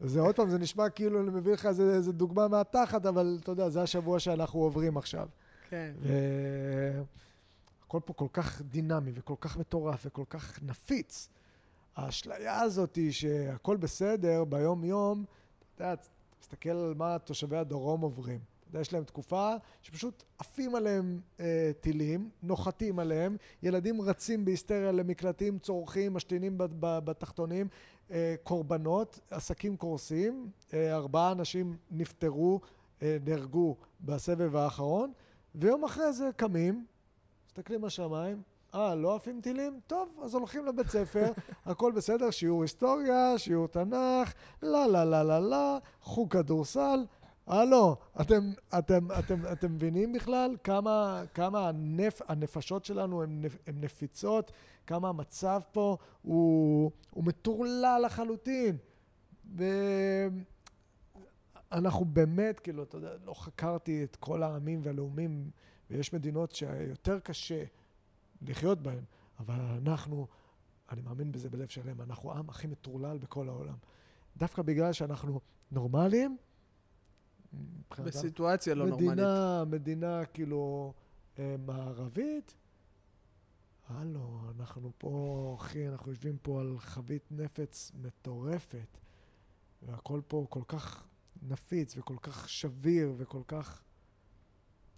[0.00, 3.68] זה עוד פעם, זה נשמע כאילו אני מביא לך איזה דוגמה מהתחת, אבל אתה יודע,
[3.68, 5.28] זה השבוע שאנחנו עוברים עכשיו.
[5.70, 5.92] כן.
[5.98, 6.12] ו...
[7.86, 11.28] הכל פה כל כך דינמי וכל כך מטורף וכל כך נפיץ.
[11.96, 15.24] האשליה הזאת היא שהכל בסדר ביום-יום,
[15.74, 15.94] אתה יודע,
[16.40, 18.40] תסתכל על מה תושבי הדרום עוברים.
[18.60, 24.92] אתה יודע, יש להם תקופה שפשוט עפים עליהם אה, טילים, נוחתים עליהם, ילדים רצים בהיסטריה
[24.92, 27.68] למקלטים, צורכים, משתינים בתחתונים,
[28.10, 32.60] אה, קורבנות, עסקים קורסים, אה, ארבעה אנשים נפטרו,
[33.02, 35.12] אה, נהרגו בסבב האחרון,
[35.54, 36.86] ויום אחרי זה קמים,
[37.46, 38.42] מסתכלים בשמיים,
[38.74, 39.80] אה, לא עפים טילים?
[39.86, 41.32] טוב, אז הולכים לבית ספר,
[41.66, 44.32] הכל בסדר, שיעור היסטוריה, שיעור תנ"ך,
[44.62, 47.04] לא, לא, לא, לא, לא, חוג כדורסל.
[47.46, 54.52] הלו, אתם, אתם, אתם, אתם מבינים בכלל כמה, כמה הנפ, הנפשות שלנו הן נפיצות,
[54.86, 58.76] כמה המצב פה הוא, הוא מטורלל לחלוטין.
[61.70, 65.50] ואנחנו באמת, כאילו, אתה יודע, לא חקרתי את כל העמים והלאומים
[65.90, 67.64] ויש מדינות שיותר קשה
[68.46, 69.04] לחיות בהן,
[69.38, 70.26] אבל אנחנו,
[70.90, 73.76] אני מאמין בזה בלב שלם, אנחנו העם הכי מטורלל בכל העולם.
[74.36, 75.40] דווקא בגלל שאנחנו
[75.70, 76.36] נורמליים,
[77.98, 79.80] בסיטואציה לא מדינה, נורמלית.
[79.80, 80.92] מדינה כאילו
[81.38, 82.56] אה, מערבית,
[83.88, 88.98] הלו, אנחנו פה, אחי, אנחנו יושבים פה על חבית נפץ מטורפת,
[89.82, 91.06] והכל פה כל כך
[91.42, 93.82] נפיץ וכל כך שביר וכל כך...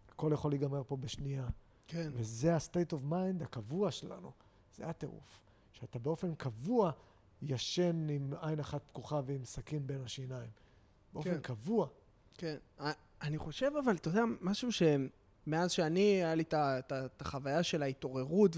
[0.09, 1.47] הכל יכול להיגמר פה בשנייה.
[1.87, 2.11] כן.
[2.15, 4.31] וזה ה-state of mind הקבוע שלנו.
[4.77, 5.41] זה הטירוף.
[5.73, 6.93] שאתה באופן קבוע
[7.43, 10.51] ישן עם עין אחת פקוחה ועם סכין בין השיניים.
[11.13, 11.41] באופן כן.
[11.41, 11.89] קבוע.
[12.35, 12.57] כן.
[13.23, 18.57] אני חושב, אבל, אתה יודע, משהו שמאז שאני, היה לי את החוויה של ההתעוררות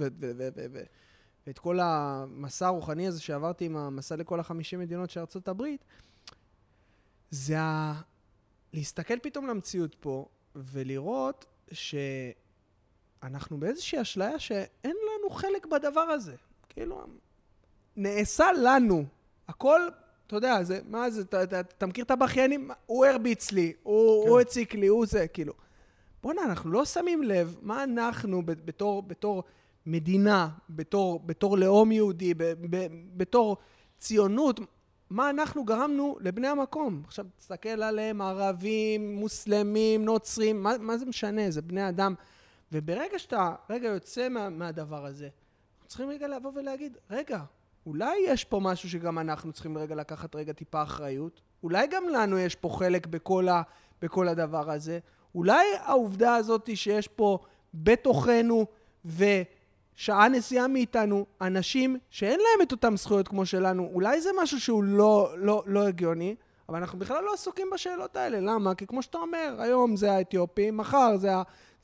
[1.46, 5.84] ואת כל המסע הרוחני הזה שעברתי עם המסע לכל החמישים מדינות של ארצות הברית,
[7.30, 8.00] זה ה...
[8.72, 11.46] להסתכל פתאום למציאות פה ולראות
[13.22, 16.34] שאנחנו באיזושהי אשליה שאין לנו חלק בדבר הזה.
[16.68, 17.02] כאילו,
[17.96, 19.04] נעשה לנו.
[19.48, 19.80] הכל,
[20.26, 22.70] אתה יודע, זה, מה זה, אתה, אתה, אתה מכיר את הבכיינים?
[22.86, 24.30] הוא הרביץ לי, הוא, כן.
[24.30, 25.52] הוא הציק לי, הוא זה, כאילו.
[26.22, 29.44] בואנה, אנחנו לא שמים לב מה אנחנו בתור, בתור
[29.86, 32.86] מדינה, בתור, בתור לאום יהודי, ב, ב,
[33.16, 33.56] בתור
[33.98, 34.60] ציונות,
[35.10, 37.02] מה אנחנו גרמנו לבני המקום.
[37.06, 41.50] עכשיו, תסתכל עליהם, ערבים, מוסלמים, נוצרים, מה, מה זה משנה?
[41.50, 42.14] זה בני אדם.
[42.72, 45.28] וברגע שאתה רגע יוצא מה, מהדבר הזה,
[45.76, 47.40] אנחנו צריכים רגע לבוא ולהגיד, רגע,
[47.86, 51.40] אולי יש פה משהו שגם אנחנו צריכים רגע לקחת רגע טיפה אחריות?
[51.62, 53.62] אולי גם לנו יש פה חלק בכל, ה,
[54.02, 54.98] בכל הדבר הזה?
[55.34, 57.38] אולי העובדה הזאת שיש פה
[57.74, 58.66] בתוכנו
[59.04, 64.84] ושעה נסיעה מאיתנו אנשים שאין להם את אותן זכויות כמו שלנו, אולי זה משהו שהוא
[64.84, 66.34] לא, לא, לא הגיוני,
[66.68, 68.40] אבל אנחנו בכלל לא עסוקים בשאלות האלה.
[68.40, 68.74] למה?
[68.74, 71.30] כי כמו שאתה אומר, היום זה האתיופים, מחר זה,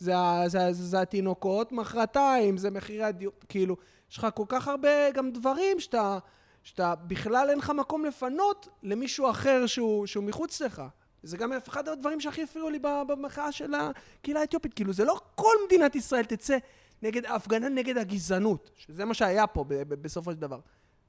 [0.02, 0.14] זה,
[0.46, 3.76] זה, זה, זה, התינוקות, מחרתיים זה מחירי הדיור, כאילו,
[4.10, 6.18] יש לך כל כך הרבה גם דברים שאתה,
[6.62, 10.82] שאתה בכלל אין לך מקום לפנות למישהו אחר שהוא, שהוא מחוץ לך.
[11.22, 14.74] זה גם אחד הדברים שהכי הפריעו לי במחאה של הקהילה האתיופית.
[14.74, 16.58] כאילו, זה לא כל מדינת ישראל תצא
[17.02, 20.60] נגד, הפגנה נגד הגזענות, שזה מה שהיה פה בסופו של דבר.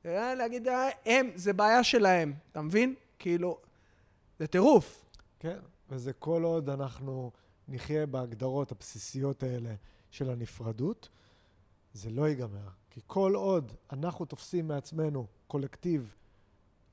[0.06, 2.96] להגיד, אה, הם, זה בעיה שלהם, אתה מבין?
[3.20, 3.58] כאילו,
[4.40, 5.06] זה טירוף.
[5.40, 5.60] כן,
[5.90, 7.32] וזה כל עוד אנחנו
[7.68, 9.76] נחיה בהגדרות הבסיסיות האלה
[10.12, 11.10] של הנפרדות,
[11.94, 12.68] זה לא ייגמר.
[12.90, 16.16] כי כל עוד אנחנו תופסים מעצמנו קולקטיב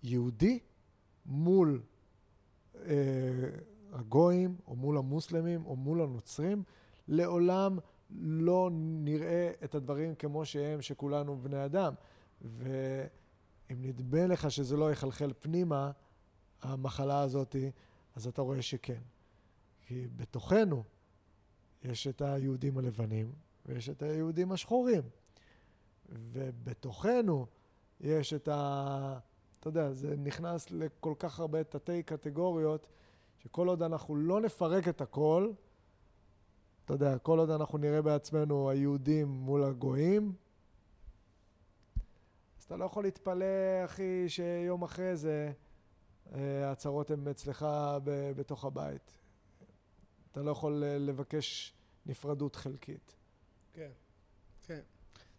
[0.02, 0.59] יהודי
[1.26, 1.82] מול
[2.76, 2.94] אה,
[3.92, 6.62] הגויים, או מול המוסלמים, או מול הנוצרים,
[7.09, 7.78] לעולם
[8.10, 11.94] לא נראה את הדברים כמו שהם, שכולנו בני אדם.
[12.40, 15.90] ואם נדמה לך שזה לא יחלחל פנימה,
[16.62, 17.56] המחלה הזאת,
[18.14, 19.01] אז אתה רואה שכן.
[19.90, 20.84] כי בתוכנו
[21.82, 23.32] יש את היהודים הלבנים
[23.66, 25.02] ויש את היהודים השחורים.
[26.08, 27.46] ובתוכנו
[28.00, 29.18] יש את ה...
[29.60, 32.88] אתה יודע, זה נכנס לכל כך הרבה תתי קטגוריות,
[33.38, 35.52] שכל עוד אנחנו לא נפרק את הכל,
[36.84, 40.32] אתה יודע, כל עוד אנחנו נראה בעצמנו היהודים מול הגויים,
[42.58, 45.52] אז אתה לא יכול להתפלא, אחי, שיום אחרי זה
[46.34, 47.66] אה, ההצהרות הן אצלך
[48.36, 49.20] בתוך הבית.
[50.32, 51.74] אתה לא יכול אה, לבקש
[52.07, 53.15] נפרדות חלקית.
[53.73, 53.90] כן,
[54.62, 54.81] כן.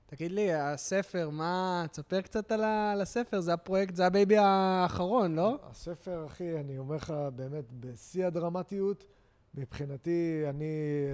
[0.06, 1.86] תגיד לי, הספר, מה...
[1.92, 5.60] תספר קצת על הספר, זה הפרויקט, זה ה baby האחרון, לא?
[5.64, 9.06] הספר, אחי, אני אומר לך, באמת, בשיא הדרמטיות,
[9.54, 10.66] מבחינתי, אני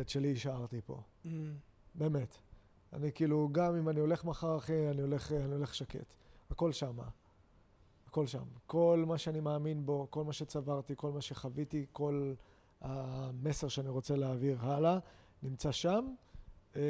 [0.01, 1.01] את שלי השארתי פה.
[1.25, 1.27] אממ.
[1.95, 2.37] באמת.
[2.93, 6.13] אני כאילו, גם אם אני הולך מחר, אחי, אני הולך, אני הולך שקט.
[6.49, 7.09] הכל שמה.
[8.07, 8.45] הכל שם.
[8.65, 12.33] כל מה שאני מאמין בו, כל מה שצברתי, כל מה שחוויתי, כל
[12.81, 14.99] המסר שאני רוצה להעביר הלאה,
[15.43, 16.13] נמצא שם.
[16.75, 16.81] אמ,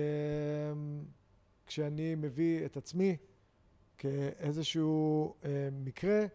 [1.68, 3.18] כשאני מביא את עצמי
[3.98, 6.26] כאיזשהו אה, מקרה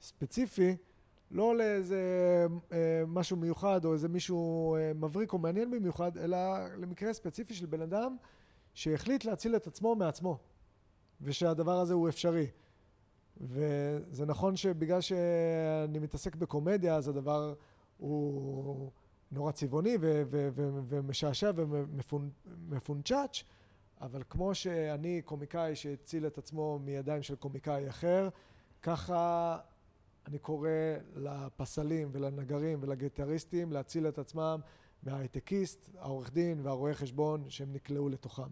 [0.00, 0.76] ספציפי,
[1.30, 2.00] לא לאיזה
[2.72, 6.38] אה, משהו מיוחד או איזה מישהו אה, מבריק או מעניין במיוחד, אלא
[6.76, 8.16] למקרה ספציפי של בן אדם
[8.74, 10.38] שהחליט להציל את עצמו מעצמו,
[11.20, 12.46] ושהדבר הזה הוא אפשרי.
[13.40, 17.54] וזה נכון שבגלל שאני מתעסק בקומדיה, אז הדבר
[17.96, 18.90] הוא
[19.30, 19.96] נורא צבעוני
[20.88, 23.42] ומשעשע ומפונצ'אץ',
[24.00, 28.28] אבל כמו שאני קומיקאי שהציל את עצמו מידיים של קומיקאי אחר,
[28.82, 29.58] ככה
[30.26, 30.70] אני קורא
[31.16, 34.60] לפסלים ולנגרים ולגיטריסטים להציל את עצמם
[35.02, 38.50] מההייטקיסט, העורך דין והרואה חשבון שהם נקלעו לתוכם.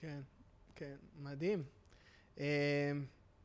[0.00, 0.20] כן,
[0.74, 1.64] כן, מדהים.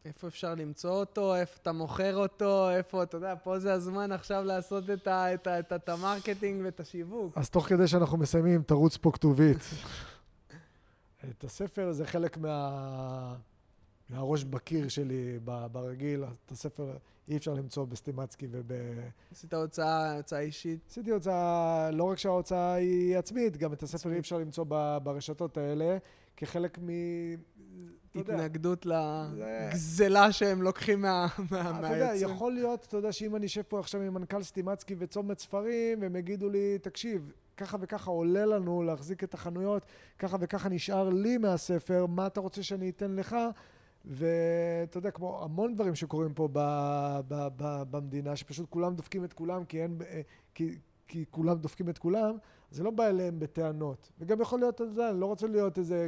[0.06, 4.44] איפה אפשר למצוא אותו, איפה אתה מוכר אותו, איפה, אתה יודע, פה זה הזמן עכשיו
[4.44, 7.38] לעשות את, ה, את, ה, את, ה, את ה marketing ואת השיווק.
[7.38, 9.58] אז תוך כדי שאנחנו מסיימים, תרוץ פה כתובית.
[11.30, 13.36] את הספר זה חלק מה...
[14.10, 15.40] מהראש בקיר שלי
[15.72, 16.98] ברגיל, את הספר
[17.28, 18.72] אי אפשר למצוא בסטימצקי וב...
[19.32, 20.80] עשית הוצאה, הוצאה אישית?
[20.90, 24.66] עשיתי הוצאה, לא רק שההוצאה היא עצמית, גם את הספר אי אפשר למצוא
[25.04, 25.98] ברשתות האלה,
[26.38, 26.90] כחלק מ...
[28.16, 31.76] התנגדות לגזלה שהם לוקחים מהיוצרים.
[31.80, 35.40] אתה יודע, יכול להיות, אתה יודע, שאם אני אשב פה עכשיו עם מנכ"ל סטימצקי וצומת
[35.40, 39.86] ספרים, הם יגידו לי, תקשיב, ככה וככה עולה לנו להחזיק את החנויות,
[40.20, 43.36] ככה וככה נשאר לי מהספר, מה אתה רוצה שאני אתן לך?
[44.06, 46.60] ואתה יודע, כמו המון דברים שקורים פה ב,
[47.28, 49.98] ב, ב, במדינה, שפשוט כולם דופקים את כולם כי אין,
[50.54, 50.78] כי,
[51.08, 52.36] כי כולם דופקים את כולם,
[52.74, 54.12] זה לא בא אליהם בטענות.
[54.20, 56.08] וגם יכול להיות, אתה יודע, אני לא רוצה להיות איזה,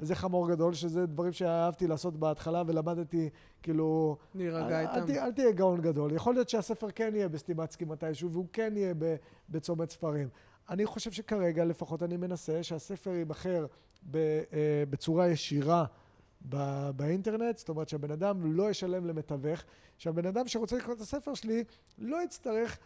[0.00, 3.30] איזה חמור גדול, שזה דברים שאהבתי לעשות בהתחלה ולמדתי,
[3.62, 4.16] כאילו...
[4.34, 5.12] להירגע איתם.
[5.12, 6.12] אל, אל תהיה גאון גדול.
[6.12, 8.94] יכול להיות שהספר כן יהיה בסטימצקי מתישהו, והוא כן יהיה
[9.48, 10.28] בצומת ספרים.
[10.70, 13.66] אני חושב שכרגע, לפחות אני מנסה, שהספר ייבחר
[14.14, 14.20] אה,
[14.90, 15.84] בצורה ישירה.
[16.96, 19.64] באינטרנט, זאת אומרת שהבן אדם לא ישלם למתווך,
[19.98, 21.64] שהבן אדם שרוצה לקרוא את הספר שלי
[21.98, 22.78] לא יצטרך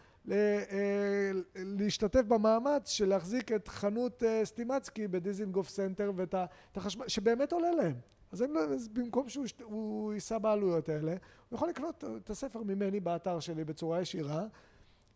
[1.55, 6.35] להשתתף במאמץ של להחזיק את חנות אה, סטימצקי בדיזינגוף סנטר ואת
[6.75, 7.95] החשמל, שבאמת עולה להם.
[8.31, 12.99] אז, הם, לא, אז במקום שהוא יישא בעלויות האלה, הוא יכול לקנות את הספר ממני
[12.99, 14.45] באתר שלי בצורה ישירה.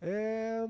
[0.02, 0.64] אה,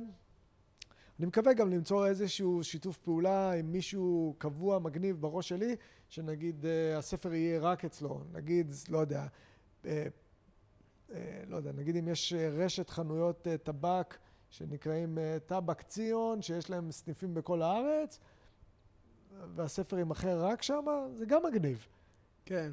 [1.18, 5.76] אני מקווה גם למצוא איזשהו שיתוף פעולה עם מישהו קבוע, מגניב בראש שלי,
[6.08, 6.64] שנגיד
[6.96, 8.20] הספר יהיה רק אצלו.
[8.32, 9.26] נגיד, לא יודע,
[11.46, 14.18] לא יודע, נגיד אם יש רשת חנויות טבק
[14.54, 18.18] שנקראים אה, טבק ציון, שיש להם סניפים בכל הארץ,
[19.54, 21.86] והספר יימכר רק שם, זה גם מגניב.
[22.44, 22.72] כן.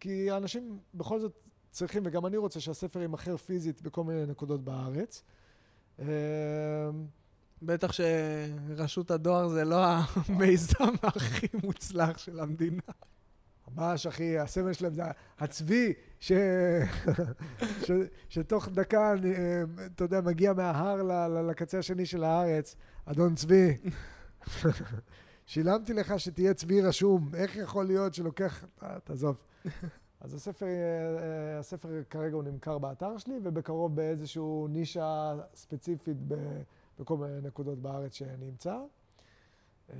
[0.00, 1.32] כי אנשים בכל זאת
[1.70, 5.22] צריכים, וגם אני רוצה שהספר יימכר פיזית בכל מיני נקודות בארץ.
[5.98, 6.06] אה,
[7.62, 9.76] בטח שרשות הדואר זה לא
[10.28, 12.82] המיזם הכי מוצלח של המדינה.
[13.76, 15.02] ממש, אחי, הסמל שלהם זה
[15.38, 16.32] הצבי, ש...
[17.86, 17.90] ש...
[18.28, 21.50] שתוך דקה, אני, אה, אתה יודע, מגיע מההר ל...
[21.50, 22.76] לקצה השני של הארץ.
[23.04, 23.76] אדון צבי,
[25.46, 28.64] שילמתי לך שתהיה צבי רשום, איך יכול להיות שלוקח...
[28.82, 29.36] אה, תעזוב.
[30.20, 36.16] אז הספר, אה, הספר כרגע הוא נמכר באתר שלי, ובקרוב באיזושהי נישה ספציפית
[36.98, 38.78] בכל מיני נקודות בארץ שאני אמצא.
[39.90, 39.96] אה,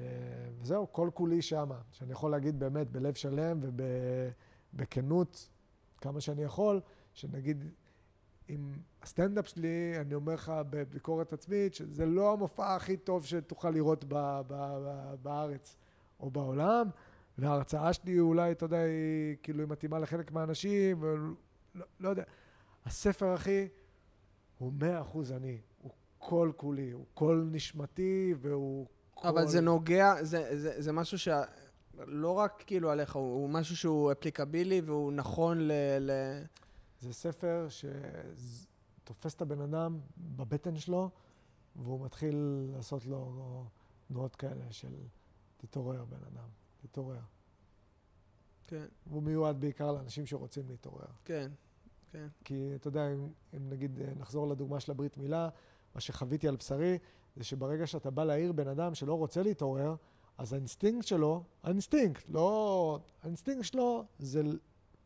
[0.60, 5.48] וזהו, כל כולי שמה, שאני יכול להגיד באמת בלב שלם ובכנות,
[6.00, 6.80] כמה שאני יכול,
[7.14, 7.64] שנגיד,
[8.48, 8.72] עם
[9.02, 14.14] הסטנדאפ שלי, אני אומר לך בביקורת עצמית, שזה לא המופע הכי טוב שתוכל לראות ב-
[14.14, 15.76] ב- ב- בארץ
[16.20, 16.88] או בעולם,
[17.38, 22.24] וההרצאה שלי אולי, אתה יודע, היא כאילו היא מתאימה לחלק מהאנשים, ולא לא יודע.
[22.84, 23.68] הספר, אחי,
[24.58, 28.86] הוא מאה אחוז אני, הוא כל כולי, הוא כל נשמתי, והוא
[29.22, 34.12] אבל זה נוגע, זה, זה, זה משהו שלא רק כאילו עליך, הוא, הוא משהו שהוא
[34.12, 35.72] אפליקבילי והוא נכון ל...
[36.00, 36.10] ל...
[37.00, 37.66] זה ספר
[39.04, 41.10] שתופס את הבן אדם בבטן שלו,
[41.76, 43.64] והוא מתחיל לעשות לו
[44.08, 44.94] תנועות כאלה של
[45.56, 46.48] תתעורר בן אדם,
[46.82, 47.20] תתעורר.
[48.66, 48.86] כן.
[49.10, 51.06] הוא מיועד בעיקר לאנשים שרוצים להתעורר.
[51.24, 51.50] כן,
[52.10, 52.26] כן.
[52.44, 55.48] כי אתה יודע, אם, אם נגיד נחזור לדוגמה של הברית מילה,
[55.94, 56.98] מה שחוויתי על בשרי,
[57.36, 59.94] זה שברגע שאתה בא להעיר בן אדם שלא רוצה להתעורר,
[60.38, 62.98] אז האינסטינקט שלו, האינסטינקט, לא...
[63.22, 64.42] האינסטינקט שלו זה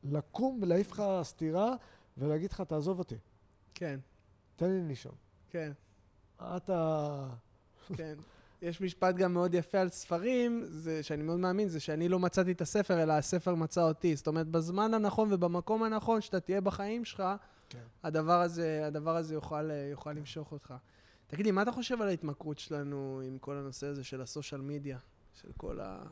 [0.05, 1.75] לקום ולהעיף לך סטירה
[2.19, 3.17] ולהגיד לך, תעזוב אותי.
[3.75, 4.01] כן.
[4.57, 5.15] תן לי לישון.
[5.51, 5.73] כן.
[6.41, 7.29] אתה...
[7.97, 8.15] כן.
[8.63, 12.53] יש משפט גם מאוד יפה על ספרים, זה, שאני מאוד מאמין, זה שאני לא מצאתי
[12.53, 14.17] את הספר, אלא הספר מצא אותי.
[14.17, 17.23] זאת אומרת, בזמן הנכון ובמקום הנכון שאתה תהיה בחיים שלך,
[17.69, 17.79] כן.
[18.03, 20.75] הדבר הזה, הדבר הזה יוכל, יוכל למשוך אותך.
[21.27, 24.99] תגיד לי, מה אתה חושב על ההתמכרות שלנו עם כל הנושא הזה של הסושיאל מדיה?
[25.35, 26.03] של כל ה...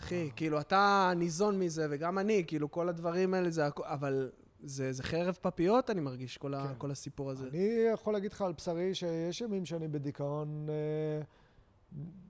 [0.00, 3.68] אחי, כאילו, אתה ניזון מזה, וגם אני, כאילו, כל הדברים האלה זה...
[3.82, 4.30] אבל
[4.62, 6.54] זה, זה חרב פפיות, אני מרגיש, כל, כן.
[6.54, 7.48] ה, כל הסיפור הזה.
[7.48, 11.22] אני יכול להגיד לך על בשרי שיש ימים שאני בדיכאון, אה,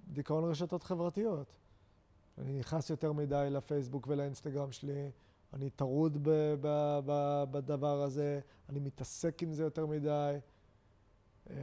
[0.08, 1.52] דיכאון רשתות חברתיות.
[2.38, 5.10] אני נכנס יותר מדי לפייסבוק ולאינסטגרם שלי,
[5.52, 10.38] אני טרוד ב, ב, ב, בדבר הזה, אני מתעסק עם זה יותר מדי.
[11.50, 11.56] אמ,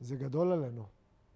[0.00, 0.86] זה גדול עלינו,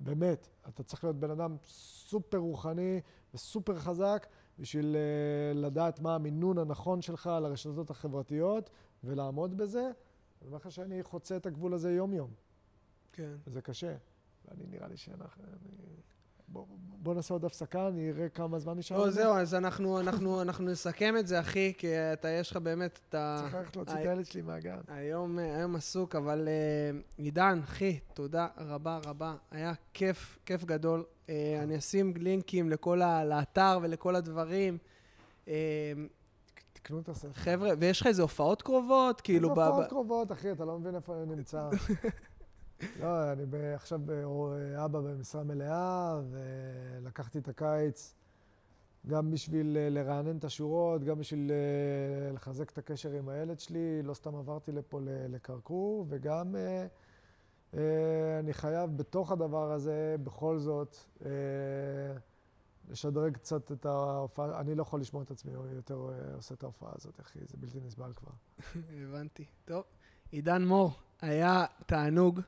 [0.01, 0.49] באמת.
[0.69, 3.01] אתה צריך להיות בן אדם סופר רוחני
[3.35, 4.27] וסופר חזק
[4.59, 8.71] בשביל אה, לדעת מה המינון הנכון שלך לרשתות החברתיות
[9.05, 9.81] ולעמוד בזה.
[10.41, 12.31] אני אומר לך שאני חוצה את הגבול הזה יום-יום.
[13.13, 13.37] כן.
[13.47, 13.97] זה קשה.
[14.45, 15.45] ואני נראה לי שאנחנו...
[16.53, 16.65] בוא,
[17.03, 18.99] בוא נעשה עוד הפסקה, אני אראה כמה זמן נשאר.
[18.99, 23.01] לא, זהו, אז אנחנו, אנחנו, אנחנו נסכם את זה, אחי, כי אתה, יש לך באמת
[23.09, 23.37] את ה...
[23.41, 24.79] צריך ללכת להוציא את הילד שלי מהגן.
[24.89, 29.35] היום, היום עסוק, אבל uh, עידן, אחי, תודה רבה רבה.
[29.51, 31.05] היה כיף, כיף גדול.
[31.27, 31.31] Uh,
[31.62, 33.24] אני אשים לינקים לכל ה...
[33.24, 34.79] לאתר ולכל הדברים.
[35.45, 35.49] Uh,
[36.73, 37.33] תקנו את הספר.
[37.33, 39.20] חבר'ה, ויש לך איזה הופעות קרובות?
[39.20, 39.51] כאילו...
[39.51, 40.53] איזה הופעות קרובות, אחי?
[40.53, 41.69] אתה לא מבין איפה אני נמצא.
[43.01, 44.01] לא, אני עכשיו
[44.85, 48.15] אבא במשרה מלאה, ולקחתי את הקיץ
[49.07, 54.03] גם בשביל אה, לרענן את השורות, גם בשביל אה, לחזק את הקשר עם הילד שלי.
[54.03, 56.87] לא סתם עברתי לפה לקרקור, וגם אה,
[58.41, 60.97] אני חייב בתוך הדבר הזה, בכל זאת,
[62.91, 64.61] לשדרג קצת את ההופעה.
[64.61, 68.13] אני לא יכול לשמוע את עצמי יותר עושה את ההופעה הזאת, אחי, זה בלתי נסבל
[68.17, 68.33] כבר.
[69.03, 69.45] הבנתי.
[69.65, 69.85] טוב.
[70.31, 72.41] עידן מור, היה תענוג.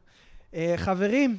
[0.55, 1.36] Uh, חברים,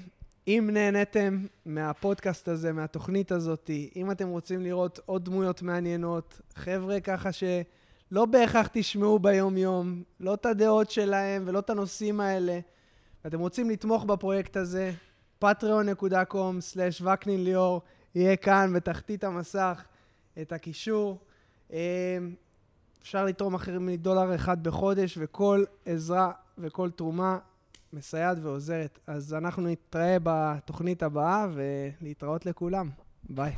[0.48, 7.30] אם נהניתם מהפודקאסט הזה, מהתוכנית הזאת, אם אתם רוצים לראות עוד דמויות מעניינות, חבר'ה ככה
[7.32, 12.60] שלא בהכרח תשמעו ביום-יום, לא את הדעות שלהם ולא את הנושאים האלה,
[13.26, 14.92] ואתם רוצים לתמוך בפרויקט הזה,
[15.44, 17.82] patreon.com/וקנין ליאור,
[18.16, 19.84] יהיה כאן בתחתית המסך
[20.42, 21.20] את הקישור.
[21.74, 22.18] אה,
[23.02, 27.38] אפשר לתרום אחרים מדולר אחד בחודש, וכל עזרה וכל תרומה
[27.96, 29.00] מסייעת ועוזרת.
[29.08, 32.90] אז אנחנו נתראה בתוכנית הבאה, ולהתראות לכולם.
[33.30, 33.56] ביי.